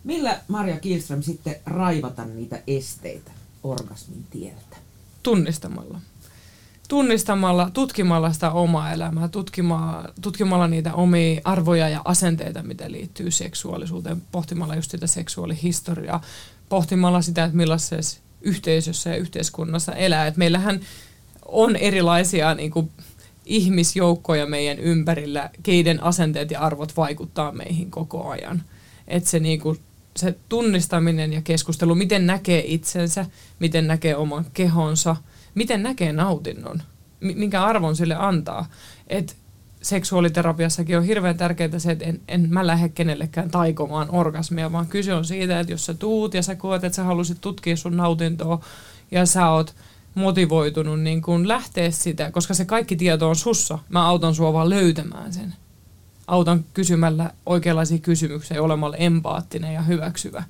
Millä 0.04 0.40
Marja 0.48 0.80
Kielström 0.80 1.22
sitten 1.22 1.56
raivata 1.66 2.26
niitä 2.26 2.60
esteitä 2.68 3.32
orgasmin 3.64 4.26
tieltä? 4.32 4.78
Tunnistamalla. 5.24 6.00
Tunnistamalla, 6.92 7.70
tutkimalla 7.74 8.34
sitä 8.34 8.52
omaa 8.52 8.92
elämää, 8.92 9.28
tutkimalla, 9.28 10.10
tutkimalla 10.22 10.68
niitä 10.68 10.94
omia 10.94 11.42
arvoja 11.44 11.90
ja 11.90 12.02
asenteita, 12.06 12.64
mitä 12.64 12.92
liittyy 12.92 13.32
seksuaalisuuteen, 13.32 14.22
pohtimalla 14.32 14.76
just 14.76 14.92
sitä 14.92 15.08
seksuaalihistoriaa, 15.08 16.22
pohtimalla 16.70 17.22
sitä, 17.22 17.44
että 17.44 17.58
millaisessa 17.58 18.20
yhteisössä 18.42 19.10
ja 19.10 19.16
yhteiskunnassa 19.16 19.94
elää. 19.94 20.28
Et 20.28 20.38
meillähän 20.38 20.80
on 21.46 21.76
erilaisia 21.76 22.56
niin 22.56 22.72
kuin, 22.72 22.92
ihmisjoukkoja 23.46 24.46
meidän 24.46 24.80
ympärillä, 24.80 25.50
keiden 25.64 26.04
asenteet 26.04 26.52
ja 26.52 26.60
arvot 26.60 26.98
vaikuttaa 26.98 27.52
meihin 27.52 27.92
koko 27.92 28.30
ajan. 28.30 28.64
Et 29.08 29.26
se, 29.26 29.40
niin 29.40 29.60
kuin, 29.60 29.80
se 30.16 30.36
tunnistaminen 30.50 31.34
ja 31.34 31.42
keskustelu, 31.42 31.96
miten 31.96 32.28
näkee 32.28 32.64
itsensä, 32.68 33.26
miten 33.60 33.88
näkee 33.88 34.16
oman 34.16 34.46
kehonsa, 34.54 35.16
miten 35.56 35.84
näkee 35.84 36.14
nautinnon, 36.14 36.82
mi- 37.20 37.36
minkä 37.36 37.64
arvon 37.64 37.96
sille 37.96 38.16
antaa. 38.16 38.66
Et 39.08 39.36
seksuaaliterapiassakin 39.82 40.98
on 40.98 41.04
hirveän 41.04 41.38
tärkeää 41.38 41.80
se, 41.80 41.92
että 41.92 42.06
en, 42.06 42.22
en 42.28 42.48
mä 42.50 42.68
lähde 42.68 42.90
kenellekään 42.90 43.52
taikomaan 43.52 44.08
orgasmia, 44.12 44.72
vaan 44.72 44.88
kyse 44.88 45.14
on 45.14 45.26
siitä, 45.26 45.60
että 45.60 45.74
jos 45.74 45.86
sä 45.86 45.94
tuut 45.94 46.34
ja 46.34 46.44
sä 46.44 46.56
koet, 46.56 46.84
että 46.84 46.96
sä 46.96 47.04
halusit 47.04 47.42
tutkia 47.42 47.78
sun 47.78 47.98
nautintoa 47.98 48.62
ja 49.12 49.26
sä 49.26 49.50
oot 49.50 49.76
motivoitunut 50.16 51.00
niin 51.00 51.22
kun 51.22 51.48
lähteä 51.48 51.92
sitä, 51.92 52.32
koska 52.32 52.54
se 52.54 52.66
kaikki 52.66 52.96
tieto 52.96 53.30
on 53.30 53.36
sussa. 53.36 53.80
Mä 53.90 54.08
autan 54.08 54.36
sua 54.36 54.54
vaan 54.54 54.70
löytämään 54.70 55.34
sen. 55.34 55.54
Autan 56.28 56.66
kysymällä 56.74 57.32
oikeanlaisia 57.46 57.98
kysymyksiä 57.98 58.58
ja 58.58 58.64
olemalla 58.64 58.98
empaattinen 58.98 59.74
ja 59.74 59.82
hyväksyvä. 59.82 60.44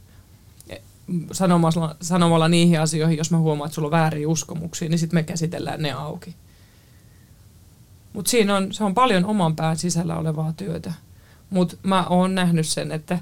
Sanomalla, 1.32 1.96
sanomalla 2.02 2.48
niihin 2.48 2.80
asioihin, 2.80 3.18
jos 3.18 3.32
mä 3.32 3.38
huomaan, 3.38 3.68
että 3.68 3.76
sulla 3.76 3.88
on 3.88 3.92
vääriä 3.92 4.28
uskomuksia, 4.28 4.90
niin 4.90 5.00
sitten 5.00 5.18
me 5.18 5.24
käsitellään 5.24 5.82
ne 5.82 5.92
auki. 5.92 6.36
Mutta 8.14 8.32
siinä 8.32 8.56
on, 8.56 8.74
se 8.74 8.84
on 8.84 8.94
paljon 8.94 9.26
oman 9.26 9.56
pään 9.56 9.78
sisällä 9.78 10.18
olevaa 10.18 10.54
työtä. 10.58 10.94
Mutta 11.50 11.78
mä 11.84 12.06
oon 12.08 12.36
nähnyt 12.36 12.68
sen, 12.68 12.92
että 12.92 13.20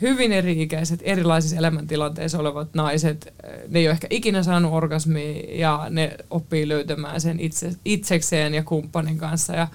hyvin 0.00 0.32
eri-ikäiset, 0.32 1.00
erilaisissa 1.02 1.56
elämäntilanteissa 1.56 2.38
olevat 2.38 2.74
naiset, 2.74 3.34
ne 3.68 3.78
ei 3.78 3.86
ole 3.86 3.92
ehkä 3.92 4.06
ikinä 4.10 4.42
saanut 4.42 4.72
orgasmia 4.72 5.56
ja 5.56 5.86
ne 5.90 6.16
oppii 6.30 6.68
löytämään 6.68 7.20
sen 7.20 7.40
itse, 7.40 7.70
itsekseen 7.84 8.54
ja 8.54 8.62
kumppanin 8.62 9.18
kanssa. 9.18 9.52
Ja 9.52 9.68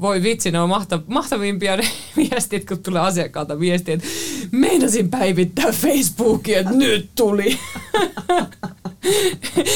voi 0.00 0.22
vitsi, 0.22 0.50
ne 0.50 0.60
on 0.60 0.70
mahtav- 0.70 1.04
mahtavimpia 1.06 1.76
ne 1.76 1.88
viestit, 2.16 2.68
kun 2.68 2.82
tulee 2.82 3.02
asiakkaalta 3.02 3.60
viesti, 3.60 3.92
että 3.92 4.06
meinasin 4.50 5.10
päivittää 5.10 5.72
Facebookia, 5.72 6.60
että 6.60 6.72
nyt 6.72 7.10
tuli. 7.14 7.58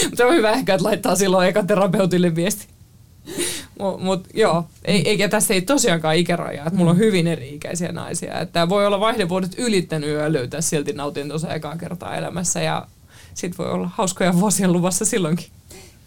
Mutta 0.08 0.26
on 0.26 0.34
hyvä 0.34 0.50
ehkä, 0.50 0.74
että 0.74 0.84
laittaa 0.84 1.16
silloin 1.16 1.48
eka 1.48 1.62
terapeutille 1.62 2.34
viesti. 2.34 2.66
Mutta 3.78 4.04
mut, 4.04 4.28
joo, 4.34 4.64
ei, 4.84 5.08
eikä 5.08 5.28
tässä 5.28 5.54
ei 5.54 5.62
tosiaankaan 5.62 6.16
ikärajaa, 6.16 6.66
että 6.66 6.78
mulla 6.78 6.90
on 6.90 6.98
hyvin 6.98 7.26
eri-ikäisiä 7.26 7.92
naisia. 7.92 8.40
Että 8.40 8.68
voi 8.68 8.86
olla 8.86 9.00
vaihdevuodet 9.00 9.58
ylittänyt 9.58 10.10
ja 10.10 10.32
löytää 10.32 10.60
silti 10.60 10.92
nautintonsa 10.92 11.54
ekaa 11.54 11.76
kertaa 11.76 12.16
elämässä 12.16 12.60
ja 12.60 12.86
sit 13.34 13.58
voi 13.58 13.70
olla 13.70 13.90
hauskoja 13.94 14.34
vuosia 14.34 14.72
luvassa 14.72 15.04
silloinkin. 15.04 15.46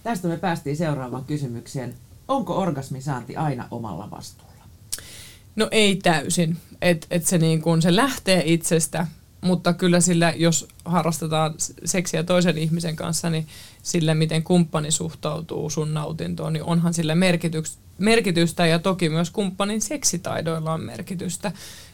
Tästä 0.04 0.28
me 0.28 0.38
päästiin 0.38 0.78
seuraavaan 0.78 1.26
kysymykseen. 1.26 1.94
Onko 2.30 2.58
orgasmin 2.58 3.02
saanti 3.02 3.36
aina 3.36 3.68
omalla 3.72 4.12
vastuulla? 4.12 4.64
No 5.56 5.68
ei 5.72 5.96
täysin. 5.96 6.58
Et, 6.82 7.08
et 7.12 7.26
se, 7.26 7.38
niin 7.38 7.62
kun, 7.62 7.82
se 7.82 7.96
lähtee 7.96 8.44
itsestä, 8.46 9.08
mutta 9.42 9.74
kyllä 9.74 10.02
sillä, 10.02 10.34
jos 10.38 10.68
harrastetaan 10.86 11.54
seksiä 11.86 12.24
toisen 12.24 12.58
ihmisen 12.58 12.96
kanssa, 12.96 13.30
niin 13.30 13.48
sillä, 13.84 14.16
miten 14.16 14.44
kumppani 14.44 14.92
suhtautuu 14.92 15.70
sun 15.70 15.94
nautintoon, 15.94 16.54
niin 16.54 16.64
onhan 16.64 16.94
sillä 16.94 17.16
merkitystä 17.98 18.66
ja 18.66 18.80
toki 18.80 19.10
myös 19.10 19.30
kumppanin 19.30 19.82
seksitaidoilla 19.82 20.74
on 20.74 20.82
merkitystä. 20.82 21.52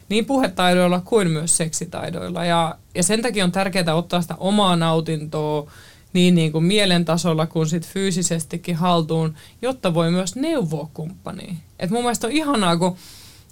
Niin 0.08 0.24
puhetaidoilla 0.24 1.00
kuin 1.00 1.30
myös 1.30 1.56
seksitaidoilla. 1.56 2.44
Ja, 2.44 2.78
ja 2.94 3.02
sen 3.02 3.22
takia 3.22 3.44
on 3.44 3.52
tärkeää 3.52 3.94
ottaa 3.94 4.22
sitä 4.22 4.34
omaa 4.38 4.76
nautintoa 4.76 5.70
niin, 6.16 6.34
niin 6.34 6.52
kuin 6.52 6.64
mielen 6.64 7.04
tasolla 7.04 7.46
kuin 7.46 7.66
sit 7.66 7.86
fyysisestikin 7.86 8.76
haltuun, 8.76 9.34
jotta 9.62 9.94
voi 9.94 10.10
myös 10.10 10.36
neuvoa 10.36 10.90
kumppania. 10.94 11.54
Et 11.78 11.90
mun 11.90 12.02
mielestä 12.02 12.26
on 12.26 12.32
ihanaa, 12.32 12.76
kun 12.76 12.96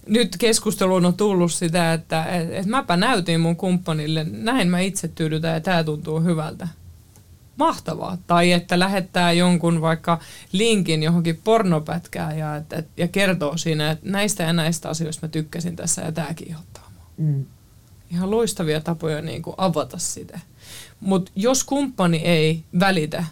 nyt 0.06 0.36
keskusteluun 0.38 1.04
on 1.04 1.14
tullut 1.14 1.52
sitä, 1.52 1.92
että 1.92 2.24
et, 2.24 2.52
et 2.52 2.66
mäpä 2.66 2.96
näytin 2.96 3.40
mun 3.40 3.56
kumppanille, 3.56 4.26
näin 4.30 4.68
mä 4.68 4.80
itse 4.80 5.08
tyydytän 5.08 5.54
ja 5.54 5.60
tämä 5.60 5.84
tuntuu 5.84 6.20
hyvältä. 6.20 6.68
Mahtavaa. 7.56 8.18
Tai 8.26 8.52
että 8.52 8.78
lähettää 8.78 9.32
jonkun 9.32 9.80
vaikka 9.80 10.18
linkin 10.52 11.02
johonkin 11.02 11.40
pornopätkään 11.44 12.38
ja, 12.38 12.56
et, 12.56 12.72
et, 12.72 12.88
ja 12.96 13.08
kertoo 13.08 13.56
siinä, 13.56 13.90
että 13.90 14.10
näistä 14.10 14.42
ja 14.42 14.52
näistä 14.52 14.88
asioista 14.88 15.26
mä 15.26 15.30
tykkäsin 15.30 15.76
tässä 15.76 16.02
ja 16.02 16.12
tämä 16.12 16.34
kiihottaa 16.34 16.90
mua. 16.94 17.06
Mm. 17.16 17.44
Ihan 18.10 18.30
loistavia 18.30 18.80
tapoja 18.80 19.22
niin 19.22 19.42
kuin 19.42 19.54
avata 19.58 19.98
sitä. 19.98 20.40
Mutta 21.05 21.32
jos 21.36 21.64
kumppani 21.64 22.16
ei 22.16 22.64
välitä 22.80 23.24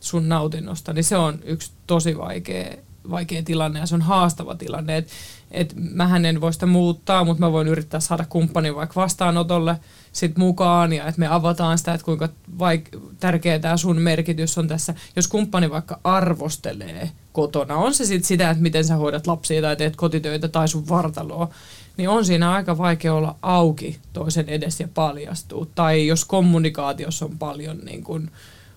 sun 0.00 0.28
nautinnosta, 0.28 0.92
niin 0.92 1.04
se 1.04 1.16
on 1.16 1.38
yksi 1.44 1.72
tosi 1.86 2.18
vaikea, 2.18 2.76
vaikea 3.10 3.42
tilanne 3.42 3.80
ja 3.80 3.86
se 3.86 3.94
on 3.94 4.02
haastava 4.02 4.54
tilanne. 4.54 4.96
Et, 4.96 5.08
et 5.50 5.74
mähän 5.76 6.24
en 6.24 6.40
voi 6.40 6.52
sitä 6.52 6.66
muuttaa, 6.66 7.24
mutta 7.24 7.40
mä 7.40 7.52
voin 7.52 7.68
yrittää 7.68 8.00
saada 8.00 8.24
kumppanin 8.28 8.74
vaikka 8.74 9.00
vastaanotolle 9.00 9.76
sit 10.12 10.38
mukaan 10.38 10.92
ja 10.92 11.06
että 11.06 11.18
me 11.18 11.26
avataan 11.26 11.78
sitä, 11.78 11.94
että 11.94 12.04
kuinka 12.04 12.28
vaik- 12.58 12.98
tärkeä 13.20 13.58
tämä 13.58 13.76
sun 13.76 13.98
merkitys 13.98 14.58
on 14.58 14.68
tässä. 14.68 14.94
Jos 15.16 15.28
kumppani 15.28 15.70
vaikka 15.70 16.00
arvostelee 16.04 17.10
kotona, 17.32 17.76
on 17.76 17.94
se 17.94 18.04
sitten 18.04 18.28
sitä, 18.28 18.50
että 18.50 18.62
miten 18.62 18.84
sä 18.84 18.96
hoidat 18.96 19.26
lapsia 19.26 19.62
tai 19.62 19.76
teet 19.76 19.96
kotitöitä 19.96 20.48
tai 20.48 20.68
sun 20.68 20.88
vartaloa, 20.88 21.50
niin 21.96 22.08
on 22.08 22.24
siinä 22.24 22.52
aika 22.52 22.78
vaikea 22.78 23.14
olla 23.14 23.36
auki 23.42 23.98
toisen 24.12 24.48
edes 24.48 24.80
ja 24.80 24.88
paljastua. 24.94 25.66
Tai 25.74 26.06
jos 26.06 26.24
kommunikaatiossa 26.24 27.24
on 27.24 27.38
paljon 27.38 27.78
niin 27.78 28.04
kun 28.04 28.30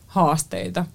haasteita. 0.07 0.85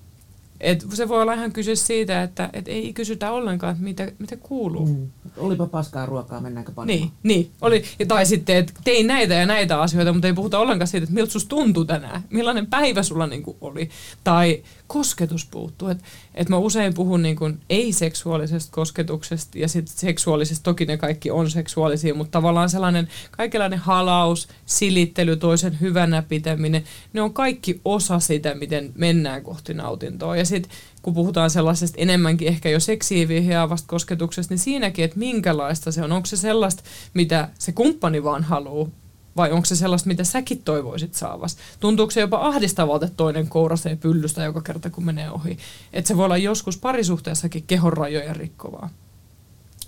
Et 0.60 0.86
se 0.94 1.08
voi 1.08 1.22
olla 1.22 1.32
ihan 1.32 1.52
kyse 1.52 1.76
siitä, 1.76 2.22
että 2.22 2.50
et 2.52 2.68
ei 2.68 2.92
kysytä 2.92 3.32
ollenkaan, 3.32 3.70
että 3.72 3.84
mitä, 3.84 4.12
mitä 4.18 4.36
kuuluu. 4.36 4.86
Mm. 4.86 5.10
Olipa 5.36 5.66
paskaa 5.66 6.06
ruokaa, 6.06 6.40
mennäänkö 6.40 6.72
paljon? 6.72 6.98
Niin, 6.98 7.12
niin. 7.22 7.50
Oli, 7.60 7.84
ja 7.98 8.06
tai 8.06 8.26
sitten, 8.26 8.56
että 8.56 8.72
tein 8.84 9.06
näitä 9.06 9.34
ja 9.34 9.46
näitä 9.46 9.80
asioita, 9.80 10.12
mutta 10.12 10.26
ei 10.26 10.34
puhuta 10.34 10.58
ollenkaan 10.58 10.88
siitä, 10.88 11.04
että 11.04 11.14
miltä 11.14 11.32
susta 11.32 11.48
tuntui 11.48 11.86
tänään. 11.86 12.22
Millainen 12.30 12.66
päivä 12.66 13.02
sulla 13.02 13.26
niin 13.26 13.42
kuin 13.42 13.56
oli. 13.60 13.90
Tai 14.24 14.62
kosketus 14.89 15.47
puuttuu. 15.47 15.89
Et, 15.89 15.99
et 16.34 16.49
mä 16.49 16.57
usein 16.57 16.95
puhun 16.95 17.22
niin 17.22 17.36
kuin 17.36 17.61
ei-seksuaalisesta 17.70 18.72
kosketuksesta 18.72 19.59
ja 19.59 19.68
sitten 19.68 19.97
seksuaalisesta, 19.97 20.64
toki 20.64 20.86
ne 20.86 20.97
kaikki 20.97 21.30
on 21.30 21.51
seksuaalisia, 21.51 22.14
mutta 22.14 22.30
tavallaan 22.30 22.70
sellainen 22.70 23.09
kaikenlainen 23.30 23.78
halaus, 23.78 24.49
silittely, 24.66 25.36
toisen 25.36 25.80
hyvänä 25.80 26.22
pitäminen, 26.22 26.84
ne 27.12 27.22
on 27.22 27.34
kaikki 27.34 27.80
osa 27.84 28.20
sitä, 28.20 28.55
miten 28.55 28.93
mennään 28.95 29.43
kohti 29.43 29.74
nautintoa. 29.74 30.36
Ja 30.36 30.45
sitten 30.45 30.72
kun 31.03 31.14
puhutaan 31.14 31.51
sellaisesta 31.51 31.99
enemmänkin 32.01 32.49
ehkä 32.49 32.68
jo 32.68 32.80
seksiin 32.80 33.28
vihjaavasta 33.28 33.89
kosketuksesta, 33.89 34.55
niin 34.55 34.59
siinäkin, 34.59 35.05
että 35.05 35.18
minkälaista 35.18 35.93
se 35.93 36.03
on. 36.03 36.12
Onko 36.12 36.26
se 36.26 36.36
sellaista, 36.36 36.82
mitä 37.14 37.49
se 37.59 37.72
kumppani 37.72 38.24
vaan 38.24 38.45
haluaa, 38.45 38.89
vai 39.36 39.52
onko 39.52 39.64
se 39.64 39.76
sellaista, 39.76 40.08
mitä 40.08 40.24
säkin 40.24 40.62
toivoisit 40.62 41.14
saavas? 41.14 41.56
Tuntuuko 41.80 42.10
se 42.10 42.20
jopa 42.20 42.46
ahdistavalta, 42.46 43.06
että 43.06 43.16
toinen 43.16 43.48
kourasee 43.48 43.96
pyllystä 43.96 44.44
joka 44.44 44.60
kerta, 44.60 44.90
kun 44.90 45.04
menee 45.04 45.30
ohi? 45.30 45.58
Että 45.92 46.08
se 46.08 46.16
voi 46.16 46.24
olla 46.24 46.36
joskus 46.36 46.78
parisuhteessakin 46.78 47.64
kehon 47.66 47.92
rajoja 47.92 48.32
rikkovaa. 48.32 48.90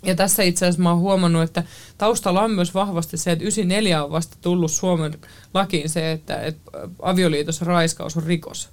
Ja 0.02 0.14
tässä 0.14 0.42
itse 0.42 0.66
asiassa 0.66 0.82
mä 0.82 0.90
oon 0.90 0.98
huomannut, 0.98 1.42
että 1.42 1.64
taustalla 1.98 2.42
on 2.42 2.50
myös 2.50 2.74
vahvasti 2.74 3.16
se, 3.16 3.32
että 3.32 3.42
94 3.42 4.04
on 4.04 4.10
vasta 4.10 4.36
tullut 4.40 4.70
Suomen 4.70 5.18
lakiin 5.54 5.88
se, 5.88 6.12
että, 6.12 6.36
että 6.36 6.70
avioliitossa 7.02 7.64
raiskaus 7.64 8.16
on 8.16 8.22
rikos. 8.22 8.68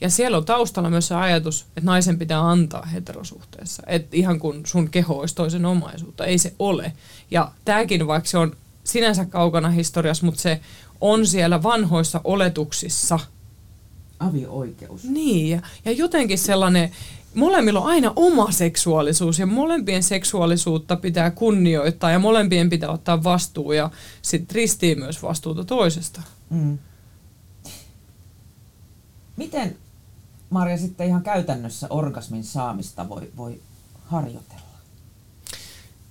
Ja 0.00 0.10
siellä 0.10 0.36
on 0.36 0.44
taustalla 0.44 0.90
myös 0.90 1.08
se 1.08 1.14
ajatus, 1.14 1.62
että 1.62 1.80
naisen 1.90 2.18
pitää 2.18 2.48
antaa 2.50 2.86
heterosuhteessa. 2.86 3.82
Että 3.86 4.16
ihan 4.16 4.38
kun 4.38 4.60
sun 4.66 4.90
keho 4.90 5.14
olisi 5.14 5.34
toisen 5.34 5.64
omaisuutta. 5.64 6.24
Ei 6.24 6.38
se 6.38 6.54
ole. 6.58 6.92
Ja 7.30 7.52
tämäkin, 7.64 8.06
vaikka 8.06 8.30
se 8.30 8.38
on 8.38 8.56
sinänsä 8.84 9.24
kaukana 9.24 9.70
historiassa, 9.70 10.26
mutta 10.26 10.42
se 10.42 10.60
on 11.00 11.26
siellä 11.26 11.62
vanhoissa 11.62 12.20
oletuksissa. 12.24 13.18
Avio-oikeus. 14.20 15.04
Niin, 15.04 15.48
ja, 15.48 15.60
ja 15.84 15.92
jotenkin 15.92 16.38
sellainen, 16.38 16.90
molemmilla 17.34 17.80
on 17.80 17.86
aina 17.86 18.12
oma 18.16 18.52
seksuaalisuus 18.52 19.38
ja 19.38 19.46
molempien 19.46 20.02
seksuaalisuutta 20.02 20.96
pitää 20.96 21.30
kunnioittaa 21.30 22.10
ja 22.10 22.18
molempien 22.18 22.70
pitää 22.70 22.90
ottaa 22.90 23.24
vastuu 23.24 23.72
ja 23.72 23.90
sitten 24.22 24.54
ristiin 24.54 24.98
myös 24.98 25.22
vastuuta 25.22 25.64
toisesta. 25.64 26.22
Mm. 26.50 26.78
Miten 29.36 29.76
Marja 30.50 30.78
sitten 30.78 31.06
ihan 31.06 31.22
käytännössä 31.22 31.86
orgasmin 31.90 32.44
saamista 32.44 33.08
voi, 33.08 33.30
voi 33.36 33.60
harjoitella? 34.04 34.71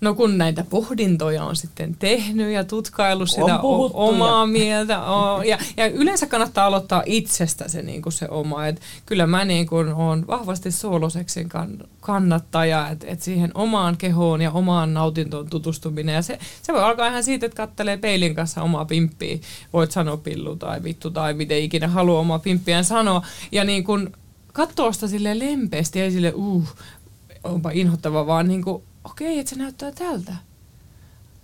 No 0.02 0.14
kun 0.14 0.38
näitä 0.38 0.66
pohdintoja 0.70 1.44
on 1.44 1.56
sitten 1.56 1.96
tehnyt 2.00 2.54
ja 2.54 2.64
tutkailu 2.64 3.26
sitä 3.26 3.60
o- 3.62 3.92
omaa 3.94 4.46
mieltä. 4.46 5.04
O- 5.12 5.42
ja, 5.44 5.58
ja 5.78 5.88
yleensä 5.88 6.28
kannattaa 6.28 6.66
aloittaa 6.66 7.04
itsestä 7.06 7.68
se, 7.68 7.82
niin 7.82 8.02
kuin 8.02 8.14
se 8.14 8.28
oma. 8.30 8.68
Et 8.68 8.82
kyllä 9.06 9.28
mä 9.28 9.46
niin 9.46 9.68
kuin 9.68 9.94
olen 9.94 10.28
vahvasti 10.28 10.72
sooloseksin 10.72 11.50
kann- 11.52 11.88
kannattaja, 12.00 12.90
että 12.90 13.08
et 13.08 13.22
siihen 13.22 13.52
omaan 13.54 13.98
kehoon 13.98 14.42
ja 14.42 14.52
omaan 14.52 14.94
nautintoon 14.94 15.50
tutustuminen. 15.50 16.16
Ja 16.16 16.22
se, 16.22 16.40
se 16.62 16.74
voi 16.74 16.84
alkaa 16.84 17.08
ihan 17.08 17.24
siitä, 17.24 17.46
että 17.46 17.56
kattelee 17.56 17.98
peilin 17.98 18.36
kanssa 18.36 18.62
omaa 18.62 18.86
pimppiä. 18.86 19.38
Voit 19.74 19.92
sanoa 19.92 20.18
pillu 20.18 20.56
tai 20.56 20.84
vittu 20.84 21.12
tai 21.12 21.34
miten 21.34 21.60
ikinä 21.64 21.88
haluaa 21.88 22.20
omaa 22.20 22.40
pimppiään 22.40 22.86
sanoa. 22.86 23.22
Ja 23.52 23.64
niin 23.64 23.84
kuin 23.84 24.14
katsoa 24.54 24.92
sitä 24.92 25.08
sille 25.08 25.40
lempeästi, 25.40 26.02
ei 26.02 26.12
sille 26.12 26.34
uh, 26.36 26.68
onpa 27.44 27.72
inhottava, 27.74 28.28
vaan 28.28 28.48
niin 28.48 28.64
kuin 28.64 28.84
okei, 29.04 29.40
että 29.40 29.50
se 29.50 29.56
näyttää 29.56 29.92
tältä. 29.92 30.36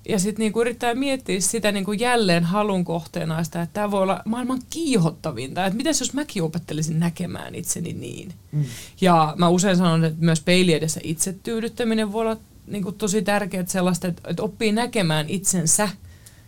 Ja 0.09 0.19
sitten 0.19 0.43
niinku 0.43 0.61
yrittää 0.61 0.95
miettiä 0.95 1.39
sitä 1.39 1.71
niinku 1.71 1.93
jälleen 1.93 2.43
halun 2.43 2.85
kohteena 2.85 3.43
sitä, 3.43 3.61
että 3.61 3.73
tämä 3.73 3.91
voi 3.91 4.01
olla 4.01 4.21
maailman 4.25 4.61
kiihottavinta. 4.69 5.65
Että 5.65 5.77
miten 5.77 5.93
jos 5.99 6.13
mäkin 6.13 6.43
opettelisin 6.43 6.99
näkemään 6.99 7.55
itseni 7.55 7.93
niin. 7.93 8.33
Mm. 8.51 8.65
Ja 9.01 9.33
mä 9.37 9.49
usein 9.49 9.77
sanon, 9.77 10.03
että 10.03 10.25
myös 10.25 10.41
peili 10.41 10.73
edessä 10.73 10.99
itsetyydyttäminen 11.03 12.11
voi 12.11 12.21
olla 12.21 12.37
niinku 12.67 12.91
tosi 12.91 13.21
tärkeää 13.21 13.65
sellaista, 13.67 14.07
että, 14.07 14.21
että 14.29 14.43
oppii 14.43 14.71
näkemään 14.71 15.29
itsensä 15.29 15.89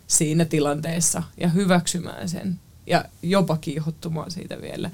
siinä 0.06 0.44
tilanteessa 0.44 1.22
ja 1.36 1.48
hyväksymään 1.48 2.28
sen. 2.28 2.58
Ja 2.86 3.04
jopa 3.22 3.56
kiihottumaan 3.56 4.30
siitä 4.30 4.60
vielä. 4.62 4.90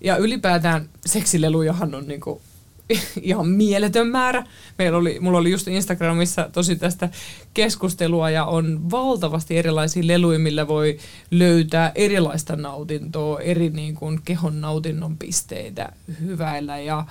Ja 0.00 0.16
ylipäätään 0.16 0.88
seksilelujahan 1.06 1.94
on 1.94 2.08
niinku 2.08 2.40
ihan 3.22 3.48
mieletön 3.48 4.06
määrä. 4.06 4.44
Meillä 4.78 4.98
oli, 4.98 5.20
mulla 5.20 5.38
oli 5.38 5.50
just 5.50 5.68
Instagramissa 5.68 6.48
tosi 6.52 6.76
tästä 6.76 7.08
keskustelua 7.54 8.30
ja 8.30 8.44
on 8.44 8.90
valtavasti 8.90 9.58
erilaisia 9.58 10.06
leluja, 10.06 10.38
millä 10.38 10.68
voi 10.68 10.98
löytää 11.30 11.92
erilaista 11.94 12.56
nautintoa, 12.56 13.40
eri 13.40 13.70
niin 13.70 13.94
kuin 13.94 14.20
kehon 14.24 14.60
nautinnon 14.60 15.18
pisteitä 15.18 15.92
hyväillä 16.20 16.78
ja, 16.78 17.06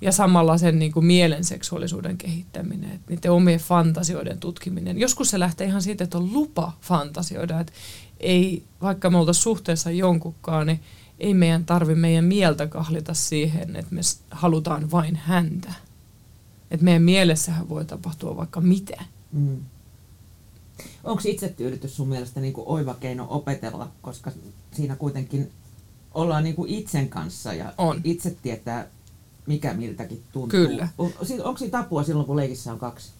ja 0.00 0.12
samalla 0.12 0.58
sen 0.58 0.78
niin 0.78 0.92
kuin 0.92 1.06
mielen 1.06 1.44
seksuaalisuuden 1.44 2.18
kehittäminen, 2.18 2.90
että 2.90 3.12
niiden 3.12 3.32
omien 3.32 3.60
fantasioiden 3.60 4.38
tutkiminen. 4.40 4.98
Joskus 4.98 5.30
se 5.30 5.38
lähtee 5.38 5.66
ihan 5.66 5.82
siitä, 5.82 6.04
että 6.04 6.18
on 6.18 6.32
lupa 6.32 6.72
fantasioida, 6.80 7.60
että 7.60 7.72
ei, 8.20 8.62
vaikka 8.82 9.10
me 9.10 9.18
oltaisiin 9.18 9.42
suhteessa 9.42 9.90
jonkunkaan, 9.90 10.66
niin 10.66 10.80
ei 11.20 11.34
meidän 11.34 11.64
tarvi 11.64 11.94
meidän 11.94 12.24
mieltä 12.24 12.66
kahlita 12.66 13.14
siihen, 13.14 13.76
että 13.76 13.94
me 13.94 14.00
halutaan 14.30 14.90
vain 14.90 15.16
häntä. 15.16 15.72
Että 16.70 16.84
meidän 16.84 17.02
mielessähän 17.02 17.68
voi 17.68 17.84
tapahtua 17.84 18.36
vaikka 18.36 18.60
mitä. 18.60 19.04
Mm. 19.32 19.56
Onko 21.04 21.22
itsetyydytys 21.24 21.96
sun 21.96 22.08
mielestä 22.08 22.40
niin 22.40 22.52
kuin 22.52 22.68
oiva 22.68 22.94
keino 22.94 23.26
opetella, 23.30 23.90
koska 24.02 24.32
siinä 24.72 24.96
kuitenkin 24.96 25.50
ollaan 26.14 26.44
niin 26.44 26.56
kuin 26.56 26.70
itsen 26.70 27.08
kanssa 27.08 27.52
ja 27.52 27.74
on. 27.78 28.00
itse 28.04 28.36
tietää, 28.42 28.86
mikä 29.46 29.74
miltäkin 29.74 30.22
tuntuu. 30.32 30.48
Kyllä. 30.48 30.88
Onko 30.98 31.58
siinä 31.58 31.70
tapua 31.70 32.04
silloin, 32.04 32.26
kun 32.26 32.36
leikissä 32.36 32.72
on 32.72 32.78
kaksi? 32.78 33.10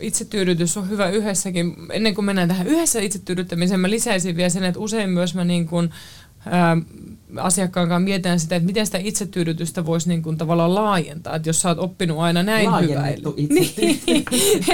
Itsetyydytys 0.00 0.76
on 0.76 0.88
hyvä 0.90 1.10
yhdessäkin. 1.10 1.76
Ennen 1.92 2.14
kuin 2.14 2.24
mennään 2.24 2.48
tähän 2.48 2.66
yhdessä 2.66 3.00
itsetyydyttämiseen, 3.00 3.80
mä 3.80 3.90
lisäisin 3.90 4.36
vielä 4.36 4.48
sen, 4.48 4.64
että 4.64 4.80
usein 4.80 5.10
myös 5.10 5.34
mä 5.34 5.44
niin 5.44 5.68
kuin 5.68 5.90
ää, 6.46 6.76
asiakkaan 7.36 7.88
kanssa 7.88 8.04
mietitään 8.04 8.40
sitä, 8.40 8.56
että 8.56 8.66
miten 8.66 8.86
sitä 8.86 8.98
itsetyydytystä 8.98 9.86
voisi 9.86 10.08
niin 10.08 10.22
kuin 10.22 10.38
tavallaan 10.38 10.74
laajentaa. 10.74 11.36
Että 11.36 11.48
jos 11.48 11.62
sä 11.62 11.68
oot 11.68 11.78
oppinut 11.78 12.18
aina 12.18 12.42
näin 12.42 12.70
hyväille. 12.80 13.28
Niin, 13.54 14.24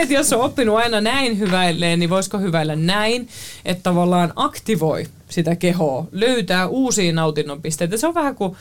että 0.02 0.14
jos 0.14 0.32
on 0.32 0.40
oppinut 0.40 0.76
aina 0.76 1.00
näin 1.00 1.38
hyväilleen, 1.38 1.98
niin 1.98 2.10
voisiko 2.10 2.38
hyväillä 2.38 2.76
näin, 2.76 3.28
että 3.64 3.82
tavallaan 3.82 4.32
aktivoi 4.36 5.06
sitä 5.28 5.56
kehoa, 5.56 6.06
löytää 6.12 6.66
uusia 6.66 7.12
nautinnon 7.12 7.62
pisteitä. 7.62 7.96
Se 7.96 8.06
on 8.06 8.14
vähän 8.14 8.34
kuin 8.34 8.56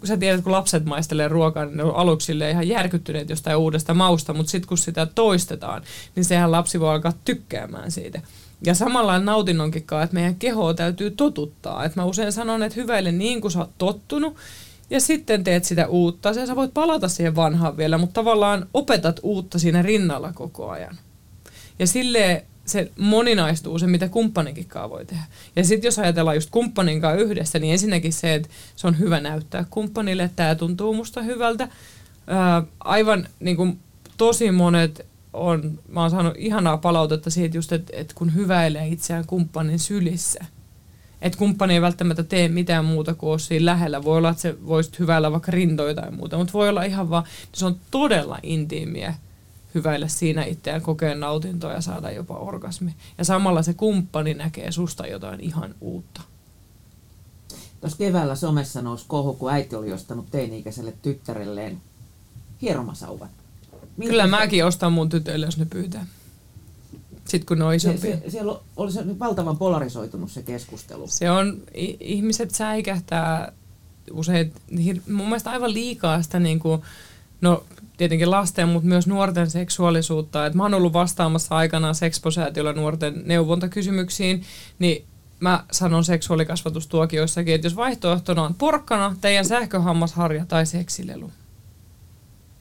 kun 0.00 0.06
sä 0.06 0.16
tiedät, 0.16 0.40
kun 0.44 0.52
lapset 0.52 0.84
maistelee 0.84 1.28
ruokaa, 1.28 1.64
niin 1.64 1.76
ne 1.76 1.84
on 1.84 1.96
aluksi 1.96 2.32
ihan 2.50 2.68
järkyttyneet 2.68 3.30
jostain 3.30 3.56
uudesta 3.56 3.94
mausta, 3.94 4.34
mutta 4.34 4.50
sitten 4.50 4.68
kun 4.68 4.78
sitä 4.78 5.06
toistetaan, 5.06 5.82
niin 6.16 6.24
sehän 6.24 6.52
lapsi 6.52 6.80
voi 6.80 6.90
alkaa 6.90 7.12
tykkäämään 7.24 7.90
siitä. 7.90 8.20
Ja 8.66 8.74
samalla 8.74 9.18
nautinnonkin 9.18 9.84
kanssa, 9.84 10.04
että 10.04 10.14
meidän 10.14 10.34
kehoa 10.34 10.74
täytyy 10.74 11.10
totuttaa. 11.10 11.84
Että 11.84 12.00
mä 12.00 12.04
usein 12.04 12.32
sanon, 12.32 12.62
että 12.62 12.80
hyväile 12.80 13.12
niin 13.12 13.40
kuin 13.40 13.50
sä 13.50 13.58
oot 13.58 13.70
tottunut, 13.78 14.36
ja 14.90 15.00
sitten 15.00 15.44
teet 15.44 15.64
sitä 15.64 15.86
uutta. 15.86 16.28
Ja 16.28 16.46
sä 16.46 16.56
voit 16.56 16.74
palata 16.74 17.08
siihen 17.08 17.36
vanhaan 17.36 17.76
vielä, 17.76 17.98
mutta 17.98 18.14
tavallaan 18.14 18.66
opetat 18.74 19.20
uutta 19.22 19.58
siinä 19.58 19.82
rinnalla 19.82 20.32
koko 20.32 20.70
ajan. 20.70 20.96
Ja 21.78 21.86
sille 21.86 22.44
se 22.64 22.90
moninaistuu 22.98 23.78
se, 23.78 23.86
mitä 23.86 24.08
kumppanikin 24.08 24.66
voi 24.90 25.04
tehdä. 25.04 25.22
Ja 25.56 25.64
sitten 25.64 25.88
jos 25.88 25.98
ajatellaan 25.98 26.36
just 26.36 26.50
kumppanin 26.50 27.00
kanssa 27.00 27.24
yhdessä, 27.24 27.58
niin 27.58 27.72
ensinnäkin 27.72 28.12
se, 28.12 28.34
että 28.34 28.48
se 28.76 28.86
on 28.86 28.98
hyvä 28.98 29.20
näyttää 29.20 29.64
kumppanille, 29.70 30.22
että 30.22 30.36
tämä 30.36 30.54
tuntuu 30.54 30.94
musta 30.94 31.22
hyvältä. 31.22 31.68
Ää, 32.26 32.62
aivan 32.80 33.28
niin 33.40 33.56
kuin 33.56 33.78
tosi 34.16 34.50
monet 34.50 35.06
on, 35.32 35.78
mä 35.88 36.00
oon 36.00 36.10
saanut 36.10 36.34
ihanaa 36.36 36.76
palautetta 36.76 37.30
siitä 37.30 37.56
just, 37.56 37.72
että, 37.72 37.92
että 37.96 38.14
kun 38.14 38.34
hyväilee 38.34 38.88
itseään 38.88 39.26
kumppanin 39.26 39.78
sylissä. 39.78 40.44
Että 41.22 41.38
kumppani 41.38 41.74
ei 41.74 41.80
välttämättä 41.80 42.22
tee 42.22 42.48
mitään 42.48 42.84
muuta 42.84 43.14
kuin 43.14 43.30
ole 43.30 43.38
siinä 43.38 43.66
lähellä. 43.66 44.04
Voi 44.04 44.16
olla, 44.16 44.30
että 44.30 44.42
se 44.42 44.66
voisi 44.66 44.90
hyväillä 44.98 45.32
vaikka 45.32 45.52
rintoja 45.52 45.94
tai 45.94 46.10
muuta, 46.10 46.38
mutta 46.38 46.52
voi 46.52 46.68
olla 46.68 46.82
ihan 46.82 47.10
vaan, 47.10 47.24
se 47.52 47.66
on 47.66 47.76
todella 47.90 48.38
intiimiä 48.42 49.14
hyväillä 49.74 50.08
siinä 50.08 50.44
itseään, 50.44 50.82
kokea 50.82 51.14
nautintoa 51.14 51.72
ja 51.72 51.80
saada 51.80 52.10
jopa 52.10 52.34
orgasmi. 52.34 52.94
Ja 53.18 53.24
samalla 53.24 53.62
se 53.62 53.74
kumppani 53.74 54.34
näkee 54.34 54.72
susta 54.72 55.06
jotain 55.06 55.40
ihan 55.40 55.74
uutta. 55.80 56.20
Tuossa 57.80 57.98
keväällä 57.98 58.34
somessa 58.34 58.82
nousi 58.82 59.04
kohu, 59.08 59.34
kun 59.34 59.52
äiti 59.52 59.76
oli 59.76 59.92
ostanut 59.92 60.30
teini-ikäiselle 60.30 60.92
tyttärelleen 61.02 61.80
hieromasauvat. 62.62 63.30
Miltä 64.00 64.10
Kyllä 64.10 64.24
se... 64.24 64.30
mäkin 64.30 64.64
ostan 64.64 64.92
mun 64.92 65.08
tytöille, 65.08 65.46
jos 65.46 65.58
ne 65.58 65.64
pyytää. 65.64 66.06
Sitten 67.24 67.46
kun 67.46 67.58
ne 67.58 67.64
on 67.64 67.74
isompia. 67.74 68.16
Se, 68.16 68.22
se, 68.24 68.30
siellä 68.30 68.58
oli 68.76 68.92
se 68.92 69.18
valtavan 69.18 69.58
polarisoitunut 69.58 70.30
se 70.30 70.42
keskustelu. 70.42 71.06
Se 71.06 71.30
on, 71.30 71.62
ihmiset 72.00 72.50
säikähtää 72.50 73.52
usein, 74.12 74.52
mun 75.10 75.26
mielestä 75.26 75.50
aivan 75.50 75.74
liikaa 75.74 76.22
sitä 76.22 76.40
niin 76.40 76.58
kuin, 76.58 76.82
no 77.40 77.64
tietenkin 77.96 78.30
lasten, 78.30 78.68
mutta 78.68 78.88
myös 78.88 79.06
nuorten 79.06 79.50
seksuaalisuutta. 79.50 80.46
Et 80.46 80.54
mä 80.54 80.62
oon 80.62 80.74
ollut 80.74 80.92
vastaamassa 80.92 81.56
aikanaan 81.56 81.94
seksposäätiöllä 81.94 82.72
nuorten 82.72 83.22
neuvontakysymyksiin, 83.24 84.42
niin 84.78 85.04
mä 85.40 85.64
sanon 85.72 86.04
seksuaalikasvatustuokioissakin, 86.04 87.54
että 87.54 87.66
jos 87.66 87.76
vaihtoehtona 87.76 88.42
on 88.42 88.54
porkkana, 88.54 89.16
teidän 89.20 89.44
sähköhammasharja 89.44 90.46
tai 90.46 90.66
seksilelu, 90.66 91.30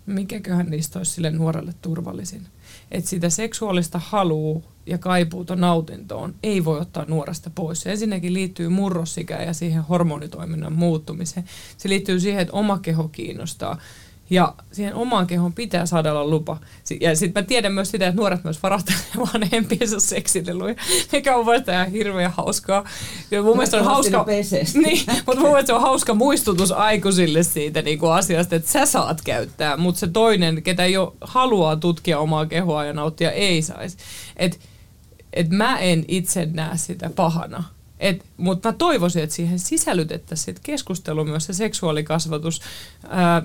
mikäköhän 0.10 0.70
niistä 0.70 0.99
olisi 0.99 1.12
sille 1.12 1.32
nuorelle 1.32 1.74
turvallisin? 1.82 2.47
Että 2.91 3.10
sitä 3.10 3.30
seksuaalista 3.30 4.01
halua 4.03 4.62
ja 4.86 4.97
kaipuuta 4.97 5.55
nautintoon 5.55 6.36
ei 6.43 6.66
voi 6.66 6.80
ottaa 6.80 7.05
nuoresta 7.07 7.49
pois. 7.55 7.82
Se 7.82 7.91
ensinnäkin 7.91 8.34
liittyy 8.34 8.70
murrosikään 8.70 9.45
ja 9.45 9.53
siihen 9.53 9.82
hormonitoiminnan 9.84 10.74
muuttumiseen. 10.74 11.45
Se 11.78 11.89
liittyy 11.89 12.20
siihen, 12.20 12.41
että 12.41 12.53
oma 12.53 12.80
keho 12.80 13.07
kiinnostaa. 13.07 13.82
Ja 14.30 14.53
siihen 14.71 14.95
omaan 14.95 15.27
kehoon 15.27 15.53
pitää 15.53 15.86
saada 15.86 16.11
olla 16.11 16.30
lupa. 16.30 16.57
Ja 17.01 17.15
sitten 17.15 17.43
mä 17.43 17.47
tiedän 17.47 17.73
myös 17.73 17.91
sitä, 17.91 18.07
että 18.07 18.21
nuoret 18.21 18.43
myös 18.43 18.63
varastelee 18.63 18.99
vanhempiensa 19.34 19.99
seksileluja, 19.99 20.75
mikä 21.11 21.36
on 21.36 21.45
vasta 21.45 21.71
ihan 21.71 21.91
hirveän 21.91 22.32
hauskaa. 22.32 22.84
Ja 23.32 23.41
mun 23.43 23.57
mielestä 23.57 23.77
on 23.77 23.86
hauska, 23.86 24.25
niin, 24.84 25.05
mutta 25.25 25.41
mun 25.41 25.49
mielestä 25.49 25.75
on 25.75 25.82
hauska 25.82 26.13
muistutus 26.13 26.71
aikuisille 26.71 27.43
siitä 27.43 27.82
niin 27.82 27.99
kuin 27.99 28.11
asiasta, 28.11 28.55
että 28.55 28.71
sä 28.71 28.86
saat 28.86 29.21
käyttää, 29.21 29.77
mutta 29.77 29.99
se 29.99 30.07
toinen, 30.07 30.63
ketä 30.63 30.86
jo 30.86 31.15
haluaa 31.21 31.75
tutkia 31.75 32.19
omaa 32.19 32.45
kehoa 32.45 32.86
ja 32.86 32.93
nauttia, 32.93 33.32
ei 33.32 33.61
saisi. 33.61 33.97
Et, 34.38 34.59
et 35.34 35.49
mä 35.49 35.80
en 35.80 36.05
itse 36.07 36.45
näe 36.45 36.77
sitä 36.77 37.09
pahana. 37.15 37.63
Mutta 38.38 38.69
mä 38.69 38.73
toivoisin, 38.73 39.23
että 39.23 39.36
siihen 39.36 39.59
sisällytettäisiin 39.59 40.57
keskustelu 40.63 41.25
myös 41.25 41.45
se 41.45 41.53
seksuaalikasvatus. 41.53 42.61
Ää, 43.09 43.41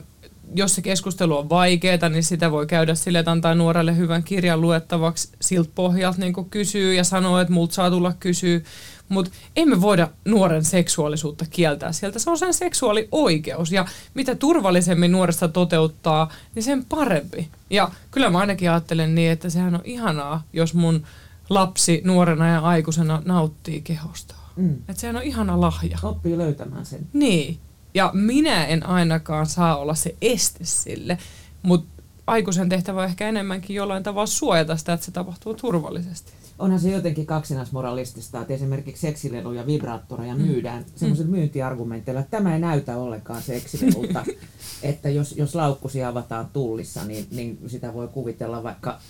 jos 0.54 0.74
se 0.74 0.82
keskustelu 0.82 1.38
on 1.38 1.48
vaikeaa, 1.48 2.08
niin 2.08 2.24
sitä 2.24 2.50
voi 2.50 2.66
käydä 2.66 2.94
sille, 2.94 3.18
että 3.18 3.30
antaa 3.30 3.54
nuorelle 3.54 3.96
hyvän 3.96 4.22
kirjan 4.22 4.60
luettavaksi 4.60 5.28
siltä 5.40 5.70
pohjalta 5.74 6.18
niin 6.20 6.50
kysyy 6.50 6.94
ja 6.94 7.04
sanoo, 7.04 7.38
että 7.38 7.52
multa 7.52 7.74
saa 7.74 7.90
tulla 7.90 8.12
kysyä. 8.20 8.60
Mutta 9.08 9.32
emme 9.56 9.80
voida 9.80 10.08
nuoren 10.24 10.64
seksuaalisuutta 10.64 11.44
kieltää 11.50 11.92
sieltä. 11.92 12.18
Se 12.18 12.30
on 12.30 12.38
sen 12.38 12.54
seksuaalioikeus 12.54 13.72
ja 13.72 13.86
mitä 14.14 14.34
turvallisemmin 14.34 15.12
nuoresta 15.12 15.48
toteuttaa, 15.48 16.32
niin 16.54 16.62
sen 16.62 16.84
parempi. 16.84 17.48
Ja 17.70 17.90
kyllä 18.10 18.30
mä 18.30 18.38
ainakin 18.38 18.70
ajattelen 18.70 19.14
niin, 19.14 19.30
että 19.30 19.50
sehän 19.50 19.74
on 19.74 19.80
ihanaa, 19.84 20.42
jos 20.52 20.74
mun 20.74 21.02
lapsi 21.50 22.00
nuorena 22.04 22.48
ja 22.48 22.60
aikuisena 22.60 23.22
nauttii 23.24 23.80
kehostaan. 23.80 24.40
Mm. 24.56 24.74
Että 24.74 25.00
sehän 25.00 25.16
on 25.16 25.22
ihana 25.22 25.60
lahja. 25.60 25.98
Oppii 26.02 26.38
löytämään 26.38 26.86
sen. 26.86 27.06
Niin. 27.12 27.58
Ja 27.94 28.10
minä 28.14 28.66
en 28.66 28.86
ainakaan 28.86 29.46
saa 29.46 29.76
olla 29.76 29.94
se 29.94 30.14
este 30.22 30.64
sille, 30.64 31.18
mutta 31.62 32.02
aikuisen 32.26 32.68
tehtävä 32.68 33.00
on 33.00 33.06
ehkä 33.06 33.28
enemmänkin 33.28 33.76
jollain 33.76 34.02
tavalla 34.02 34.26
suojata 34.26 34.76
sitä, 34.76 34.92
että 34.92 35.06
se 35.06 35.12
tapahtuu 35.12 35.54
turvallisesti. 35.54 36.32
Onhan 36.58 36.80
se 36.80 36.90
jotenkin 36.90 37.26
kaksinaismoralistista, 37.26 38.40
että 38.40 38.54
esimerkiksi 38.54 39.00
seksileluja, 39.00 39.66
vibraattoreja 39.66 40.34
mm. 40.34 40.40
myydään 40.40 40.82
mm. 40.82 40.88
semmoisilla 40.96 41.30
myyntiargumenteilla, 41.30 42.20
että 42.20 42.36
tämä 42.36 42.54
ei 42.54 42.60
näytä 42.60 42.96
ollenkaan 42.96 43.42
seksilelulta. 43.42 44.24
että 44.82 45.10
jos, 45.10 45.36
jos 45.36 45.54
laukkusi 45.54 46.04
avataan 46.04 46.48
tullissa, 46.52 47.04
niin, 47.04 47.26
niin 47.30 47.58
sitä 47.66 47.94
voi 47.94 48.08
kuvitella 48.08 48.62
vaikka 48.62 49.00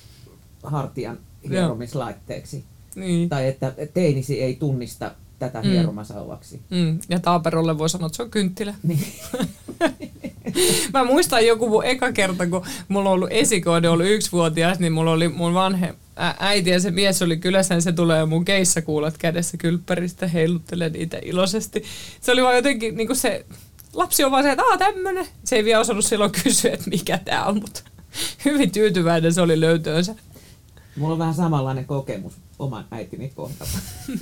hartian 0.62 1.18
hieromislaitteeksi. 1.48 2.64
Niin. 2.96 3.28
Tai 3.28 3.48
että 3.48 3.72
teinisi 3.94 4.42
ei 4.42 4.54
tunnista 4.56 5.10
tätä 5.38 5.62
mm. 5.62 5.70
hieromasauvaksi. 5.70 6.62
Mm. 6.70 6.98
Ja 7.08 7.20
Taaperolle 7.20 7.78
voi 7.78 7.88
sanoa, 7.88 8.06
että 8.06 8.16
se 8.16 8.22
on 8.22 8.30
kynttilä. 8.30 8.74
Niin. 8.82 9.06
Mä 10.92 11.04
muistan 11.04 11.46
joku 11.46 11.68
mun 11.68 11.84
eka 11.84 12.12
kerta, 12.12 12.46
kun 12.46 12.66
mulla 12.88 13.08
on 13.08 13.14
ollut 13.14 13.32
esikoide, 13.32 13.88
ollut 13.88 14.06
yksivuotias, 14.06 14.78
niin 14.78 14.92
mulla 14.92 15.10
oli 15.10 15.28
mun 15.28 15.54
vanhe 15.54 15.94
äiti 16.38 16.70
ja 16.70 16.80
se 16.80 16.90
mies 16.90 17.22
oli 17.22 17.36
kylässä, 17.36 17.74
niin 17.74 17.82
se 17.82 17.92
tulee 17.92 18.24
mun 18.24 18.44
keissakuulat 18.44 19.18
kädessä 19.18 19.56
kylppäristä, 19.56 20.26
heiluttelee 20.26 20.88
niitä 20.88 21.18
iloisesti. 21.22 21.84
Se 22.20 22.32
oli 22.32 22.42
vaan 22.42 22.56
jotenkin 22.56 22.96
niin 22.96 23.06
kuin 23.06 23.16
se, 23.16 23.46
lapsi 23.92 24.24
on 24.24 24.30
vaan 24.30 24.42
se, 24.42 24.50
että 24.50 24.62
aah 24.62 24.78
tämmönen. 24.78 25.26
Se 25.44 25.56
ei 25.56 25.64
vielä 25.64 25.80
osannut 25.80 26.04
silloin 26.04 26.32
kysyä, 26.44 26.72
että 26.72 26.90
mikä 26.90 27.18
tää 27.18 27.44
on, 27.44 27.54
mutta 27.54 27.80
hyvin 28.44 28.70
tyytyväinen 28.70 29.34
se 29.34 29.40
oli 29.40 29.60
löytöönsä. 29.60 30.14
Mulla 30.96 31.12
on 31.12 31.18
vähän 31.18 31.34
samanlainen 31.34 31.84
kokemus 31.84 32.32
oman 32.58 32.84
äitini 32.90 33.28
kohdalla. 33.28 33.78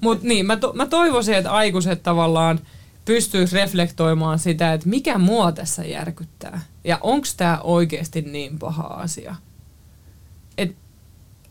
Mutta 0.00 0.26
niin, 0.26 0.46
mä, 0.46 0.56
to, 0.56 0.72
mä 0.72 0.86
toivoisin, 0.86 1.34
että 1.34 1.52
aikuiset 1.52 2.02
tavallaan 2.02 2.60
pystyisi 3.04 3.56
reflektoimaan 3.56 4.38
sitä, 4.38 4.72
että 4.72 4.88
mikä 4.88 5.18
mua 5.18 5.52
tässä 5.52 5.84
järkyttää. 5.84 6.60
Ja 6.84 6.98
onko 7.00 7.26
tämä 7.36 7.58
oikeasti 7.62 8.22
niin 8.22 8.58
paha 8.58 8.82
asia. 8.82 9.34
Et 10.58 10.76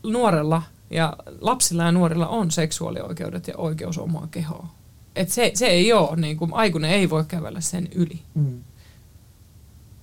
nuorella 0.02 0.62
ja 0.90 1.16
lapsilla 1.40 1.84
ja 1.84 1.92
nuorilla 1.92 2.28
on 2.28 2.50
seksuaalioikeudet 2.50 3.48
ja 3.48 3.56
oikeus 3.56 3.98
omaan 3.98 4.28
kehoon. 4.28 4.68
Et 5.16 5.28
se, 5.28 5.50
se 5.54 5.66
ei 5.66 5.92
ole, 5.92 6.16
niin 6.16 6.36
kuin, 6.36 6.54
aikuinen 6.54 6.90
ei 6.90 7.10
voi 7.10 7.24
kävellä 7.28 7.60
sen 7.60 7.88
yli. 7.94 8.22
Mm. 8.34 8.60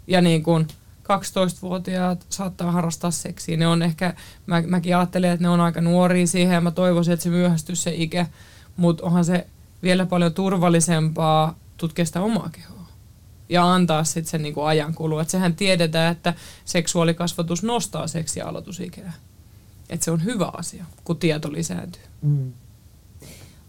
Ja 0.08 0.22
niin 0.22 0.44
kuin, 0.44 0.68
12-vuotiaat 1.04 2.26
saattaa 2.30 2.72
harrastaa 2.72 3.12
seksiä. 3.12 3.58
Ne 3.58 3.68
on 3.68 3.82
ehkä, 3.82 4.14
mä, 4.46 4.62
mäkin 4.62 4.98
ajattelen, 4.98 5.32
että 5.32 5.44
ne 5.44 5.50
on 5.50 5.62
aika 5.62 5.82
nuoria 5.82 6.28
siihen 6.28 6.54
ja 6.54 6.62
mä 6.62 6.72
toivoisin, 6.72 7.14
että 7.14 7.24
se 7.24 7.30
myöhästyisi 7.30 7.82
se 7.82 7.94
ikä, 7.96 8.26
mutta 8.78 9.06
onhan 9.06 9.26
se 9.26 9.48
vielä 9.84 10.06
paljon 10.06 10.34
turvallisempaa 10.34 11.56
tutkia 11.78 12.06
sitä 12.06 12.22
omaa 12.22 12.50
kehoa 12.52 12.82
ja 13.50 13.74
antaa 13.74 14.04
sitten 14.04 14.26
sen 14.26 14.42
niinku 14.42 14.62
ajan 14.62 14.94
kulua. 14.94 15.22
Että 15.22 15.32
sehän 15.32 15.56
tiedetään, 15.56 16.12
että 16.12 16.34
seksuaalikasvatus 16.66 17.64
nostaa 17.64 18.08
seksialoitusikää. 18.08 19.14
Että 19.90 20.04
se 20.04 20.12
on 20.12 20.24
hyvä 20.24 20.52
asia, 20.54 20.86
kun 21.04 21.18
tieto 21.18 21.52
lisääntyy. 21.52 22.04
Mm. 22.22 22.54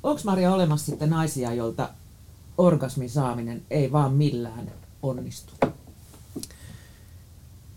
Onko 0.02 0.20
Maria 0.24 0.54
olemassa 0.54 0.86
sitten 0.86 1.10
naisia, 1.10 1.54
joilta 1.54 1.88
orgasmin 2.58 3.10
saaminen 3.10 3.62
ei 3.70 3.92
vaan 3.92 4.12
millään 4.12 4.70
onnistu? 5.02 5.52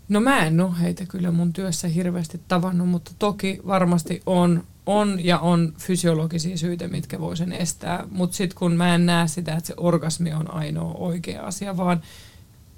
No 0.08 0.20
mä 0.20 0.46
en 0.46 0.60
ole 0.60 0.72
heitä 0.80 1.06
kyllä 1.06 1.30
mun 1.30 1.52
työssä 1.52 1.88
hirveästi 1.88 2.40
tavannut, 2.48 2.88
mutta 2.88 3.10
toki 3.18 3.60
varmasti 3.66 4.22
on, 4.26 4.64
on 4.86 5.24
ja 5.24 5.38
on 5.38 5.72
fysiologisia 5.78 6.56
syitä, 6.56 6.88
mitkä 6.88 7.20
voi 7.20 7.36
sen 7.36 7.52
estää. 7.52 8.04
Mutta 8.10 8.36
sitten 8.36 8.58
kun 8.58 8.76
mä 8.76 8.94
en 8.94 9.06
näe 9.06 9.28
sitä, 9.28 9.52
että 9.52 9.66
se 9.66 9.74
orgasmi 9.76 10.32
on 10.32 10.54
ainoa 10.54 10.94
oikea 10.94 11.42
asia, 11.42 11.76
vaan 11.76 12.02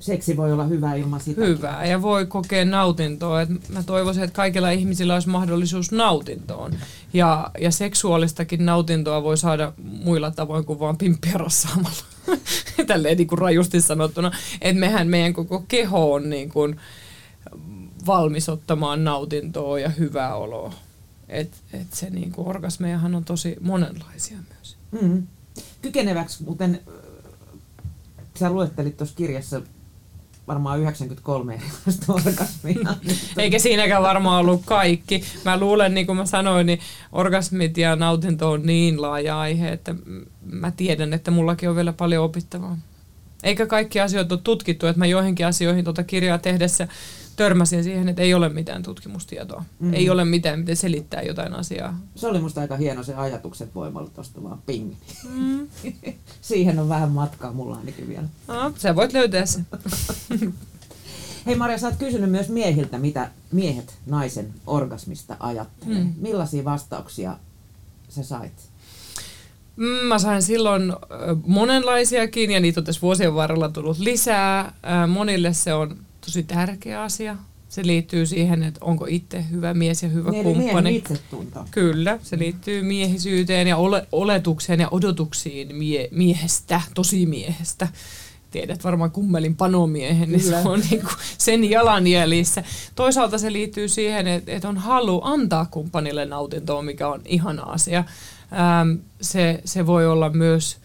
seksi 0.01 0.37
voi 0.37 0.53
olla 0.53 0.65
hyvä 0.65 0.95
ilman 0.95 1.21
sitä. 1.21 1.45
Hyvää 1.45 1.87
ja 1.87 2.03
voi 2.03 2.27
kokea 2.27 2.65
nautintoa. 2.65 3.43
Et 3.43 3.69
mä 3.69 3.83
toivoisin, 3.83 4.23
että 4.23 4.37
kaikilla 4.37 4.71
ihmisillä 4.71 5.15
olisi 5.15 5.29
mahdollisuus 5.29 5.93
nautintoon. 5.93 6.73
Ja, 7.13 7.51
ja 7.61 7.71
seksuaalistakin 7.71 8.67
nautintoa 8.67 9.23
voi 9.23 9.37
saada 9.37 9.73
muilla 9.83 10.31
tavoin 10.31 10.65
kuin 10.65 10.81
vaan 10.81 10.97
pimppiä 10.97 11.33
rassaamalla. 11.35 12.03
Tälleen 12.87 13.17
niin 13.17 13.29
kuin 13.29 13.39
rajusti 13.39 13.81
sanottuna. 13.81 14.33
Että 14.61 14.81
mehän 14.81 15.09
meidän 15.09 15.33
koko 15.33 15.65
keho 15.69 16.13
on 16.13 16.31
niin 16.31 16.49
kuin, 16.49 16.77
valmis 18.07 18.49
ottamaan 18.49 19.05
nautintoa 19.05 19.79
ja 19.79 19.89
hyvää 19.89 20.35
oloa. 20.35 20.75
Et, 21.29 21.63
et 21.73 21.93
se 21.93 22.11
niin 22.11 22.33
kuin 22.33 22.49
orgasmejahan 22.49 23.15
on 23.15 23.25
tosi 23.25 23.57
monenlaisia 23.61 24.39
myös. 24.55 24.77
Mm. 25.03 25.27
Kykeneväksi, 25.83 26.45
muuten 26.45 26.81
sä 28.39 28.51
luettelit 28.51 28.97
tuossa 28.97 29.17
kirjassa 29.17 29.63
varmaan 30.49 30.81
93 30.81 31.55
erilaista 31.55 32.13
orgasmia. 32.13 32.95
Eikä 33.37 33.59
siinäkään 33.59 34.03
varmaan 34.03 34.41
ollut 34.41 34.63
kaikki. 34.65 35.25
Mä 35.45 35.61
luulen, 35.61 35.95
niin 35.95 36.07
kuin 36.07 36.19
mä 36.19 36.27
sanoin, 36.27 36.67
niin 36.67 36.81
orgasmit 37.13 37.79
ja 37.79 37.97
nautinto 37.97 38.51
on 38.51 38.67
niin 38.67 39.03
laaja 39.03 39.41
aihe, 39.41 39.69
että 39.69 39.95
mä 40.47 40.71
tiedän, 40.71 41.13
että 41.13 41.31
mullakin 41.31 41.71
on 41.71 41.77
vielä 41.77 41.93
paljon 41.93 42.25
opittavaa. 42.25 42.79
Eikä 43.43 43.67
kaikki 43.67 44.01
asioita 44.01 44.35
ole 44.35 44.41
tutkittu, 44.45 44.87
että 44.87 44.99
mä 44.99 45.07
joihinkin 45.07 45.47
asioihin 45.47 45.85
tuota 45.85 46.05
kirjaa 46.05 46.39
tehdessä 46.39 46.89
törmäsin 47.39 47.85
siihen, 47.85 48.09
että 48.09 48.23
ei 48.23 48.35
ole 48.35 48.49
mitään 48.49 48.83
tutkimustietoa. 48.83 49.65
Mm. 49.79 49.95
Ei 49.95 50.11
ole 50.11 50.25
mitään, 50.25 50.59
miten 50.59 50.77
selittää 50.77 51.23
jotain 51.23 51.53
asiaa. 51.53 52.01
Se 52.15 52.27
oli 52.27 52.41
musta 52.41 52.61
aika 52.61 52.77
hieno 52.77 53.03
se 53.03 53.15
ajatukset 53.15 53.75
voimalla 53.75 54.11
tuosta 54.15 54.43
vaan 54.43 54.63
ping. 54.67 54.93
Mm. 55.35 55.69
siihen 56.41 56.79
on 56.79 56.89
vähän 56.89 57.11
matkaa 57.11 57.53
mulla 57.53 57.77
ainakin 57.77 58.09
vielä. 58.09 58.29
No, 58.49 58.73
sä 58.77 58.97
voit 58.97 59.13
löytää 59.13 59.47
sen. 59.47 59.67
Hei 61.47 61.57
Maria, 61.57 61.79
sä 61.79 61.87
oot 61.87 61.97
kysynyt 61.97 62.31
myös 62.31 62.49
miehiltä, 62.49 62.99
mitä 62.99 63.31
miehet 63.53 63.99
naisen 64.07 64.55
orgasmista 64.67 65.37
ajattelee. 65.41 65.99
Mm. 65.99 66.15
Millaisia 66.21 66.65
vastauksia 66.65 67.37
sä 68.09 68.23
sait? 68.23 68.53
Mm, 69.77 70.07
mä 70.07 70.19
sain 70.19 70.43
silloin 70.43 70.93
monenlaisiakin 71.47 72.51
ja 72.51 72.61
niitä 72.61 72.81
on 72.81 72.85
tässä 72.85 73.03
vuosien 73.03 73.35
varrella 73.35 73.69
tullut 73.69 73.99
lisää. 73.99 74.73
Monille 75.09 75.53
se 75.53 75.75
on 75.75 75.97
tosi 76.29 76.43
tärkeä 76.43 77.03
asia. 77.03 77.37
Se 77.69 77.87
liittyy 77.87 78.27
siihen, 78.27 78.63
että 78.63 78.85
onko 78.85 79.07
itse 79.09 79.45
hyvä 79.51 79.75
mies 79.75 80.03
ja 80.03 80.09
hyvä 80.09 80.31
Niin, 80.31 80.45
kumppani. 80.45 80.97
itsetunto. 80.97 81.65
Kyllä, 81.71 82.19
se 82.23 82.39
liittyy 82.39 82.83
miehisyyteen 82.83 83.67
ja 83.67 83.77
ole, 83.77 84.07
oletukseen 84.13 84.81
ja 84.81 84.89
odotuksiin 84.91 85.77
mie, 85.77 86.09
miehestä, 86.11 86.81
tosimiehestä. 86.95 87.89
Tiedät 88.51 88.85
varmaan 88.85 89.11
kummelin 89.11 89.57
panomiehen, 89.57 90.29
niin 90.33 90.41
Kyllä. 90.41 90.63
se 90.63 90.69
on 90.69 90.81
niin 90.91 91.01
kuin 91.01 91.15
sen 91.39 91.71
jalanjäljissä. 91.71 92.65
Toisaalta 92.95 93.39
se 93.39 93.53
liittyy 93.53 93.89
siihen, 93.89 94.27
että, 94.27 94.53
että 94.53 94.69
on 94.69 94.77
halu 94.79 95.21
antaa 95.25 95.67
kumppanille 95.71 96.25
nautintoa, 96.25 96.83
mikä 96.83 97.09
on 97.09 97.21
ihana 97.25 97.63
asia. 97.63 97.99
Ähm, 98.53 98.99
se, 99.21 99.61
se 99.65 99.87
voi 99.87 100.07
olla 100.07 100.31
myös 100.31 100.77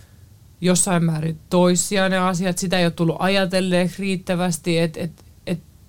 jossain 0.62 1.04
määrin 1.04 1.40
toissijainen 1.50 2.22
asia, 2.22 2.50
että 2.50 2.60
sitä 2.60 2.80
ei 2.80 2.86
ole 2.86 2.92
tullut 2.92 3.16
ajatelleeksi 3.20 4.02
riittävästi, 4.02 4.80
että, 4.80 5.00
että, 5.00 5.24
että 5.28 5.33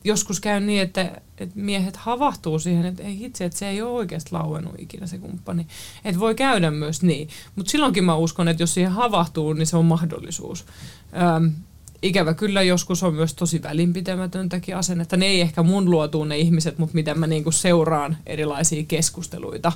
joskus 0.04 0.40
käy 0.40 0.60
niin, 0.60 0.82
että, 0.82 1.20
että 1.38 1.60
miehet 1.60 1.96
havahtuu 1.96 2.58
siihen, 2.58 2.86
että 2.86 3.02
ei 3.02 3.24
itse, 3.24 3.44
että 3.44 3.58
se 3.58 3.68
ei 3.68 3.82
ole 3.82 3.90
oikeasti 3.90 4.32
lauennut 4.32 4.74
ikinä 4.78 5.06
se 5.06 5.18
kumppani. 5.18 5.66
Että 6.04 6.20
voi 6.20 6.34
käydä 6.34 6.70
myös 6.70 7.02
niin. 7.02 7.28
Mutta 7.56 7.70
silloinkin 7.70 8.04
mä 8.04 8.16
uskon, 8.16 8.48
että 8.48 8.62
jos 8.62 8.74
siihen 8.74 8.92
havahtuu, 8.92 9.52
niin 9.52 9.66
se 9.66 9.76
on 9.76 9.84
mahdollisuus. 9.84 10.64
Öm, 11.36 11.52
ikävä 12.02 12.34
kyllä 12.34 12.62
joskus 12.62 13.02
on 13.02 13.14
myös 13.14 13.34
tosi 13.34 13.62
välinpitämätöntäkin 13.62 14.76
asennetta. 14.76 15.16
Ne 15.16 15.26
ei 15.26 15.40
ehkä 15.40 15.62
mun 15.62 15.90
luotuun 15.90 16.28
ne 16.28 16.38
ihmiset, 16.38 16.78
mutta 16.78 16.94
mitä 16.94 17.14
mä 17.14 17.26
niinku 17.26 17.50
seuraan 17.50 18.16
erilaisia 18.26 18.82
keskusteluita, 18.88 19.72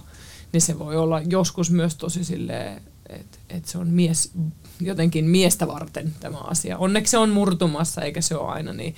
niin 0.52 0.60
se 0.60 0.78
voi 0.78 0.96
olla 0.96 1.20
joskus 1.20 1.70
myös 1.70 1.94
tosi 1.94 2.24
silleen, 2.24 2.82
että 3.08 3.38
et 3.48 3.64
se 3.64 3.78
on 3.78 3.88
mies, 3.88 4.32
jotenkin 4.80 5.24
miestä 5.24 5.66
varten 5.66 6.14
tämä 6.20 6.38
asia. 6.38 6.78
Onneksi 6.78 7.10
se 7.10 7.18
on 7.18 7.30
murtumassa, 7.30 8.02
eikä 8.02 8.20
se 8.20 8.36
ole 8.36 8.48
aina 8.48 8.72
niin. 8.72 8.94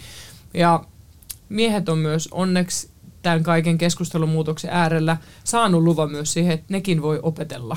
Ja 0.55 0.85
miehet 1.51 1.89
on 1.89 1.99
myös 1.99 2.29
onneksi 2.33 2.91
tämän 3.23 3.43
kaiken 3.43 3.79
keskustelumuutoksen 3.79 4.71
äärellä 4.73 5.17
saanut 5.45 5.83
luvan 5.83 6.11
myös 6.11 6.33
siihen, 6.33 6.53
että 6.53 6.67
nekin 6.69 7.03
voi 7.03 7.21
opetella 7.23 7.77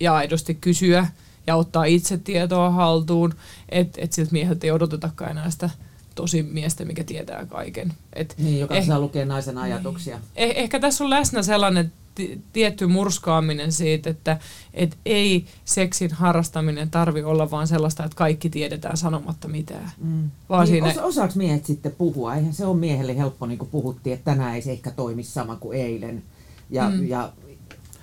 ja 0.00 0.14
aidosti 0.14 0.54
kysyä 0.54 1.06
ja 1.46 1.56
ottaa 1.56 1.84
itse 1.84 2.18
tietoa 2.18 2.70
haltuun, 2.70 3.34
että 3.68 4.00
et 4.02 4.12
siltä 4.12 4.32
mieheltä 4.32 4.66
ei 4.66 4.70
odotetakaan 4.70 5.30
enää 5.30 5.50
sitä 5.50 5.70
tosi 6.14 6.42
miestä, 6.42 6.84
mikä 6.84 7.04
tietää 7.04 7.46
kaiken. 7.46 7.92
Et 8.12 8.34
Niin, 8.38 8.60
joka 8.60 8.74
Eh- 8.74 8.86
saa 8.86 9.00
lukea 9.00 9.24
naisen 9.24 9.58
ajatuksia. 9.58 10.20
eh, 10.36 10.52
ehkä 10.56 10.80
tässä 10.80 11.04
on 11.04 11.10
läsnä 11.10 11.42
sellainen 11.42 11.92
tietty 12.52 12.86
murskaaminen 12.86 13.72
siitä, 13.72 14.10
että 14.10 14.38
et 14.74 14.98
ei 15.06 15.44
seksin 15.64 16.12
harrastaminen 16.12 16.90
tarvi 16.90 17.22
olla 17.22 17.50
vaan 17.50 17.68
sellaista, 17.68 18.04
että 18.04 18.16
kaikki 18.16 18.50
tiedetään 18.50 18.96
sanomatta 18.96 19.48
mitään. 19.48 19.90
Mm. 20.00 20.30
Vaan 20.48 20.64
niin, 20.68 20.84
siinä- 20.84 20.88
os, 20.88 20.98
osaako 20.98 21.32
miehet 21.36 21.66
sitten 21.66 21.92
puhua? 21.98 22.34
Eihän 22.34 22.52
se 22.54 22.66
ole 22.66 22.76
miehelle 22.76 23.16
helppo, 23.16 23.46
niin 23.46 23.58
kuin 23.58 23.70
puhuttiin, 23.70 24.14
että 24.14 24.30
tänään 24.30 24.54
ei 24.54 24.62
se 24.62 24.72
ehkä 24.72 24.90
toimi 24.90 25.22
sama 25.22 25.56
kuin 25.56 25.78
eilen. 25.78 26.22
Ja, 26.70 26.90
Mm. 26.90 27.06
ja 27.08 27.32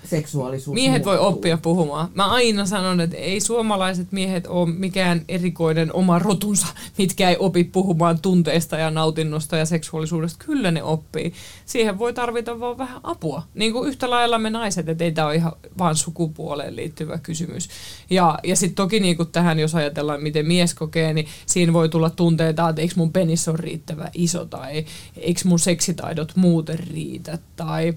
seksuaalisuus 0.04 0.74
Miehet 0.74 1.04
voi 1.04 1.16
muuttuu. 1.16 1.34
oppia 1.34 1.58
puhumaan. 1.58 2.08
Mä 2.14 2.26
aina 2.26 2.66
sanon, 2.66 3.00
että 3.00 3.16
ei 3.16 3.40
suomalaiset 3.40 4.12
miehet 4.12 4.46
ole 4.46 4.70
mikään 4.70 5.24
erikoinen 5.28 5.92
oma 5.92 6.18
rotunsa, 6.18 6.66
mitkä 6.98 7.30
ei 7.30 7.36
opi 7.38 7.64
puhumaan 7.64 8.18
tunteista 8.20 8.76
ja 8.76 8.90
nautinnosta 8.90 9.56
ja 9.56 9.66
seksuaalisuudesta. 9.66 10.44
Kyllä 10.44 10.70
ne 10.70 10.82
oppii. 10.82 11.32
Siihen 11.66 11.98
voi 11.98 12.12
tarvita 12.12 12.60
vaan 12.60 12.78
vähän 12.78 13.00
apua. 13.02 13.42
Niin 13.54 13.72
kuin 13.72 13.88
yhtä 13.88 14.10
lailla 14.10 14.38
me 14.38 14.50
naiset, 14.50 14.88
että 14.88 15.04
ei 15.04 15.12
tämä 15.12 15.26
ole 15.26 15.34
ihan 15.34 15.52
vaan 15.78 15.96
sukupuoleen 15.96 16.76
liittyvä 16.76 17.18
kysymys. 17.18 17.68
Ja, 18.10 18.38
ja 18.44 18.56
sitten 18.56 18.76
toki 18.76 19.00
niin 19.00 19.16
kuin 19.16 19.28
tähän, 19.32 19.58
jos 19.58 19.74
ajatellaan, 19.74 20.22
miten 20.22 20.46
mies 20.46 20.74
kokee, 20.74 21.12
niin 21.12 21.26
siinä 21.46 21.72
voi 21.72 21.88
tulla 21.88 22.10
tunteita, 22.10 22.68
että 22.68 22.82
eikö 22.82 22.94
mun 22.96 23.12
penis 23.12 23.48
ole 23.48 23.56
riittävän 23.56 24.10
iso 24.14 24.44
tai 24.44 24.84
eikö 25.16 25.40
mun 25.44 25.58
seksitaidot 25.58 26.32
muuten 26.36 26.78
riitä 26.78 27.38
tai 27.56 27.94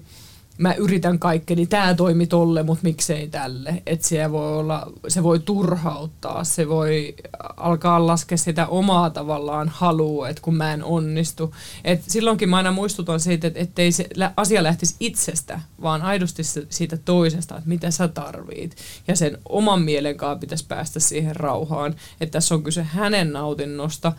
mä 0.58 0.74
yritän 0.74 1.18
kaikkeni, 1.18 1.66
tämä 1.66 1.94
toimi 1.94 2.26
tolle, 2.26 2.62
mutta 2.62 2.84
miksei 2.84 3.28
tälle. 3.28 3.82
Että 3.86 4.08
se 4.08 4.32
voi, 4.32 4.58
olla, 4.58 4.92
se 5.08 5.22
voi 5.22 5.38
turhauttaa, 5.38 6.44
se 6.44 6.68
voi 6.68 7.14
alkaa 7.56 8.06
laskea 8.06 8.38
sitä 8.38 8.66
omaa 8.66 9.10
tavallaan 9.10 9.68
halua, 9.68 10.28
että 10.28 10.42
kun 10.42 10.56
mä 10.56 10.72
en 10.72 10.84
onnistu. 10.84 11.54
Et 11.84 12.02
silloinkin 12.06 12.48
mä 12.48 12.56
aina 12.56 12.72
muistutan 12.72 13.20
siitä, 13.20 13.46
että 13.46 13.60
ettei 13.60 13.92
se 13.92 14.08
asia 14.36 14.62
lähtisi 14.62 14.96
itsestä, 15.00 15.60
vaan 15.82 16.02
aidosti 16.02 16.42
siitä 16.70 16.96
toisesta, 16.96 17.56
että 17.56 17.68
mitä 17.68 17.90
sä 17.90 18.08
tarvit. 18.08 18.76
Ja 19.08 19.16
sen 19.16 19.38
oman 19.48 19.82
mielen 19.82 20.16
kanssa 20.16 20.40
pitäisi 20.40 20.66
päästä 20.66 21.00
siihen 21.00 21.36
rauhaan, 21.36 21.94
että 22.20 22.32
tässä 22.32 22.54
on 22.54 22.62
kyse 22.62 22.82
hänen 22.82 23.32
nautinnosta, 23.32 24.12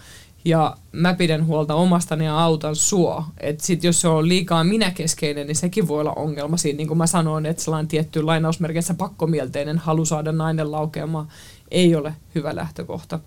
ja 0.45 0.77
mä 0.91 1.13
pidän 1.13 1.45
huolta 1.45 1.75
omastani 1.75 2.25
ja 2.25 2.39
autan 2.39 2.75
sua. 2.75 3.25
Et 3.39 3.59
sit 3.59 3.83
jos 3.83 4.01
se 4.01 4.07
on 4.07 4.27
liikaa 4.27 4.63
minäkeskeinen, 4.63 5.47
niin 5.47 5.55
sekin 5.55 5.87
voi 5.87 6.01
olla 6.01 6.13
ongelma 6.13 6.57
siinä. 6.57 6.77
Niin 6.77 6.87
kuin 6.87 6.97
mä 6.97 7.07
sanoin, 7.07 7.45
että 7.45 7.63
sellainen 7.63 7.87
tietty 7.87 8.23
lainausmerkeissä 8.23 8.93
pakkomielteinen 8.93 9.77
halu 9.77 10.05
saada 10.05 10.31
nainen 10.31 10.71
laukeamaan 10.71 11.27
ei 11.71 11.95
ole 11.95 12.13
hyvä 12.35 12.55
lähtökohta. 12.55 13.19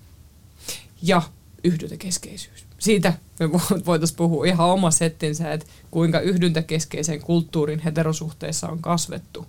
Ja 1.03 1.23
yhdyntäkeskeisyys. 1.65 2.67
Siitä 2.79 3.13
me 3.41 3.47
vo- 3.47 3.87
voitaisiin 3.87 4.17
puhua 4.17 4.45
ihan 4.45 4.69
oma 4.69 4.91
settinsä, 4.91 5.53
että 5.53 5.67
kuinka 5.91 6.21
yhdyntäkeskeisen 6.21 7.21
kulttuurin 7.21 7.79
heterosuhteissa 7.79 8.69
on 8.69 8.79
kasvettu. 8.79 9.47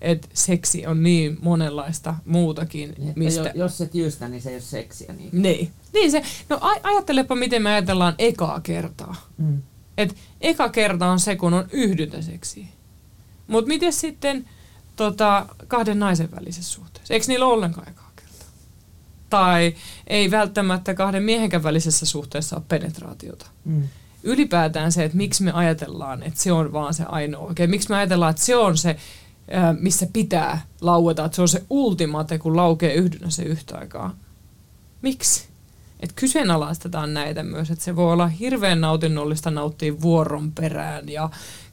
Että 0.00 0.28
seksi 0.34 0.86
on 0.86 1.02
niin 1.02 1.38
monenlaista 1.42 2.14
muutakin, 2.24 2.90
Että 2.90 3.12
mistä... 3.16 3.52
jo, 3.54 3.64
jos 3.64 3.80
et 3.80 3.94
jystä, 3.94 4.28
niin 4.28 4.42
se 4.42 4.48
ei 4.50 4.54
ole 4.54 4.62
seksiä. 4.62 5.12
Niin. 5.12 5.42
Niin. 5.42 5.70
Niin 5.92 6.10
se, 6.10 6.22
no 6.48 6.56
aj- 6.56 6.80
ajattelepa 6.82 7.34
miten 7.34 7.62
me 7.62 7.70
ajatellaan 7.70 8.14
ekaa 8.18 8.60
kertaa. 8.60 9.28
Mm. 9.38 9.62
Et 9.98 10.16
eka 10.40 10.68
kerta 10.68 11.06
on 11.06 11.20
se, 11.20 11.36
kun 11.36 11.54
on 11.54 11.68
yhdyntäseksi. 11.72 12.68
Mutta 13.46 13.68
miten 13.68 13.92
sitten 13.92 14.48
tota, 14.96 15.46
kahden 15.68 15.98
naisen 15.98 16.30
välisessä 16.30 16.74
suhteessa? 16.74 17.14
Eikö 17.14 17.26
niillä 17.28 17.46
ole 17.46 17.54
ollenkaan 17.54 17.88
ekaa 17.88 18.10
kertaa? 18.16 18.48
Tai 19.30 19.74
ei 20.06 20.30
välttämättä 20.30 20.94
kahden 20.94 21.22
miehenkään 21.22 21.62
välisessä 21.62 22.06
suhteessa 22.06 22.56
ole 22.56 22.64
penetraatiota. 22.68 23.46
Mm. 23.64 23.88
Ylipäätään 24.22 24.92
se, 24.92 25.04
että 25.04 25.16
miksi 25.16 25.42
me 25.42 25.52
ajatellaan, 25.52 26.22
että 26.22 26.40
se 26.40 26.52
on 26.52 26.72
vaan 26.72 26.94
se 26.94 27.04
ainoa 27.08 27.46
oikein. 27.46 27.70
Miksi 27.70 27.88
me 27.88 27.96
ajatellaan, 27.96 28.30
että 28.30 28.42
se 28.42 28.56
on 28.56 28.78
se, 28.78 28.96
missä 29.80 30.06
pitää 30.12 30.66
laueta, 30.80 31.24
että 31.24 31.36
se 31.36 31.42
on 31.42 31.48
se 31.48 31.62
ultimate, 31.70 32.38
kun 32.38 32.56
laukee 32.56 32.94
yhdynnässä 32.94 33.42
yhtä 33.42 33.78
aikaa. 33.78 34.16
Miksi? 35.02 35.51
Että 36.02 36.14
kyseenalaistetaan 36.16 37.14
näitä 37.14 37.42
myös, 37.42 37.70
että 37.70 37.84
se 37.84 37.96
voi 37.96 38.12
olla 38.12 38.26
hirveän 38.26 38.80
nautinnollista 38.80 39.50
nauttia 39.50 40.00
vuoron 40.00 40.52
perään 40.52 41.08
ja 41.08 41.30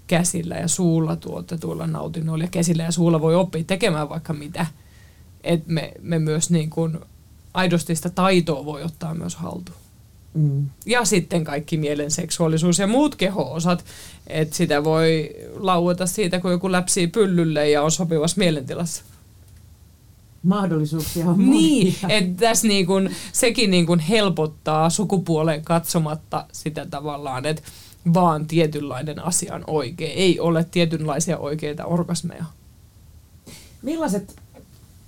käsillä 0.07 0.55
ja 0.55 0.67
suulla 0.67 1.15
tuotetuilla 1.15 1.87
nautinnoilla. 1.87 2.43
Ja 2.43 2.49
käsillä 2.51 2.83
ja 2.83 2.91
suulla 2.91 3.21
voi 3.21 3.35
oppia 3.35 3.63
tekemään 3.63 4.09
vaikka 4.09 4.33
mitä. 4.33 4.65
Että 5.43 5.71
me, 5.71 5.91
me 6.01 6.19
myös 6.19 6.49
niin 6.49 6.69
kuin 6.69 6.99
aidosti 7.53 7.95
sitä 7.95 8.09
taitoa 8.09 8.65
voi 8.65 8.83
ottaa 8.83 9.13
myös 9.13 9.35
haltuun. 9.35 9.79
Mm. 10.33 10.69
Ja 10.85 11.05
sitten 11.05 11.43
kaikki 11.43 11.77
mielen 11.77 12.11
seksuaalisuus 12.11 12.79
ja 12.79 12.87
muut 12.87 13.15
keho-osat, 13.15 13.85
että 14.27 14.55
sitä 14.55 14.83
voi 14.83 15.35
laueta 15.55 16.05
siitä, 16.05 16.39
kun 16.39 16.51
joku 16.51 16.71
läpsii 16.71 17.07
pyllylle 17.07 17.69
ja 17.69 17.83
on 17.83 17.91
sopivassa 17.91 18.37
mielentilassa. 18.37 19.03
Mahdollisuuksia 20.43 21.25
on 21.25 21.49
Niin, 21.49 21.95
monia. 22.01 22.17
että 22.17 22.45
tässä 22.45 22.67
niin 22.67 22.85
kun, 22.85 23.09
sekin 23.33 23.71
niin 23.71 23.85
kun 23.85 23.99
helpottaa 23.99 24.89
sukupuoleen 24.89 25.61
katsomatta 25.65 26.45
sitä 26.51 26.85
tavallaan, 26.85 27.45
että 27.45 27.61
vaan 28.13 28.47
tietynlainen 28.47 29.25
asia 29.25 29.55
on 29.55 29.63
oikein. 29.67 30.17
Ei 30.17 30.39
ole 30.39 30.63
tietynlaisia 30.63 31.37
oikeita 31.37 31.85
orgasmeja. 31.85 32.45
Millaiset 33.81 34.35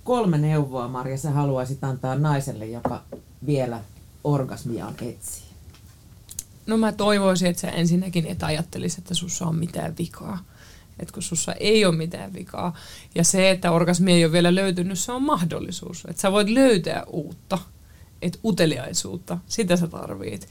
kolme 0.04 0.38
neuvoa, 0.38 0.88
Marja, 0.88 1.18
sä 1.18 1.30
haluaisit 1.30 1.84
antaa 1.84 2.14
naiselle, 2.14 2.66
joka 2.66 3.02
vielä 3.46 3.80
orgasmiaan 4.24 4.94
etsii? 5.02 5.42
No 6.66 6.76
mä 6.76 6.92
toivoisin, 6.92 7.48
että 7.48 7.60
sä 7.60 7.68
ensinnäkin 7.68 8.26
et 8.26 8.42
ajattelisi, 8.42 9.00
että 9.00 9.14
sussa 9.14 9.46
on 9.46 9.56
mitään 9.56 9.94
vikaa. 9.98 10.38
Että 11.02 11.14
kun 11.14 11.22
sussa 11.22 11.52
ei 11.52 11.84
ole 11.84 11.96
mitään 11.96 12.32
vikaa. 12.32 12.76
Ja 13.14 13.24
se, 13.24 13.50
että 13.50 13.70
orgasmi 13.70 14.12
ei 14.12 14.24
ole 14.24 14.32
vielä 14.32 14.54
löytynyt, 14.54 14.98
se 14.98 15.12
on 15.12 15.22
mahdollisuus. 15.22 16.04
Että 16.08 16.22
sä 16.22 16.32
voit 16.32 16.48
löytää 16.48 17.04
uutta. 17.06 17.58
Että 18.22 18.38
uteliaisuutta, 18.44 19.38
sitä 19.46 19.76
sä 19.76 19.86
tarvit. 19.86 20.48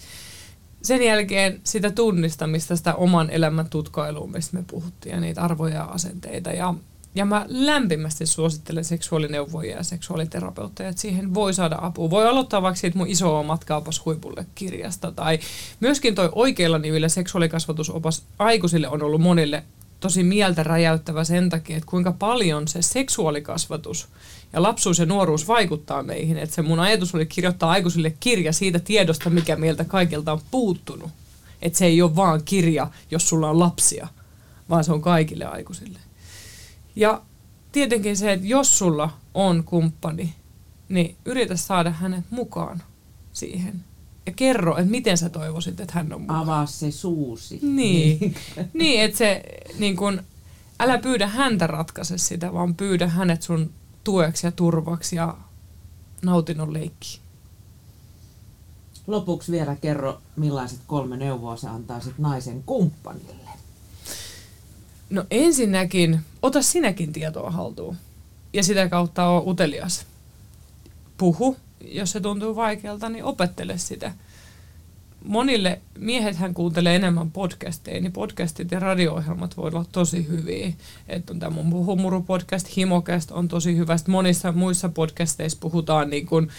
Sen 0.82 1.04
jälkeen 1.04 1.62
sitä 1.64 1.91
tunnistamista, 1.91 2.76
sitä 2.76 2.95
oman 2.95 3.30
elämän 3.30 3.70
tutkailua, 3.70 4.28
mistä 4.28 4.58
me 4.58 4.64
puhuttiin, 4.68 5.14
ja 5.16 5.22
niitä 5.22 5.41
arvoja 5.41 5.76
ja 5.76 5.84
asenteita. 5.84 6.49
Ja, 6.49 6.74
ja 7.16 7.26
mä 7.26 7.45
lämpimästi 7.47 8.26
suosittelen 8.26 8.86
seksuaalineuvojia 8.86 9.78
ja 9.78 9.84
seksuaaliterapeutteja, 9.84 10.89
että 10.89 11.02
siihen 11.02 11.34
voi 11.34 11.54
saada 11.54 11.78
apua. 11.82 12.10
Voi 12.10 12.28
aloittaa 12.28 12.62
vaikka 12.62 12.80
siitä 12.80 12.97
mun 12.97 13.08
isoa 13.08 13.43
matkaapas 13.43 14.06
huipulle 14.06 14.45
kirjasta, 14.56 15.12
tai 15.12 15.39
myöskin 15.80 16.16
toi 16.16 16.30
oikeilla 16.36 16.78
nimillä 16.78 17.10
seksuaalikasvatusopas 17.10 18.24
aikuisille 18.39 18.88
on 18.88 19.04
ollut 19.04 19.22
monille 19.22 19.64
tosi 20.02 20.24
mieltä 20.24 20.64
räjäyttävä 20.64 21.24
sen 21.24 21.49
takia, 21.49 21.78
että 21.78 21.89
kuinka 21.89 22.12
paljon 22.12 22.68
se 22.68 22.82
seksuaalikasvatus 22.82 24.08
ja 24.54 24.64
lapsuus 24.64 24.99
ja 24.99 25.06
nuoruus 25.06 25.47
vaikuttaa 25.47 26.04
meihin. 26.04 26.38
Että 26.38 26.56
se 26.56 26.62
mun 26.62 26.80
ajatus 26.80 27.16
oli 27.16 27.26
kirjoittaa 27.26 27.72
aikuisille 27.72 28.10
kirja 28.20 28.54
siitä 28.54 28.80
tiedosta, 28.80 29.30
mikä 29.30 29.56
meiltä 29.56 29.84
kaikilta 29.84 30.34
on 30.34 30.41
puuttunut. 30.52 31.10
Että 31.62 31.80
se 31.80 31.86
ei 31.86 32.02
ole 32.02 32.16
vaan 32.16 32.43
kirja, 32.43 32.88
jos 33.12 33.30
sulla 33.30 33.49
on 33.49 33.60
lapsia, 33.60 34.08
vaan 34.70 34.84
se 34.84 34.93
on 34.93 35.02
kaikille 35.02 35.45
aikuisille. 35.45 35.99
Ja 36.95 37.22
tietenkin 37.72 38.18
se, 38.18 38.34
että 38.34 38.47
jos 38.47 38.78
sulla 38.78 39.10
on 39.34 39.64
kumppani, 39.64 40.34
niin 40.89 41.16
yritä 41.26 41.56
saada 41.56 41.91
hänet 41.91 42.26
mukaan 42.30 42.84
siihen. 43.34 43.84
Ja 44.32 44.36
kerro, 44.36 44.78
että 44.78 44.92
miten 44.92 45.18
sä 45.18 45.30
toivoisit, 45.30 45.80
että 45.80 45.94
hän 45.94 46.14
on 46.14 46.22
mukaan. 46.22 46.40
Avaa 46.40 46.66
se 46.66 46.92
suusi. 46.92 47.60
Niin, 47.76 48.36
niin 48.74 49.02
että 49.02 49.18
se 49.18 49.44
niin 49.80 49.96
kun, 49.96 50.24
älä 50.80 50.98
pyydä 50.98 51.28
häntä 51.28 51.68
ratkaise 51.68 52.18
sitä, 52.18 52.54
vaan 52.54 52.76
pyydä 52.76 53.08
hänet 53.08 53.42
sun 53.42 53.72
tueksi 54.04 54.48
ja 54.48 54.52
turvaksi 54.52 55.16
ja 55.16 55.38
nautinnon 56.22 56.74
leikki. 56.74 57.20
Lopuksi 59.08 59.52
vielä 59.52 59.76
kerro, 59.76 60.22
millaiset 60.36 60.80
kolme 60.88 61.18
neuvoa 61.18 61.58
sä 61.58 61.72
antaisit 61.72 62.18
naisen 62.18 62.64
kumppanille. 62.66 63.50
No 65.10 65.26
ensinnäkin, 65.32 66.20
ota 66.42 66.62
sinäkin 66.62 67.14
tietoa 67.14 67.52
haltuun. 67.52 67.96
Ja 68.54 68.64
sitä 68.64 68.90
kautta 68.90 69.28
on 69.28 69.44
utelias. 69.48 70.06
Puhu, 71.18 71.58
jos 71.86 72.12
se 72.12 72.20
tuntuu 72.20 72.56
vaikealta, 72.56 73.10
niin 73.10 73.24
opettele 73.24 73.78
sitä. 73.78 74.14
Monille 75.26 75.82
miehethän 75.98 76.54
kuuntelee 76.54 76.96
enemmän 76.96 77.32
podcasteja, 77.32 78.02
niin 78.02 78.12
podcastit 78.12 78.72
ja 78.72 78.80
radio-ohjelmat 78.80 79.58
voi 79.58 79.70
olla 79.74 79.86
tosi 79.92 80.28
hyviä. 80.28 80.74
Että 81.08 81.34
on 81.34 81.40
tämä 81.40 81.56
mun 81.64 81.86
Humuru-podcast, 81.86 82.78
Himokest 82.78 83.32
on 83.32 83.48
tosi 83.48 83.78
hyvä. 83.78 83.98
Sitten 83.98 84.12
monissa 84.12 84.52
muissa 84.52 84.90
podcasteissa 84.90 85.58
puhutaan 85.62 86.10
niin 86.10 86.26
kuin, 86.26 86.50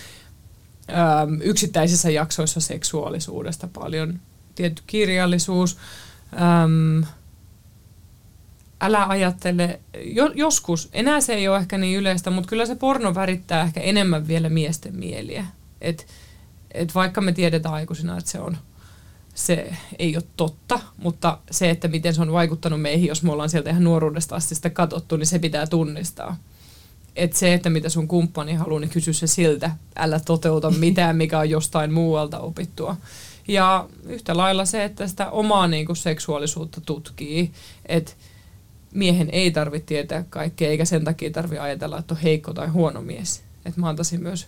äm, 0.91 1.41
yksittäisissä 1.43 2.11
jaksoissa 2.11 2.61
seksuaalisuudesta 2.61 3.69
paljon. 3.73 4.21
Tietty 4.55 4.83
kirjallisuus, 4.87 5.77
äm, 6.33 7.05
älä 8.83 9.07
ajattele, 9.07 9.81
jo, 10.05 10.33
joskus, 10.35 10.89
enää 10.93 11.21
se 11.21 11.35
ei 11.35 11.49
ole 11.49 11.59
ehkä 11.59 11.79
niin 11.79 11.99
yleistä, 11.99 12.31
mutta 12.31 12.49
kyllä 12.49 12.67
se 12.67 12.75
porno 12.75 13.15
värittää 13.15 13.63
ehkä 13.63 13.81
enemmän 13.81 14.29
vielä 14.29 14.49
miesten 14.49 14.97
mieliä. 14.97 15.47
Et, 15.81 16.07
et 16.75 16.95
vaikka 16.95 17.21
me 17.21 17.33
tiedetään 17.33 17.75
aikuisina, 17.75 18.19
että 18.19 18.31
se 18.31 18.41
on 18.41 18.57
se 19.35 19.73
ei 19.99 20.17
ole 20.17 20.25
totta, 20.37 20.81
mutta 20.97 21.39
se, 21.51 21.71
että 21.71 21.89
miten 21.89 22.15
se 22.15 22.23
on 22.23 22.33
vaikuttanut 22.33 22.81
meihin, 22.81 23.09
jos 23.09 23.23
me 23.23 23.33
ollaan 23.33 23.51
sieltä 23.51 23.71
ihan 23.71 23.85
nuoruudesta 23.85 24.37
asti 24.37 24.55
sitä 24.55 24.71
katsottu, 24.71 25.17
niin 25.17 25.27
se 25.27 25.39
pitää 25.39 25.67
tunnistaa. 25.67 26.37
Että 27.17 27.39
se, 27.39 27.55
että 27.55 27.71
mitä 27.71 27.89
sun 27.89 28.09
kumppani 28.09 28.55
haluaa, 28.55 28.81
niin 28.81 28.91
kysy 28.91 29.13
se 29.13 29.27
siltä, 29.27 29.71
älä 29.97 30.21
toteuta 30.21 30.71
mitään, 30.87 31.17
mikä 31.17 31.39
on 31.39 31.51
jostain 31.51 31.93
muualta 31.93 32.39
opittua. 32.39 32.97
Ja 33.49 33.89
yhtä 34.05 34.37
lailla 34.37 34.65
se, 34.65 34.85
että 34.85 35.07
sitä 35.09 35.31
omaa 35.31 35.69
niin 35.69 35.87
kuin, 35.87 35.97
seksuaalisuutta 35.97 36.81
tutkii, 36.81 37.53
että 37.87 38.13
miehen 38.93 39.29
ei 39.33 39.51
tarvitse 39.51 39.87
tietää 39.87 40.25
kaikkea, 40.31 40.69
eikä 40.69 40.85
sen 40.85 41.05
takia 41.05 41.31
tarvitse 41.31 41.61
ajatella, 41.61 41.99
että 41.99 42.15
on 42.15 42.21
heikko 42.21 42.53
tai 42.53 42.69
huono 42.69 43.03
mies. 43.03 43.43
Että 43.65 43.81
mä 43.81 43.89
antaisin 43.89 44.23
myös 44.23 44.47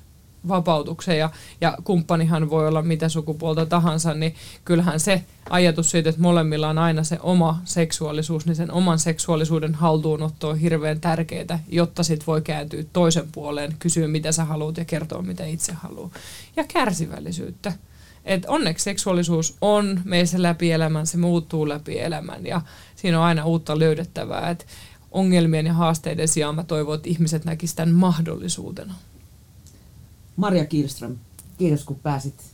vapautuksen 0.48 1.18
ja, 1.18 1.30
ja 1.60 1.78
kumppanihan 1.84 2.50
voi 2.50 2.68
olla 2.68 2.82
mitä 2.82 3.08
sukupuolta 3.08 3.66
tahansa, 3.66 4.14
niin 4.14 4.34
kyllähän 4.64 5.00
se 5.00 5.24
ajatus 5.50 5.90
siitä, 5.90 6.08
että 6.08 6.22
molemmilla 6.22 6.68
on 6.68 6.78
aina 6.78 7.04
se 7.04 7.18
oma 7.20 7.60
seksuaalisuus, 7.64 8.46
niin 8.46 8.56
sen 8.56 8.72
oman 8.72 8.98
seksuaalisuuden 8.98 9.74
haltuunotto 9.74 10.48
on 10.48 10.58
hirveän 10.58 11.00
tärkeää, 11.00 11.58
jotta 11.68 12.02
sit 12.02 12.26
voi 12.26 12.42
kääntyä 12.42 12.84
toisen 12.92 13.28
puoleen, 13.32 13.76
kysyä 13.78 14.08
mitä 14.08 14.32
sä 14.32 14.44
haluat 14.44 14.76
ja 14.76 14.84
kertoa 14.84 15.22
mitä 15.22 15.44
itse 15.44 15.72
haluaa. 15.72 16.10
Ja 16.56 16.64
kärsivällisyyttä. 16.64 17.72
Et 18.24 18.44
onneksi 18.48 18.84
seksuaalisuus 18.84 19.56
on 19.60 20.00
meissä 20.04 20.42
läpi 20.42 20.72
elämän, 20.72 21.06
se 21.06 21.16
muuttuu 21.16 21.68
läpi 21.68 22.00
elämän 22.00 22.46
ja 22.46 22.60
siinä 22.96 23.18
on 23.18 23.24
aina 23.24 23.44
uutta 23.44 23.78
löydettävää. 23.78 24.50
Et 24.50 24.66
ongelmien 25.10 25.66
ja 25.66 25.72
haasteiden 25.72 26.28
sijaan 26.28 26.54
mä 26.54 26.64
toivon, 26.64 26.94
että 26.94 27.08
ihmiset 27.08 27.44
näkisivät 27.44 27.76
tämän 27.76 27.94
mahdollisuutena. 27.94 28.94
Maria 30.36 30.64
Kielström, 30.64 31.16
kiitos 31.58 31.84
kun 31.84 31.98
pääsit 32.02 32.44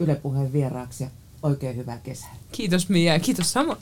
Yle 0.00 0.14
Puheen 0.14 0.52
vieraaksi 0.52 1.04
ja 1.04 1.10
oikein 1.42 1.76
hyvää 1.76 1.98
kesää. 1.98 2.36
Kiitos 2.52 2.88
Mia 2.88 3.12
ja 3.12 3.20
kiitos 3.20 3.52
samoin. 3.52 3.78